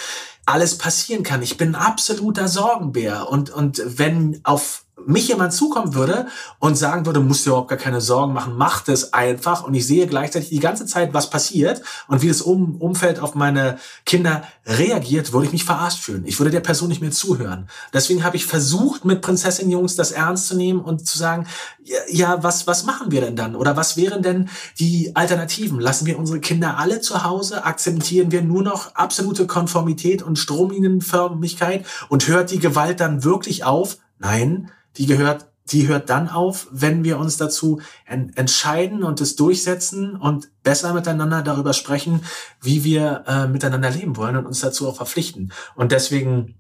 alles 0.45 0.77
passieren 0.77 1.23
kann. 1.23 1.41
Ich 1.41 1.57
bin 1.57 1.69
ein 1.69 1.81
absoluter 1.81 2.47
Sorgenbär. 2.47 3.29
Und, 3.29 3.49
und 3.49 3.81
wenn 3.85 4.39
auf 4.43 4.82
mich 5.05 5.27
jemand 5.27 5.53
zukommen 5.53 5.95
würde 5.95 6.27
und 6.59 6.77
sagen 6.77 7.05
würde, 7.05 7.19
musst 7.19 7.45
dir 7.45 7.49
überhaupt 7.49 7.69
gar 7.69 7.77
keine 7.77 8.01
Sorgen 8.01 8.33
machen, 8.33 8.55
mach 8.57 8.81
das 8.81 9.13
einfach 9.13 9.63
und 9.63 9.73
ich 9.73 9.87
sehe 9.87 10.07
gleichzeitig 10.07 10.49
die 10.49 10.59
ganze 10.59 10.85
Zeit, 10.85 11.13
was 11.13 11.29
passiert 11.29 11.81
und 12.07 12.21
wie 12.21 12.27
das 12.27 12.41
um 12.41 12.75
Umfeld 12.77 13.19
auf 13.19 13.35
meine 13.35 13.79
Kinder 14.05 14.43
reagiert, 14.65 15.33
würde 15.33 15.47
ich 15.47 15.51
mich 15.51 15.65
verarscht 15.65 15.99
fühlen. 15.99 16.25
Ich 16.25 16.39
würde 16.39 16.51
der 16.51 16.61
Person 16.61 16.89
nicht 16.89 17.01
mehr 17.01 17.11
zuhören. 17.11 17.67
Deswegen 17.91 18.23
habe 18.23 18.37
ich 18.37 18.45
versucht, 18.45 19.03
mit 19.03 19.21
Prinzessin 19.21 19.69
Jungs 19.69 19.95
das 19.95 20.11
ernst 20.11 20.47
zu 20.47 20.55
nehmen 20.55 20.79
und 20.79 21.05
zu 21.05 21.17
sagen, 21.17 21.47
ja, 21.83 21.97
ja, 22.09 22.43
was, 22.43 22.67
was 22.67 22.85
machen 22.85 23.11
wir 23.11 23.21
denn 23.21 23.35
dann? 23.35 23.55
Oder 23.55 23.75
was 23.75 23.97
wären 23.97 24.21
denn 24.21 24.49
die 24.79 25.15
Alternativen? 25.15 25.79
Lassen 25.79 26.05
wir 26.05 26.17
unsere 26.17 26.39
Kinder 26.39 26.77
alle 26.77 27.01
zu 27.01 27.23
Hause? 27.23 27.65
Akzeptieren 27.65 28.31
wir 28.31 28.41
nur 28.41 28.63
noch 28.63 28.95
absolute 28.95 29.47
Konformität 29.47 30.21
und 30.21 30.37
Stromlinienförmigkeit 30.37 31.85
und 32.09 32.27
hört 32.27 32.51
die 32.51 32.59
Gewalt 32.59 32.99
dann 32.99 33.23
wirklich 33.23 33.65
auf? 33.65 33.97
Nein, 34.19 34.71
die 34.97 35.05
gehört, 35.05 35.47
die 35.71 35.87
hört 35.87 36.09
dann 36.09 36.29
auf, 36.29 36.67
wenn 36.71 37.03
wir 37.03 37.17
uns 37.17 37.37
dazu 37.37 37.81
en 38.05 38.33
entscheiden 38.35 39.03
und 39.03 39.21
es 39.21 39.35
durchsetzen 39.35 40.15
und 40.15 40.49
besser 40.61 40.93
miteinander 40.93 41.41
darüber 41.41 41.73
sprechen, 41.73 42.21
wie 42.61 42.83
wir 42.83 43.23
äh, 43.27 43.47
miteinander 43.47 43.89
leben 43.89 44.17
wollen 44.17 44.35
und 44.35 44.45
uns 44.45 44.59
dazu 44.59 44.87
auch 44.87 44.97
verpflichten. 44.97 45.53
Und 45.75 45.91
deswegen 45.91 46.55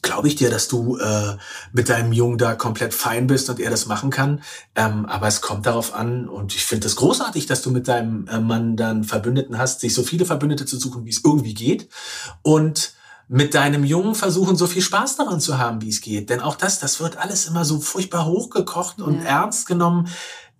glaube 0.00 0.28
ich 0.28 0.36
dir, 0.36 0.50
dass 0.50 0.68
du 0.68 0.96
äh, 0.96 1.36
mit 1.72 1.90
deinem 1.90 2.12
Jungen 2.12 2.38
da 2.38 2.54
komplett 2.54 2.94
fein 2.94 3.26
bist 3.26 3.50
und 3.50 3.60
er 3.60 3.70
das 3.70 3.86
machen 3.86 4.10
kann. 4.10 4.42
Ähm, 4.74 5.04
aber 5.04 5.28
es 5.28 5.42
kommt 5.42 5.66
darauf 5.66 5.94
an 5.94 6.28
und 6.28 6.54
ich 6.54 6.64
finde 6.64 6.86
es 6.86 6.94
das 6.94 7.00
großartig, 7.00 7.46
dass 7.46 7.60
du 7.60 7.70
mit 7.70 7.88
deinem 7.88 8.26
äh, 8.28 8.40
Mann 8.40 8.76
dann 8.76 9.04
Verbündeten 9.04 9.58
hast, 9.58 9.80
sich 9.80 9.92
so 9.92 10.02
viele 10.02 10.24
Verbündete 10.24 10.64
zu 10.64 10.78
suchen, 10.78 11.04
wie 11.04 11.10
es 11.10 11.22
irgendwie 11.22 11.54
geht. 11.54 11.88
Und 12.40 12.94
mit 13.28 13.54
deinem 13.54 13.84
Jungen 13.84 14.14
versuchen, 14.14 14.56
so 14.56 14.66
viel 14.66 14.82
Spaß 14.82 15.16
daran 15.16 15.40
zu 15.40 15.58
haben, 15.58 15.80
wie 15.80 15.88
es 15.88 16.00
geht. 16.00 16.30
Denn 16.30 16.40
auch 16.40 16.56
das, 16.56 16.78
das 16.78 17.00
wird 17.00 17.16
alles 17.16 17.46
immer 17.46 17.64
so 17.64 17.80
furchtbar 17.80 18.26
hochgekocht 18.26 19.00
und 19.00 19.22
ja. 19.22 19.42
ernst 19.42 19.66
genommen. 19.66 20.08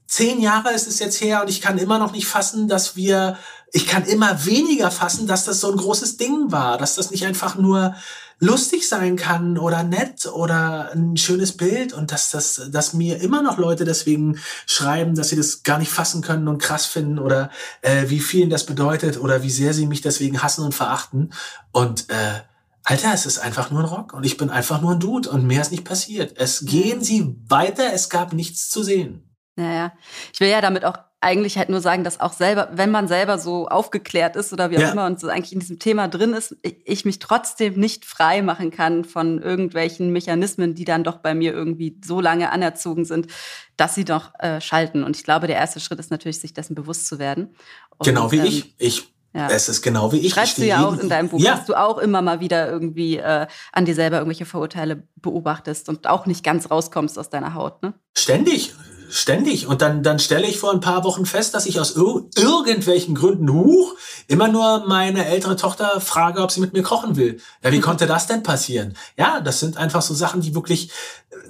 Zehn 0.07 0.41
Jahre 0.41 0.73
ist 0.73 0.87
es 0.87 0.99
jetzt 0.99 1.21
her 1.21 1.43
und 1.43 1.49
ich 1.49 1.61
kann 1.61 1.79
immer 1.79 1.99
noch 1.99 2.13
nicht 2.13 2.27
fassen, 2.27 2.69
dass 2.69 2.97
wir, 2.97 3.39
ich 3.73 3.87
kann 3.87 4.05
immer 4.05 4.45
weniger 4.45 4.91
fassen, 4.91 5.27
dass 5.27 5.45
das 5.45 5.61
so 5.61 5.71
ein 5.71 5.77
großes 5.79 6.19
Ding 6.19 6.53
war, 6.53 6.77
dass 6.77 6.97
das 6.97 7.11
nicht 7.11 7.25
einfach 7.27 7.57
nur 7.57 7.95
lustig 8.43 8.89
sein 8.89 9.17
kann 9.17 9.57
oder 9.57 9.85
nett 9.85 10.27
oder 10.27 10.91
ein 10.93 11.17
schönes 11.17 11.57
Bild 11.57 11.93
und 11.93 12.11
dass 12.11 12.31
das, 12.31 12.61
dass 12.73 12.93
mir 12.93 13.21
immer 13.21 13.41
noch 13.41 13.57
Leute 13.57 13.85
deswegen 13.85 14.39
schreiben, 14.67 15.15
dass 15.15 15.29
sie 15.29 15.37
das 15.37 15.63
gar 15.63 15.79
nicht 15.79 15.93
fassen 15.93 16.23
können 16.23 16.49
und 16.49 16.59
krass 16.59 16.85
finden 16.85 17.21
oder 17.21 17.51
äh, 17.83 18.09
wie 18.09 18.19
vielen 18.19 18.51
das 18.51 18.67
bedeutet 18.67 19.19
oder 19.21 19.45
wie 19.45 19.51
sehr 19.51 19.73
sie 19.73 19.87
mich 19.87 20.01
deswegen 20.01 20.43
hassen 20.43 20.65
und 20.65 20.75
verachten 20.75 21.33
und 21.71 22.11
äh, 22.11 22.41
Alter, 22.85 23.15
es 23.15 23.27
ist 23.27 23.39
einfach 23.39 23.71
nur 23.71 23.81
ein 23.81 23.87
Rock 23.87 24.13
und 24.13 24.25
ich 24.25 24.37
bin 24.37 24.51
einfach 24.51 24.81
nur 24.81 24.93
ein 24.93 25.01
Dude 25.01 25.31
und 25.31 25.47
mehr 25.47 25.63
ist 25.63 25.71
nicht 25.71 25.85
passiert. 25.85 26.35
Es 26.37 26.65
gehen 26.65 27.03
sie 27.03 27.37
weiter, 27.47 27.93
es 27.93 28.09
gab 28.09 28.33
nichts 28.33 28.69
zu 28.71 28.83
sehen. 28.83 29.29
Naja, 29.55 29.93
ich 30.33 30.41
will 30.41 30.49
ja 30.49 30.61
damit 30.61 30.85
auch 30.85 30.99
eigentlich 31.23 31.57
halt 31.57 31.69
nur 31.69 31.81
sagen, 31.81 32.03
dass 32.03 32.19
auch 32.19 32.33
selber, 32.33 32.71
wenn 32.73 32.91
man 32.91 33.07
selber 33.07 33.39
so 33.39 33.69
aufgeklärt 33.69 34.35
ist 34.35 34.53
oder 34.53 34.71
wie 34.71 34.79
auch 34.79 34.83
ja. 34.83 34.91
immer 34.93 35.07
und 35.07 35.21
so 35.21 35.29
eigentlich 35.29 35.53
in 35.53 35.61
diesem 35.61 35.79
Thema 35.79 36.09
drin 36.09 36.33
ist, 36.33 36.57
ich 36.63 37.05
mich 37.05 37.21
trotzdem 37.21 37.75
nicht 37.75 38.05
frei 38.05 38.43
machen 38.43 38.73
kann 38.73 39.05
von 39.05 39.41
irgendwelchen 39.41 40.11
Mechanismen, 40.11 40.75
die 40.75 40.85
dann 40.85 41.05
doch 41.05 41.19
bei 41.19 41.35
mir 41.35 41.53
irgendwie 41.53 42.01
so 42.05 42.21
lange 42.21 42.51
anerzogen 42.51 43.05
sind, 43.05 43.29
dass 43.77 43.95
sie 43.95 44.05
doch 44.05 44.33
äh, 44.41 44.61
schalten. 44.61 45.05
Und 45.05 45.17
ich 45.17 45.23
glaube, 45.23 45.47
der 45.47 45.57
erste 45.57 45.79
Schritt 45.79 46.01
ist 46.01 46.11
natürlich, 46.11 46.41
sich 46.41 46.55
dessen 46.55 46.75
bewusst 46.75 47.07
zu 47.07 47.21
werden. 47.21 47.55
Und, 47.99 48.07
genau 48.07 48.33
wie 48.33 48.39
ähm, 48.39 48.47
ich. 48.47 48.75
Ich 48.79 49.15
ja. 49.35 49.49
Es 49.49 49.69
ist 49.69 49.83
genau 49.83 50.13
wie 50.13 50.19
ich. 50.19 50.33
Schreibst 50.33 50.59
du 50.59 50.67
ja 50.67 50.87
auch 50.87 50.99
in 50.99 51.09
deinem 51.09 51.29
Buch, 51.29 51.41
ja. 51.41 51.57
dass 51.57 51.67
du 51.67 51.75
auch 51.75 51.99
immer 51.99 52.21
mal 52.21 52.41
wieder 52.41 52.71
irgendwie 52.71 53.17
äh, 53.17 53.47
an 53.73 53.85
dir 53.85 53.95
selber 53.95 54.19
irgendwelche 54.19 54.45
Vorurteile 54.45 55.05
beobachtest 55.17 55.89
und 55.89 56.07
auch 56.07 56.27
nicht 56.27 56.45
ganz 56.45 56.71
rauskommst 56.71 57.19
aus 57.19 57.31
deiner 57.31 57.55
Haut, 57.55 57.83
ne? 57.83 57.95
Ständig 58.15 58.75
ständig. 59.13 59.67
Und 59.67 59.83
dann, 59.83 60.03
dann 60.03 60.19
stelle 60.19 60.47
ich 60.47 60.59
vor 60.59 60.73
ein 60.73 60.81
paar 60.81 61.05
Wochen 61.05 61.27
fest, 61.27 61.55
dass 61.55 61.67
ich 61.67 61.79
aus 61.79 61.97
ir 61.97 62.25
irgendwelchen 62.35 63.15
Gründen, 63.15 63.53
huch, 63.53 63.95
immer 64.27 64.49
nur 64.49 64.87
meine 64.87 65.27
ältere 65.27 65.57
Tochter 65.57 66.01
frage, 66.01 66.41
ob 66.41 66.51
sie 66.51 66.61
mit 66.61 66.73
mir 66.73 66.83
kochen 66.83 67.17
will. 67.17 67.39
Ja, 67.63 67.71
wie 67.73 67.81
konnte 67.81 68.07
das 68.07 68.27
denn 68.27 68.43
passieren? 68.43 68.97
Ja, 69.19 69.41
das 69.41 69.61
sind 69.61 69.77
einfach 69.77 70.01
so 70.01 70.15
Sachen, 70.15 70.41
die 70.41 70.55
wirklich, 70.55 70.91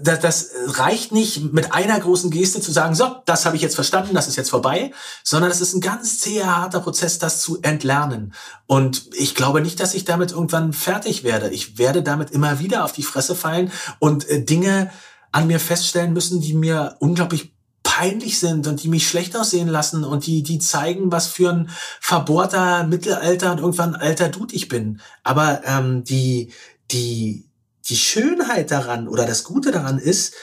das, 0.00 0.18
das 0.18 0.50
reicht 0.66 1.12
nicht 1.12 1.52
mit 1.52 1.72
einer 1.72 2.00
großen 2.00 2.32
Geste 2.32 2.60
zu 2.60 2.72
sagen, 2.72 2.96
so, 2.96 3.14
das 3.26 3.46
habe 3.46 3.54
ich 3.54 3.62
jetzt 3.62 3.76
verstanden, 3.76 4.14
das 4.14 4.26
ist 4.26 4.36
jetzt 4.36 4.50
vorbei, 4.50 4.92
sondern 5.22 5.50
es 5.50 5.60
ist 5.60 5.74
ein 5.74 5.80
ganz 5.80 6.18
zäher, 6.18 6.56
harter 6.56 6.80
Prozess, 6.80 7.20
das 7.20 7.40
zu 7.40 7.62
entlernen. 7.62 8.34
Und 8.66 9.08
ich 9.14 9.36
glaube 9.36 9.60
nicht, 9.60 9.78
dass 9.78 9.94
ich 9.94 10.04
damit 10.04 10.32
irgendwann 10.32 10.72
fertig 10.72 11.22
werde. 11.22 11.48
Ich 11.50 11.78
werde 11.78 12.02
damit 12.02 12.32
immer 12.32 12.58
wieder 12.58 12.84
auf 12.84 12.92
die 12.92 13.04
Fresse 13.04 13.36
fallen 13.36 13.70
und 14.00 14.28
äh, 14.28 14.42
Dinge 14.42 14.90
an 15.33 15.47
mir 15.47 15.59
feststellen 15.59 16.12
müssen, 16.12 16.41
die 16.41 16.55
mir 16.55 16.97
unglaublich 17.01 17.55
peinlich 17.83 18.39
sind 18.39 18.66
und 18.66 18.83
die 18.83 18.89
mich 18.89 19.09
schlecht 19.09 19.37
aussehen 19.37 19.68
lassen 19.68 20.05
und 20.05 20.26
die, 20.26 20.43
die 20.43 20.59
zeigen, 20.59 21.12
was 21.12 21.26
für 21.26 21.51
ein 21.51 21.70
verbohrter 22.01 22.85
Mittelalter 22.85 23.53
und 23.53 23.59
irgendwann 23.59 23.95
alter 23.95 24.28
Dude 24.28 24.55
ich 24.55 24.68
bin. 24.68 25.01
Aber 25.24 25.62
ähm, 25.64 26.05
die, 26.05 26.53
die, 26.91 27.45
die 27.87 27.97
Schönheit 27.97 28.70
daran 28.70 29.09
oder 29.09 29.26
das 29.26 29.45
Gute 29.45 29.72
daran 29.72 29.99
ist, 29.99 30.35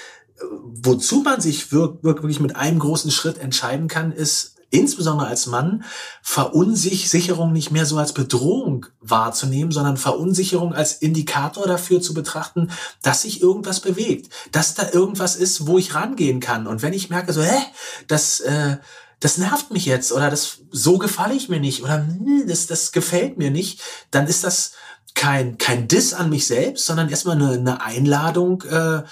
wozu 0.41 1.21
man 1.21 1.41
sich 1.41 1.71
wirklich 1.71 2.39
mit 2.39 2.55
einem 2.55 2.79
großen 2.79 3.11
Schritt 3.11 3.37
entscheiden 3.37 3.87
kann, 3.87 4.11
ist 4.11 4.55
insbesondere 4.69 5.27
als 5.27 5.47
Mann, 5.47 5.83
Verunsicherung 6.21 7.53
nicht 7.53 7.71
mehr 7.71 7.85
so 7.85 7.97
als 7.97 8.13
Bedrohung 8.13 8.85
wahrzunehmen, 9.01 9.71
sondern 9.71 9.97
Verunsicherung 9.97 10.73
als 10.73 10.93
Indikator 10.93 11.67
dafür 11.67 12.01
zu 12.01 12.13
betrachten, 12.13 12.71
dass 13.01 13.23
sich 13.23 13.41
irgendwas 13.41 13.79
bewegt, 13.79 14.31
dass 14.51 14.75
da 14.75 14.89
irgendwas 14.91 15.35
ist, 15.35 15.67
wo 15.67 15.77
ich 15.77 15.95
rangehen 15.95 16.39
kann. 16.39 16.67
Und 16.67 16.81
wenn 16.81 16.93
ich 16.93 17.09
merke, 17.09 17.33
so, 17.33 17.41
hä, 17.41 17.59
das, 18.07 18.39
äh, 18.41 18.77
das 19.19 19.37
nervt 19.37 19.71
mich 19.71 19.85
jetzt 19.85 20.11
oder 20.11 20.29
das 20.29 20.59
so 20.71 20.97
gefalle 20.97 21.33
ich 21.33 21.49
mir 21.49 21.59
nicht 21.59 21.83
oder 21.83 21.97
hm, 21.97 22.45
das, 22.47 22.67
das 22.67 22.91
gefällt 22.91 23.37
mir 23.37 23.51
nicht, 23.51 23.81
dann 24.11 24.27
ist 24.27 24.43
das 24.43 24.73
kein, 25.15 25.57
kein 25.57 25.87
Diss 25.87 26.13
an 26.13 26.29
mich 26.29 26.47
selbst, 26.47 26.85
sondern 26.85 27.09
erstmal 27.09 27.35
eine, 27.35 27.51
eine 27.51 27.81
Einladung, 27.81 28.63
äh, 28.63 29.03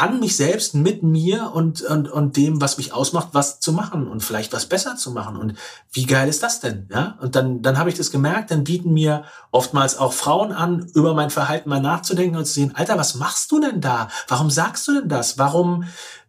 an 0.00 0.18
mich 0.18 0.34
selbst, 0.34 0.74
mit 0.74 1.02
mir 1.02 1.52
und, 1.52 1.82
und, 1.82 2.10
und 2.10 2.36
dem, 2.36 2.60
was 2.60 2.78
mich 2.78 2.94
ausmacht, 2.94 3.28
was 3.32 3.60
zu 3.60 3.72
machen 3.72 4.08
und 4.08 4.22
vielleicht 4.22 4.52
was 4.52 4.66
besser 4.66 4.96
zu 4.96 5.10
machen. 5.10 5.36
Und 5.36 5.54
wie 5.92 6.06
geil 6.06 6.28
ist 6.28 6.42
das 6.42 6.60
denn? 6.60 6.88
Ja? 6.90 7.18
Und 7.20 7.36
dann, 7.36 7.60
dann 7.60 7.76
habe 7.76 7.90
ich 7.90 7.96
das 7.96 8.10
gemerkt, 8.10 8.50
dann 8.50 8.64
bieten 8.64 8.94
mir 8.94 9.24
oftmals 9.50 9.98
auch 9.98 10.14
Frauen 10.14 10.52
an, 10.52 10.90
über 10.94 11.12
mein 11.12 11.28
Verhalten 11.28 11.68
mal 11.68 11.82
nachzudenken 11.82 12.38
und 12.38 12.46
zu 12.46 12.54
sehen, 12.54 12.72
Alter, 12.74 12.96
was 12.96 13.14
machst 13.14 13.52
du 13.52 13.60
denn 13.60 13.82
da? 13.82 14.08
Warum 14.26 14.48
sagst 14.48 14.88
du 14.88 15.00
denn 15.00 15.08
das? 15.08 15.36
Warum 15.38 15.84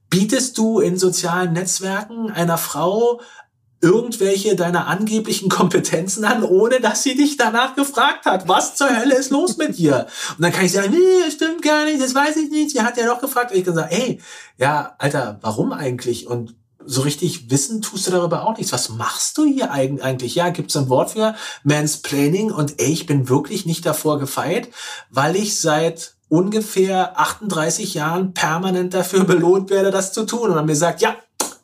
bietest 0.09 0.57
du 0.57 0.79
in 0.81 0.97
sozialen 0.97 1.53
Netzwerken 1.53 2.29
einer 2.29 2.57
Frau 2.57 3.21
irgendwelche 3.81 4.55
deiner 4.55 4.87
angeblichen 4.87 5.49
Kompetenzen 5.49 6.23
an, 6.23 6.43
ohne 6.43 6.79
dass 6.79 7.03
sie 7.03 7.15
dich 7.15 7.37
danach 7.37 7.75
gefragt 7.75 8.25
hat. 8.25 8.47
Was 8.47 8.75
zur 8.75 8.95
Hölle 8.95 9.15
ist 9.15 9.31
los 9.31 9.57
mit 9.57 9.77
dir? 9.77 10.07
Und 10.37 10.43
dann 10.43 10.51
kann 10.51 10.65
ich 10.65 10.71
sagen, 10.71 10.91
nee, 10.91 11.31
stimmt 11.31 11.61
gar 11.63 11.85
nicht, 11.85 12.01
das 12.01 12.13
weiß 12.13 12.37
ich 12.37 12.51
nicht. 12.51 12.71
Sie 12.71 12.81
hat 12.81 12.97
ja 12.97 13.05
doch 13.05 13.19
gefragt. 13.19 13.51
Und 13.51 13.57
ich 13.57 13.65
kann 13.65 13.75
sagen, 13.75 13.91
ey, 13.91 14.21
ja, 14.57 14.95
Alter, 14.99 15.39
warum 15.41 15.73
eigentlich? 15.73 16.27
Und 16.27 16.55
so 16.85 17.01
richtig 17.01 17.49
wissen 17.49 17.81
tust 17.81 18.07
du 18.07 18.11
darüber 18.11 18.45
auch 18.45 18.57
nichts. 18.57 18.73
Was 18.73 18.89
machst 18.89 19.37
du 19.37 19.45
hier 19.45 19.71
eigentlich? 19.71 20.35
Ja, 20.35 20.49
gibt's 20.49 20.75
ein 20.77 20.89
Wort 20.89 21.11
für 21.11 21.35
Mansplaining? 21.63 22.51
Und 22.51 22.79
ey, 22.79 22.91
ich 22.91 23.05
bin 23.05 23.29
wirklich 23.29 23.65
nicht 23.65 23.85
davor 23.85 24.19
gefeit, 24.19 24.69
weil 25.09 25.35
ich 25.35 25.59
seit 25.59 26.15
ungefähr 26.29 27.19
38 27.19 27.93
Jahren 27.93 28.33
permanent 28.33 28.93
dafür 28.93 29.25
belohnt 29.25 29.69
werde, 29.69 29.91
das 29.91 30.13
zu 30.13 30.25
tun. 30.25 30.49
Und 30.49 30.55
man 30.55 30.65
mir 30.65 30.75
sagt, 30.75 31.01
ja, 31.01 31.15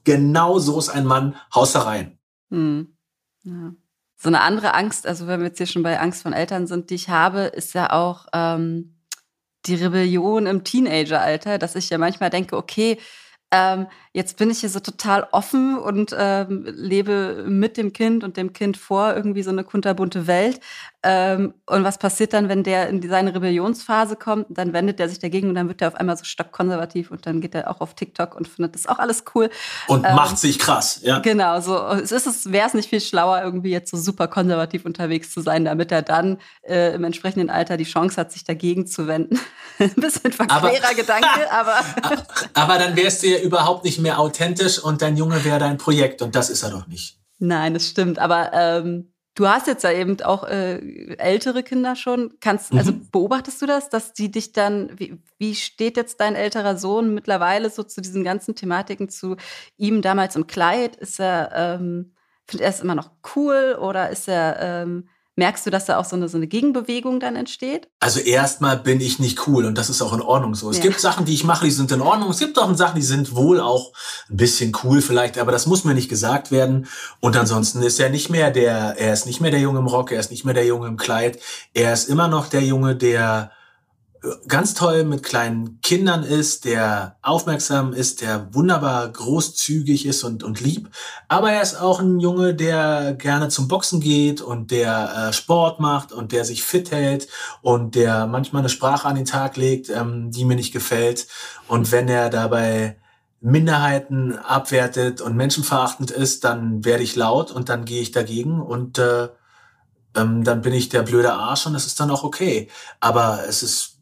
Genau 0.07 0.57
so 0.57 0.79
ist 0.79 0.87
ein 0.87 1.03
Mann, 1.03 1.35
haus 1.53 1.75
rein. 1.75 2.17
Hm. 2.49 2.95
Ja. 3.43 3.73
So 4.15 4.29
eine 4.29 4.39
andere 4.39 4.73
Angst, 4.73 5.05
also 5.05 5.27
wenn 5.27 5.41
wir 5.41 5.47
jetzt 5.47 5.57
hier 5.57 5.67
schon 5.67 5.83
bei 5.83 5.99
Angst 5.99 6.23
von 6.23 6.31
Eltern 6.31 6.65
sind, 6.65 6.89
die 6.89 6.95
ich 6.95 7.09
habe, 7.09 7.41
ist 7.41 7.73
ja 7.73 7.91
auch 7.91 8.25
ähm, 8.31 8.95
die 9.65 9.75
Rebellion 9.75 10.45
im 10.45 10.63
Teenageralter, 10.63 11.57
dass 11.57 11.75
ich 11.75 11.89
ja 11.89 11.97
manchmal 11.97 12.29
denke, 12.29 12.55
okay, 12.55 12.97
ähm, 13.51 13.87
jetzt 14.13 14.37
bin 14.37 14.49
ich 14.49 14.61
hier 14.61 14.69
so 14.69 14.79
total 14.79 15.27
offen 15.33 15.77
und 15.77 16.15
ähm, 16.17 16.63
lebe 16.69 17.43
mit 17.45 17.75
dem 17.75 17.91
Kind 17.91 18.23
und 18.23 18.37
dem 18.37 18.53
Kind 18.53 18.77
vor 18.77 19.13
irgendwie 19.13 19.43
so 19.43 19.49
eine 19.49 19.65
kunterbunte 19.65 20.25
Welt. 20.25 20.61
Ähm, 21.03 21.53
und 21.67 21.83
was 21.83 21.99
passiert 21.99 22.33
dann, 22.33 22.49
wenn 22.49 22.63
der 22.63 22.89
in 22.89 23.07
seine 23.07 23.33
Rebellionsphase 23.33 24.15
kommt? 24.15 24.47
Dann 24.49 24.73
wendet 24.73 24.99
er 24.99 25.07
sich 25.07 25.19
dagegen 25.19 25.49
und 25.49 25.55
dann 25.55 25.67
wird 25.67 25.81
er 25.81 25.89
auf 25.89 25.95
einmal 25.95 26.17
so 26.17 26.23
stockkonservativ 26.23 27.11
und 27.11 27.27
dann 27.27 27.39
geht 27.39 27.53
er 27.53 27.69
auch 27.69 27.81
auf 27.81 27.93
TikTok 27.93 28.35
und 28.35 28.47
findet 28.47 28.73
das 28.73 28.87
auch 28.87 28.97
alles 28.97 29.23
cool. 29.35 29.51
Und 29.87 30.05
ähm, 30.05 30.15
macht 30.15 30.39
sich 30.39 30.57
krass, 30.57 30.99
ja. 31.03 31.19
Genau, 31.19 31.61
so 31.61 31.77
es 31.89 32.11
ist 32.11 32.25
es, 32.25 32.51
wäre 32.51 32.67
es 32.67 32.73
nicht 32.73 32.89
viel 32.89 32.99
schlauer, 32.99 33.41
irgendwie 33.43 33.69
jetzt 33.69 33.91
so 33.91 33.97
super 33.97 34.27
konservativ 34.27 34.85
unterwegs 34.85 35.31
zu 35.31 35.41
sein, 35.41 35.65
damit 35.65 35.91
er 35.91 36.01
dann 36.01 36.39
äh, 36.63 36.95
im 36.95 37.03
entsprechenden 37.03 37.51
Alter 37.51 37.77
die 37.77 37.83
Chance 37.83 38.19
hat, 38.19 38.31
sich 38.31 38.43
dagegen 38.43 38.87
zu 38.87 39.05
wenden. 39.07 39.39
Ein 39.79 39.93
bisschen 39.95 40.31
verquerer 40.31 40.95
Gedanke, 40.95 41.27
aber. 41.51 41.75
aber 42.55 42.79
dann 42.79 42.95
wärst 42.95 43.21
du 43.21 43.27
ja 43.27 43.39
überhaupt 43.39 43.83
nicht 43.83 43.99
mehr 43.99 44.19
authentisch 44.19 44.79
und 44.79 45.03
dein 45.03 45.15
Junge 45.15 45.45
wäre 45.45 45.59
dein 45.59 45.77
Projekt 45.77 46.23
und 46.23 46.35
das 46.35 46.49
ist 46.49 46.63
er 46.63 46.71
doch 46.71 46.87
nicht. 46.87 47.19
Nein, 47.39 47.75
das 47.75 47.87
stimmt. 47.87 48.17
Aber 48.17 48.51
ähm, 48.53 49.11
Du 49.37 49.47
hast 49.47 49.67
jetzt 49.67 49.83
ja 49.83 49.91
eben 49.91 50.19
auch 50.23 50.45
äh, 50.45 50.79
ältere 51.17 51.61
Kinder 51.61 51.95
schon. 51.95 52.33
Kannst, 52.39 52.73
also 52.73 52.91
mhm. 52.91 53.07
beobachtest 53.11 53.61
du 53.61 53.67
das, 53.67 53.87
dass 53.87 54.13
die 54.13 54.31
dich 54.31 54.51
dann, 54.51 54.89
wie, 54.97 55.19
wie 55.37 55.53
steht 55.53 55.95
jetzt 55.95 56.19
dein 56.21 56.33
älterer 56.33 56.75
Sohn 56.75 57.13
mittlerweile 57.13 57.69
so 57.69 57.83
zu 57.83 58.01
diesen 58.01 58.23
ganzen 58.23 58.55
Thematiken, 58.55 59.09
zu 59.09 59.37
ihm 59.77 60.01
damals 60.01 60.35
im 60.35 60.47
Kleid? 60.47 60.95
Ist 60.95 61.19
er, 61.19 61.51
ähm, 61.53 62.13
findet 62.47 62.65
er 62.65 62.71
es 62.71 62.79
immer 62.79 62.95
noch 62.95 63.11
cool 63.35 63.77
oder 63.79 64.09
ist 64.09 64.27
er, 64.27 64.57
ähm, 64.59 65.07
Merkst 65.39 65.67
du, 65.67 65.69
dass 65.69 65.85
da 65.85 65.99
auch 65.99 66.05
so 66.05 66.15
eine, 66.15 66.27
so 66.29 66.37
eine 66.37 66.47
Gegenbewegung 66.47 67.19
dann 67.19 67.35
entsteht? 67.35 67.87
Also 67.99 68.19
erstmal 68.19 68.75
bin 68.75 68.99
ich 68.99 69.19
nicht 69.19 69.47
cool 69.47 69.65
und 69.65 69.77
das 69.77 69.87
ist 69.87 70.01
auch 70.01 70.11
in 70.13 70.21
Ordnung 70.21 70.55
so. 70.55 70.71
Es 70.71 70.77
ja. 70.77 70.83
gibt 70.83 70.99
Sachen, 70.99 71.25
die 71.25 71.33
ich 71.35 71.43
mache, 71.43 71.63
die 71.63 71.71
sind 71.71 71.91
in 71.91 72.01
Ordnung. 72.01 72.31
Es 72.31 72.39
gibt 72.39 72.57
auch 72.57 72.75
Sachen, 72.75 72.95
die 72.95 73.05
sind 73.05 73.35
wohl 73.35 73.59
auch 73.61 73.93
ein 74.31 74.37
bisschen 74.37 74.75
cool 74.83 74.99
vielleicht, 74.99 75.37
aber 75.37 75.51
das 75.51 75.67
muss 75.67 75.83
mir 75.83 75.93
nicht 75.93 76.09
gesagt 76.09 76.49
werden. 76.49 76.87
Und 77.19 77.37
ansonsten 77.37 77.83
ist 77.83 77.99
er 77.99 78.09
nicht 78.09 78.31
mehr 78.31 78.49
der, 78.49 78.95
er 78.97 79.13
ist 79.13 79.27
nicht 79.27 79.39
mehr 79.39 79.51
der 79.51 79.59
Junge 79.59 79.77
im 79.77 79.85
Rock, 79.85 80.11
er 80.11 80.19
ist 80.19 80.31
nicht 80.31 80.43
mehr 80.43 80.55
der 80.55 80.65
Junge 80.65 80.87
im 80.87 80.97
Kleid. 80.97 81.39
Er 81.75 81.93
ist 81.93 82.09
immer 82.09 82.27
noch 82.27 82.47
der 82.47 82.63
Junge, 82.63 82.95
der 82.95 83.51
ganz 84.47 84.73
toll 84.73 85.03
mit 85.03 85.23
kleinen 85.23 85.79
Kindern 85.81 86.23
ist, 86.23 86.65
der 86.65 87.17
aufmerksam 87.21 87.93
ist, 87.93 88.21
der 88.21 88.53
wunderbar 88.53 89.07
großzügig 89.09 90.05
ist 90.05 90.23
und, 90.23 90.43
und 90.43 90.59
lieb. 90.59 90.89
Aber 91.27 91.51
er 91.51 91.61
ist 91.61 91.79
auch 91.79 91.99
ein 91.99 92.19
Junge, 92.19 92.55
der 92.55 93.13
gerne 93.13 93.49
zum 93.49 93.67
Boxen 93.67 93.99
geht 93.99 94.41
und 94.41 94.71
der 94.71 95.29
äh, 95.29 95.33
Sport 95.33 95.79
macht 95.79 96.11
und 96.11 96.31
der 96.31 96.45
sich 96.45 96.63
fit 96.63 96.91
hält 96.91 97.27
und 97.61 97.95
der 97.95 98.27
manchmal 98.27 98.61
eine 98.61 98.69
Sprache 98.69 99.07
an 99.07 99.15
den 99.15 99.25
Tag 99.25 99.57
legt, 99.57 99.89
ähm, 99.89 100.31
die 100.31 100.45
mir 100.45 100.55
nicht 100.55 100.73
gefällt. 100.73 101.27
Und 101.67 101.91
wenn 101.91 102.07
er 102.07 102.29
dabei 102.29 102.97
Minderheiten 103.39 104.37
abwertet 104.37 105.21
und 105.21 105.35
menschenverachtend 105.35 106.11
ist, 106.11 106.43
dann 106.43 106.83
werde 106.83 107.03
ich 107.03 107.15
laut 107.15 107.51
und 107.51 107.69
dann 107.69 107.85
gehe 107.85 108.01
ich 108.01 108.11
dagegen 108.11 108.61
und 108.61 108.97
äh, 108.97 109.29
ähm, 110.15 110.43
dann 110.43 110.61
bin 110.61 110.73
ich 110.73 110.89
der 110.89 111.03
blöde 111.03 111.33
Arsch 111.33 111.67
und 111.67 111.75
es 111.75 111.85
ist 111.85 111.99
dann 111.99 112.09
auch 112.09 112.23
okay. 112.23 112.69
Aber 112.99 113.43
es 113.47 113.61
ist 113.61 113.96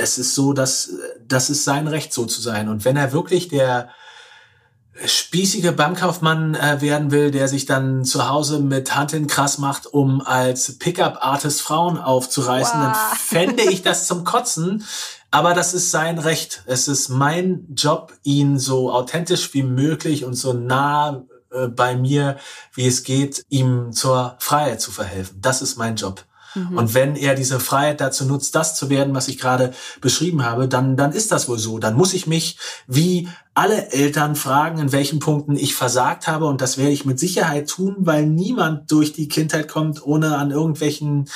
es 0.00 0.18
ist 0.18 0.34
so, 0.34 0.52
dass 0.52 0.90
das 1.26 1.50
ist 1.50 1.64
sein 1.64 1.86
Recht, 1.86 2.12
so 2.12 2.26
zu 2.26 2.40
sein. 2.40 2.68
Und 2.68 2.84
wenn 2.84 2.96
er 2.96 3.12
wirklich 3.12 3.48
der 3.48 3.90
spießige 5.04 5.72
Bankkaufmann 5.72 6.54
äh, 6.54 6.80
werden 6.80 7.10
will, 7.10 7.30
der 7.30 7.48
sich 7.48 7.64
dann 7.64 8.04
zu 8.04 8.28
Hause 8.28 8.60
mit 8.60 8.94
Hand 8.94 9.12
in 9.12 9.26
krass 9.26 9.58
macht, 9.58 9.86
um 9.86 10.20
als 10.20 10.78
Pickup-Artist 10.78 11.62
Frauen 11.62 11.98
aufzureißen, 11.98 12.80
wow. 12.80 12.86
dann 12.86 13.18
fände 13.18 13.62
ich 13.70 13.82
das 13.82 14.06
zum 14.06 14.24
Kotzen. 14.24 14.84
Aber 15.30 15.54
das 15.54 15.74
ist 15.74 15.90
sein 15.90 16.18
Recht. 16.18 16.64
Es 16.66 16.88
ist 16.88 17.08
mein 17.08 17.66
Job, 17.74 18.12
ihn 18.24 18.58
so 18.58 18.92
authentisch 18.92 19.54
wie 19.54 19.62
möglich 19.62 20.24
und 20.24 20.34
so 20.34 20.52
nah 20.52 21.22
äh, 21.50 21.68
bei 21.68 21.96
mir, 21.96 22.36
wie 22.74 22.86
es 22.86 23.04
geht, 23.04 23.44
ihm 23.48 23.92
zur 23.92 24.36
Freiheit 24.38 24.80
zu 24.80 24.90
verhelfen. 24.90 25.40
Das 25.40 25.62
ist 25.62 25.76
mein 25.76 25.96
Job. 25.96 26.24
Mhm. 26.54 26.76
Und 26.76 26.94
wenn 26.94 27.16
er 27.16 27.34
diese 27.34 27.60
Freiheit 27.60 28.00
dazu 28.00 28.24
nutzt, 28.24 28.54
das 28.54 28.76
zu 28.76 28.90
werden, 28.90 29.14
was 29.14 29.28
ich 29.28 29.38
gerade 29.38 29.72
beschrieben 30.00 30.44
habe, 30.44 30.68
dann, 30.68 30.96
dann 30.96 31.12
ist 31.12 31.32
das 31.32 31.48
wohl 31.48 31.58
so. 31.58 31.78
Dann 31.78 31.94
muss 31.94 32.14
ich 32.14 32.26
mich 32.26 32.58
wie 32.86 33.28
alle 33.54 33.90
Eltern 33.92 34.36
fragen, 34.36 34.78
in 34.78 34.92
welchen 34.92 35.18
Punkten 35.18 35.56
ich 35.56 35.74
versagt 35.74 36.26
habe. 36.26 36.46
Und 36.46 36.60
das 36.60 36.78
werde 36.78 36.92
ich 36.92 37.04
mit 37.04 37.18
Sicherheit 37.18 37.68
tun, 37.68 37.96
weil 38.00 38.26
niemand 38.26 38.90
durch 38.90 39.12
die 39.12 39.28
Kindheit 39.28 39.68
kommt, 39.68 40.04
ohne 40.04 40.36
an 40.36 40.50
irgendwelchen 40.50 41.28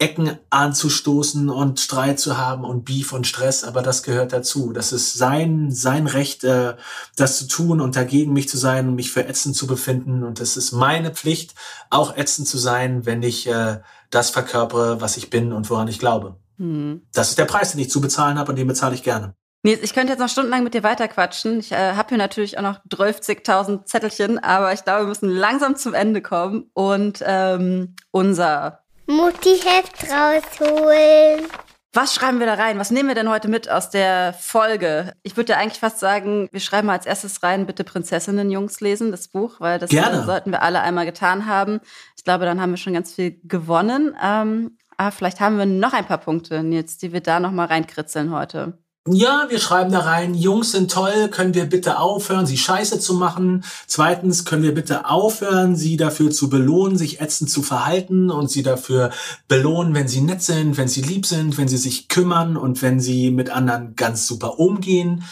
Ecken 0.00 0.38
anzustoßen 0.48 1.50
und 1.50 1.78
Streit 1.78 2.18
zu 2.18 2.38
haben 2.38 2.64
und 2.64 2.86
Beef 2.86 3.12
und 3.12 3.26
Stress, 3.26 3.64
aber 3.64 3.82
das 3.82 4.02
gehört 4.02 4.32
dazu. 4.32 4.72
Das 4.72 4.92
ist 4.92 5.12
sein, 5.12 5.70
sein 5.70 6.06
Recht, 6.06 6.42
äh, 6.42 6.74
das 7.16 7.36
zu 7.38 7.46
tun 7.46 7.82
und 7.82 7.96
dagegen 7.96 8.32
mich 8.32 8.48
zu 8.48 8.56
sein 8.56 8.88
und 8.88 8.94
mich 8.94 9.12
für 9.12 9.28
ätzend 9.28 9.56
zu 9.56 9.66
befinden. 9.66 10.24
Und 10.24 10.40
es 10.40 10.56
ist 10.56 10.72
meine 10.72 11.10
Pflicht, 11.10 11.54
auch 11.90 12.16
ätzend 12.16 12.48
zu 12.48 12.56
sein, 12.56 13.04
wenn 13.04 13.22
ich 13.22 13.46
äh, 13.46 13.80
das 14.10 14.30
verkörpere, 14.30 15.00
was 15.00 15.16
ich 15.16 15.30
bin 15.30 15.52
und 15.52 15.70
woran 15.70 15.88
ich 15.88 15.98
glaube. 15.98 16.36
Mhm. 16.58 17.02
Das 17.12 17.30
ist 17.30 17.38
der 17.38 17.46
Preis, 17.46 17.72
den 17.72 17.80
ich 17.80 17.90
zu 17.90 18.00
bezahlen 18.00 18.38
habe 18.38 18.50
und 18.50 18.56
den 18.56 18.66
bezahle 18.66 18.94
ich 18.94 19.02
gerne. 19.02 19.34
Nils, 19.62 19.82
ich 19.82 19.92
könnte 19.92 20.12
jetzt 20.12 20.20
noch 20.20 20.28
stundenlang 20.28 20.64
mit 20.64 20.72
dir 20.72 20.82
weiterquatschen. 20.82 21.60
Ich 21.60 21.72
äh, 21.72 21.94
habe 21.94 22.08
hier 22.10 22.18
natürlich 22.18 22.56
auch 22.56 22.62
noch 22.62 22.78
12.000 22.88 23.84
Zettelchen, 23.84 24.38
aber 24.38 24.72
ich 24.72 24.84
glaube, 24.84 25.02
wir 25.02 25.08
müssen 25.08 25.28
langsam 25.28 25.76
zum 25.76 25.92
Ende 25.92 26.22
kommen 26.22 26.70
und 26.72 27.22
ähm, 27.26 27.94
unser 28.10 28.80
Mutti-Heft 29.06 30.10
rausholen. 30.10 31.46
Was 31.92 32.14
schreiben 32.14 32.38
wir 32.38 32.46
da 32.46 32.54
rein? 32.54 32.78
Was 32.78 32.92
nehmen 32.92 33.08
wir 33.08 33.16
denn 33.16 33.28
heute 33.28 33.48
mit 33.48 33.68
aus 33.68 33.90
der 33.90 34.32
Folge? 34.32 35.12
Ich 35.24 35.36
würde 35.36 35.54
ja 35.54 35.58
eigentlich 35.58 35.80
fast 35.80 35.98
sagen, 35.98 36.48
wir 36.52 36.60
schreiben 36.60 36.86
mal 36.86 36.92
als 36.92 37.06
erstes 37.06 37.42
rein, 37.42 37.66
bitte 37.66 37.82
Prinzessinnen 37.82 38.48
Jungs 38.50 38.80
lesen, 38.80 39.10
das 39.10 39.26
Buch, 39.26 39.58
weil 39.58 39.80
das 39.80 39.90
Gerne. 39.90 40.24
sollten 40.24 40.52
wir 40.52 40.62
alle 40.62 40.82
einmal 40.82 41.04
getan 41.04 41.46
haben. 41.46 41.80
Ich 42.16 42.22
glaube, 42.22 42.44
dann 42.44 42.60
haben 42.60 42.70
wir 42.70 42.76
schon 42.76 42.94
ganz 42.94 43.14
viel 43.14 43.40
gewonnen. 43.42 44.14
Ähm, 44.22 44.78
aber 44.96 45.10
vielleicht 45.10 45.40
haben 45.40 45.58
wir 45.58 45.66
noch 45.66 45.92
ein 45.92 46.06
paar 46.06 46.18
Punkte, 46.18 46.62
Nils, 46.62 46.98
die 46.98 47.12
wir 47.12 47.22
da 47.22 47.40
noch 47.40 47.50
mal 47.50 47.66
reinkritzeln 47.66 48.32
heute. 48.32 48.78
Ja, 49.08 49.46
wir 49.48 49.58
schreiben 49.58 49.90
da 49.90 50.00
rein, 50.00 50.34
Jungs 50.34 50.72
sind 50.72 50.90
toll, 50.90 51.28
können 51.30 51.54
wir 51.54 51.64
bitte 51.64 51.98
aufhören, 51.98 52.44
sie 52.44 52.58
scheiße 52.58 53.00
zu 53.00 53.14
machen. 53.14 53.64
Zweitens, 53.86 54.44
können 54.44 54.62
wir 54.62 54.74
bitte 54.74 55.08
aufhören, 55.08 55.74
sie 55.74 55.96
dafür 55.96 56.30
zu 56.30 56.50
belohnen, 56.50 56.98
sich 56.98 57.18
ätzend 57.18 57.48
zu 57.48 57.62
verhalten 57.62 58.30
und 58.30 58.50
sie 58.50 58.62
dafür 58.62 59.10
belohnen, 59.48 59.94
wenn 59.94 60.06
sie 60.06 60.20
nett 60.20 60.42
sind, 60.42 60.76
wenn 60.76 60.88
sie 60.88 61.00
lieb 61.00 61.24
sind, 61.24 61.56
wenn 61.56 61.66
sie 61.66 61.78
sich 61.78 62.08
kümmern 62.08 62.58
und 62.58 62.82
wenn 62.82 63.00
sie 63.00 63.30
mit 63.30 63.48
anderen 63.48 63.96
ganz 63.96 64.26
super 64.26 64.58
umgehen. 64.58 65.24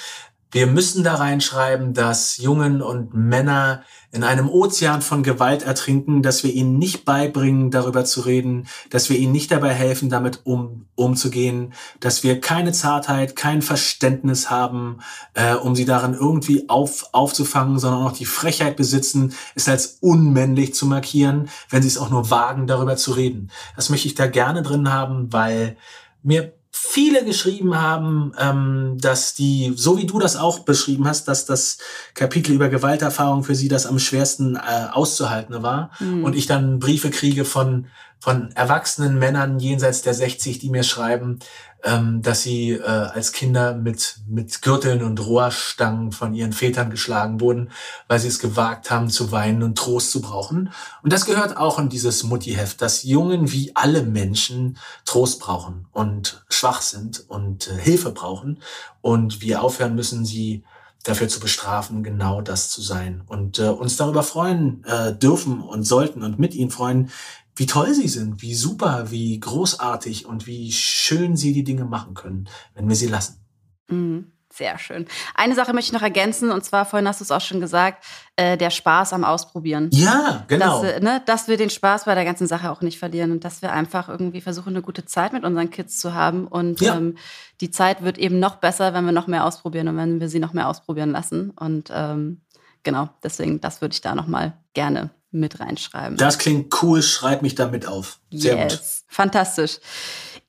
Wir 0.50 0.66
müssen 0.66 1.04
da 1.04 1.16
reinschreiben, 1.16 1.92
dass 1.92 2.38
Jungen 2.38 2.80
und 2.80 3.12
Männer 3.12 3.82
in 4.10 4.24
einem 4.24 4.48
Ozean 4.48 5.02
von 5.02 5.22
Gewalt 5.22 5.62
ertrinken, 5.62 6.22
dass 6.22 6.42
wir 6.42 6.54
ihnen 6.54 6.78
nicht 6.78 7.04
beibringen, 7.04 7.70
darüber 7.70 8.06
zu 8.06 8.22
reden, 8.22 8.66
dass 8.88 9.10
wir 9.10 9.18
ihnen 9.18 9.32
nicht 9.32 9.50
dabei 9.50 9.74
helfen, 9.74 10.08
damit 10.08 10.40
um, 10.44 10.86
umzugehen, 10.94 11.74
dass 12.00 12.22
wir 12.22 12.40
keine 12.40 12.72
Zartheit, 12.72 13.36
kein 13.36 13.60
Verständnis 13.60 14.48
haben, 14.48 15.00
äh, 15.34 15.54
um 15.54 15.76
sie 15.76 15.84
darin 15.84 16.14
irgendwie 16.14 16.70
auf, 16.70 17.10
aufzufangen, 17.12 17.78
sondern 17.78 18.06
auch 18.06 18.12
die 18.12 18.24
Frechheit 18.24 18.76
besitzen, 18.76 19.34
es 19.54 19.68
als 19.68 19.98
unmännlich 20.00 20.72
zu 20.72 20.86
markieren, 20.86 21.50
wenn 21.68 21.82
sie 21.82 21.88
es 21.88 21.98
auch 21.98 22.08
nur 22.08 22.30
wagen, 22.30 22.66
darüber 22.66 22.96
zu 22.96 23.12
reden. 23.12 23.50
Das 23.76 23.90
möchte 23.90 24.08
ich 24.08 24.14
da 24.14 24.26
gerne 24.26 24.62
drin 24.62 24.90
haben, 24.90 25.30
weil 25.30 25.76
mir 26.22 26.57
viele 26.70 27.24
geschrieben 27.24 27.80
haben, 27.80 28.32
ähm, 28.38 28.96
dass 29.00 29.34
die, 29.34 29.72
so 29.76 29.98
wie 29.98 30.06
du 30.06 30.18
das 30.18 30.36
auch 30.36 30.60
beschrieben 30.60 31.06
hast, 31.06 31.28
dass 31.28 31.46
das 31.46 31.78
Kapitel 32.14 32.52
über 32.52 32.68
Gewalterfahrung 32.68 33.44
für 33.44 33.54
sie 33.54 33.68
das 33.68 33.86
am 33.86 33.98
schwersten 33.98 34.56
äh, 34.56 34.88
auszuhalten 34.92 35.62
war. 35.62 35.90
Mhm. 36.00 36.24
Und 36.24 36.36
ich 36.36 36.46
dann 36.46 36.78
Briefe 36.78 37.10
kriege 37.10 37.44
von, 37.44 37.86
von 38.20 38.50
erwachsenen 38.52 39.18
Männern 39.18 39.58
jenseits 39.58 40.02
der 40.02 40.14
60, 40.14 40.58
die 40.58 40.70
mir 40.70 40.82
schreiben, 40.82 41.38
ähm, 41.84 42.22
dass 42.22 42.42
sie 42.42 42.72
äh, 42.72 42.82
als 42.82 43.32
Kinder 43.32 43.74
mit, 43.74 44.20
mit 44.26 44.62
Gürteln 44.62 45.02
und 45.02 45.24
Rohrstangen 45.24 46.12
von 46.12 46.34
ihren 46.34 46.52
Vätern 46.52 46.90
geschlagen 46.90 47.40
wurden, 47.40 47.70
weil 48.08 48.18
sie 48.18 48.28
es 48.28 48.38
gewagt 48.38 48.90
haben 48.90 49.10
zu 49.10 49.30
weinen 49.30 49.62
und 49.62 49.78
Trost 49.78 50.10
zu 50.10 50.20
brauchen. 50.20 50.72
Und 51.02 51.12
das 51.12 51.24
gehört 51.24 51.56
auch 51.56 51.78
in 51.78 51.88
dieses 51.88 52.24
Mutti-Heft, 52.24 52.82
dass 52.82 53.04
Jungen 53.04 53.52
wie 53.52 53.72
alle 53.74 54.02
Menschen 54.02 54.76
Trost 55.04 55.40
brauchen 55.40 55.86
und 55.92 56.44
schwach 56.48 56.80
sind 56.80 57.24
und 57.28 57.68
äh, 57.68 57.76
Hilfe 57.76 58.10
brauchen 58.10 58.60
und 59.00 59.40
wir 59.40 59.62
aufhören 59.62 59.94
müssen, 59.94 60.24
sie 60.24 60.64
dafür 61.04 61.28
zu 61.28 61.40
bestrafen, 61.40 62.02
genau 62.02 62.42
das 62.42 62.70
zu 62.70 62.82
sein 62.82 63.22
und 63.26 63.58
äh, 63.58 63.68
uns 63.68 63.96
darüber 63.96 64.22
freuen 64.22 64.84
äh, 64.84 65.14
dürfen 65.14 65.60
und 65.60 65.84
sollten 65.84 66.22
und 66.22 66.38
mit 66.38 66.54
ihnen 66.54 66.70
freuen, 66.70 67.10
wie 67.58 67.66
toll 67.66 67.92
sie 67.92 68.08
sind, 68.08 68.40
wie 68.40 68.54
super, 68.54 69.10
wie 69.10 69.38
großartig 69.38 70.26
und 70.26 70.46
wie 70.46 70.72
schön 70.72 71.36
sie 71.36 71.52
die 71.52 71.64
Dinge 71.64 71.84
machen 71.84 72.14
können, 72.14 72.48
wenn 72.74 72.88
wir 72.88 72.96
sie 72.96 73.08
lassen. 73.08 73.44
Mhm. 73.88 74.32
Sehr 74.50 74.78
schön. 74.78 75.06
Eine 75.34 75.54
Sache 75.54 75.74
möchte 75.74 75.90
ich 75.90 75.92
noch 75.92 76.02
ergänzen, 76.02 76.50
und 76.50 76.64
zwar, 76.64 76.86
vorhin 76.86 77.06
hast 77.06 77.20
du 77.20 77.24
es 77.24 77.30
auch 77.30 77.40
schon 77.40 77.60
gesagt, 77.60 78.04
äh, 78.34 78.56
der 78.56 78.70
Spaß 78.70 79.12
am 79.12 79.22
Ausprobieren. 79.22 79.90
Ja, 79.92 80.44
genau. 80.48 80.82
Dass, 80.82 80.92
äh, 80.92 81.00
ne, 81.00 81.22
dass 81.26 81.48
wir 81.48 81.58
den 81.58 81.68
Spaß 81.68 82.06
bei 82.06 82.14
der 82.14 82.24
ganzen 82.24 82.46
Sache 82.46 82.70
auch 82.70 82.80
nicht 82.80 82.98
verlieren 82.98 83.30
und 83.30 83.44
dass 83.44 83.60
wir 83.60 83.72
einfach 83.72 84.08
irgendwie 84.08 84.40
versuchen, 84.40 84.70
eine 84.70 84.82
gute 84.82 85.04
Zeit 85.04 85.34
mit 85.34 85.44
unseren 85.44 85.70
Kids 85.70 86.00
zu 86.00 86.14
haben. 86.14 86.46
Und 86.48 86.80
ja. 86.80 86.96
ähm, 86.96 87.18
die 87.60 87.70
Zeit 87.70 88.02
wird 88.02 88.16
eben 88.16 88.40
noch 88.40 88.56
besser, 88.56 88.94
wenn 88.94 89.04
wir 89.04 89.12
noch 89.12 89.26
mehr 89.26 89.44
ausprobieren 89.44 89.88
und 89.88 89.96
wenn 89.98 90.18
wir 90.18 90.30
sie 90.30 90.40
noch 90.40 90.54
mehr 90.54 90.66
ausprobieren 90.68 91.10
lassen. 91.10 91.50
Und 91.50 91.90
ähm, 91.92 92.40
genau, 92.82 93.10
deswegen, 93.22 93.60
das 93.60 93.82
würde 93.82 93.92
ich 93.92 94.00
da 94.00 94.14
nochmal 94.14 94.54
gerne 94.72 95.10
mit 95.30 95.60
reinschreiben. 95.60 96.16
Das 96.16 96.38
klingt 96.38 96.82
cool, 96.82 97.02
schreib 97.02 97.42
mich 97.42 97.54
da 97.54 97.68
mit 97.68 97.86
auf. 97.86 98.18
Sehr 98.30 98.56
yes. 98.56 98.72
gut. 98.72 99.14
Fantastisch. 99.14 99.78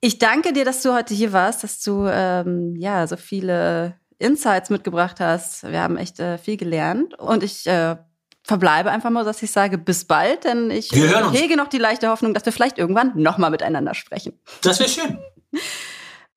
Ich 0.00 0.18
danke 0.18 0.52
dir, 0.52 0.64
dass 0.64 0.82
du 0.82 0.94
heute 0.94 1.12
hier 1.12 1.32
warst, 1.32 1.62
dass 1.62 1.82
du 1.82 2.06
ähm, 2.06 2.74
ja 2.76 3.06
so 3.06 3.16
viele 3.16 3.94
Insights 4.18 4.70
mitgebracht 4.70 5.20
hast. 5.20 5.64
Wir 5.64 5.82
haben 5.82 5.96
echt 5.96 6.20
äh, 6.20 6.38
viel 6.38 6.56
gelernt 6.56 7.18
und 7.18 7.42
ich 7.42 7.66
äh, 7.66 7.96
verbleibe 8.42 8.90
einfach 8.90 9.10
mal, 9.10 9.24
dass 9.24 9.42
ich 9.42 9.50
sage, 9.50 9.78
bis 9.78 10.04
bald, 10.04 10.44
denn 10.44 10.70
ich 10.70 10.90
hege 10.92 11.56
noch 11.56 11.68
die 11.68 11.78
leichte 11.78 12.08
Hoffnung, 12.08 12.34
dass 12.34 12.44
wir 12.44 12.52
vielleicht 12.52 12.78
irgendwann 12.78 13.12
nochmal 13.14 13.50
miteinander 13.50 13.94
sprechen. 13.94 14.38
Das 14.62 14.80
wäre 14.80 14.88
schön. 14.88 15.18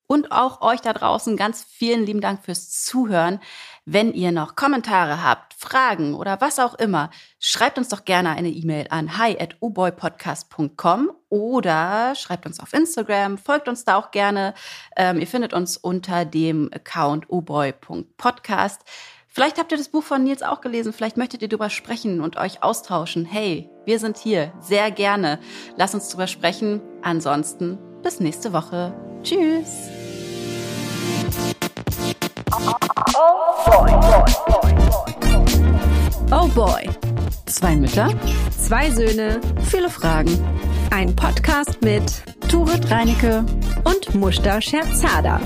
Und 0.05 0.31
auch 0.31 0.61
euch 0.61 0.81
da 0.81 0.93
draußen 0.93 1.37
ganz 1.37 1.63
vielen 1.63 2.05
lieben 2.05 2.21
Dank 2.21 2.43
fürs 2.43 2.69
Zuhören. 2.83 3.39
Wenn 3.85 4.13
ihr 4.13 4.31
noch 4.31 4.55
Kommentare 4.55 5.23
habt, 5.23 5.53
Fragen 5.53 6.13
oder 6.13 6.39
was 6.39 6.59
auch 6.59 6.73
immer, 6.75 7.09
schreibt 7.39 7.77
uns 7.77 7.89
doch 7.89 8.05
gerne 8.05 8.29
eine 8.29 8.49
E-Mail 8.49 8.87
an 8.89 9.17
hi 9.17 9.37
at 9.39 9.57
uboypodcast.com 9.59 11.11
oder 11.29 12.15
schreibt 12.15 12.45
uns 12.45 12.59
auf 12.61 12.73
Instagram, 12.73 13.37
folgt 13.37 13.67
uns 13.67 13.83
da 13.83 13.97
auch 13.97 14.11
gerne. 14.11 14.53
Ähm, 14.95 15.19
ihr 15.19 15.27
findet 15.27 15.53
uns 15.53 15.75
unter 15.75 16.23
dem 16.23 16.69
Account 16.73 17.29
uboy.podcast. 17.29 18.81
Vielleicht 19.27 19.57
habt 19.57 19.71
ihr 19.71 19.79
das 19.79 19.89
Buch 19.89 20.03
von 20.03 20.23
Nils 20.23 20.43
auch 20.43 20.61
gelesen, 20.61 20.93
vielleicht 20.93 21.17
möchtet 21.17 21.41
ihr 21.41 21.49
darüber 21.49 21.69
sprechen 21.69 22.21
und 22.21 22.37
euch 22.37 22.61
austauschen. 22.61 23.25
Hey, 23.25 23.69
wir 23.83 23.99
sind 23.99 24.17
hier, 24.17 24.53
sehr 24.59 24.91
gerne. 24.91 25.39
Lasst 25.75 25.95
uns 25.95 26.07
darüber 26.09 26.27
sprechen. 26.27 26.81
Ansonsten 27.01 27.79
bis 28.03 28.19
nächste 28.19 28.53
Woche. 28.53 28.93
Tschüss. 29.23 30.02
Oh 32.65 32.77
boy. 33.65 33.91
Oh 36.31 36.47
boy. 36.47 36.89
Zwei 37.45 37.75
Mütter, 37.75 38.09
zwei 38.57 38.89
Söhne, 38.89 39.41
viele 39.69 39.89
Fragen. 39.89 40.31
Ein 40.91 41.13
Podcast 41.15 41.81
mit 41.81 42.23
Turit 42.47 42.89
Reinecke 42.89 43.43
und 43.83 44.15
Mushta 44.15 44.61
Scherzada. 44.61 45.41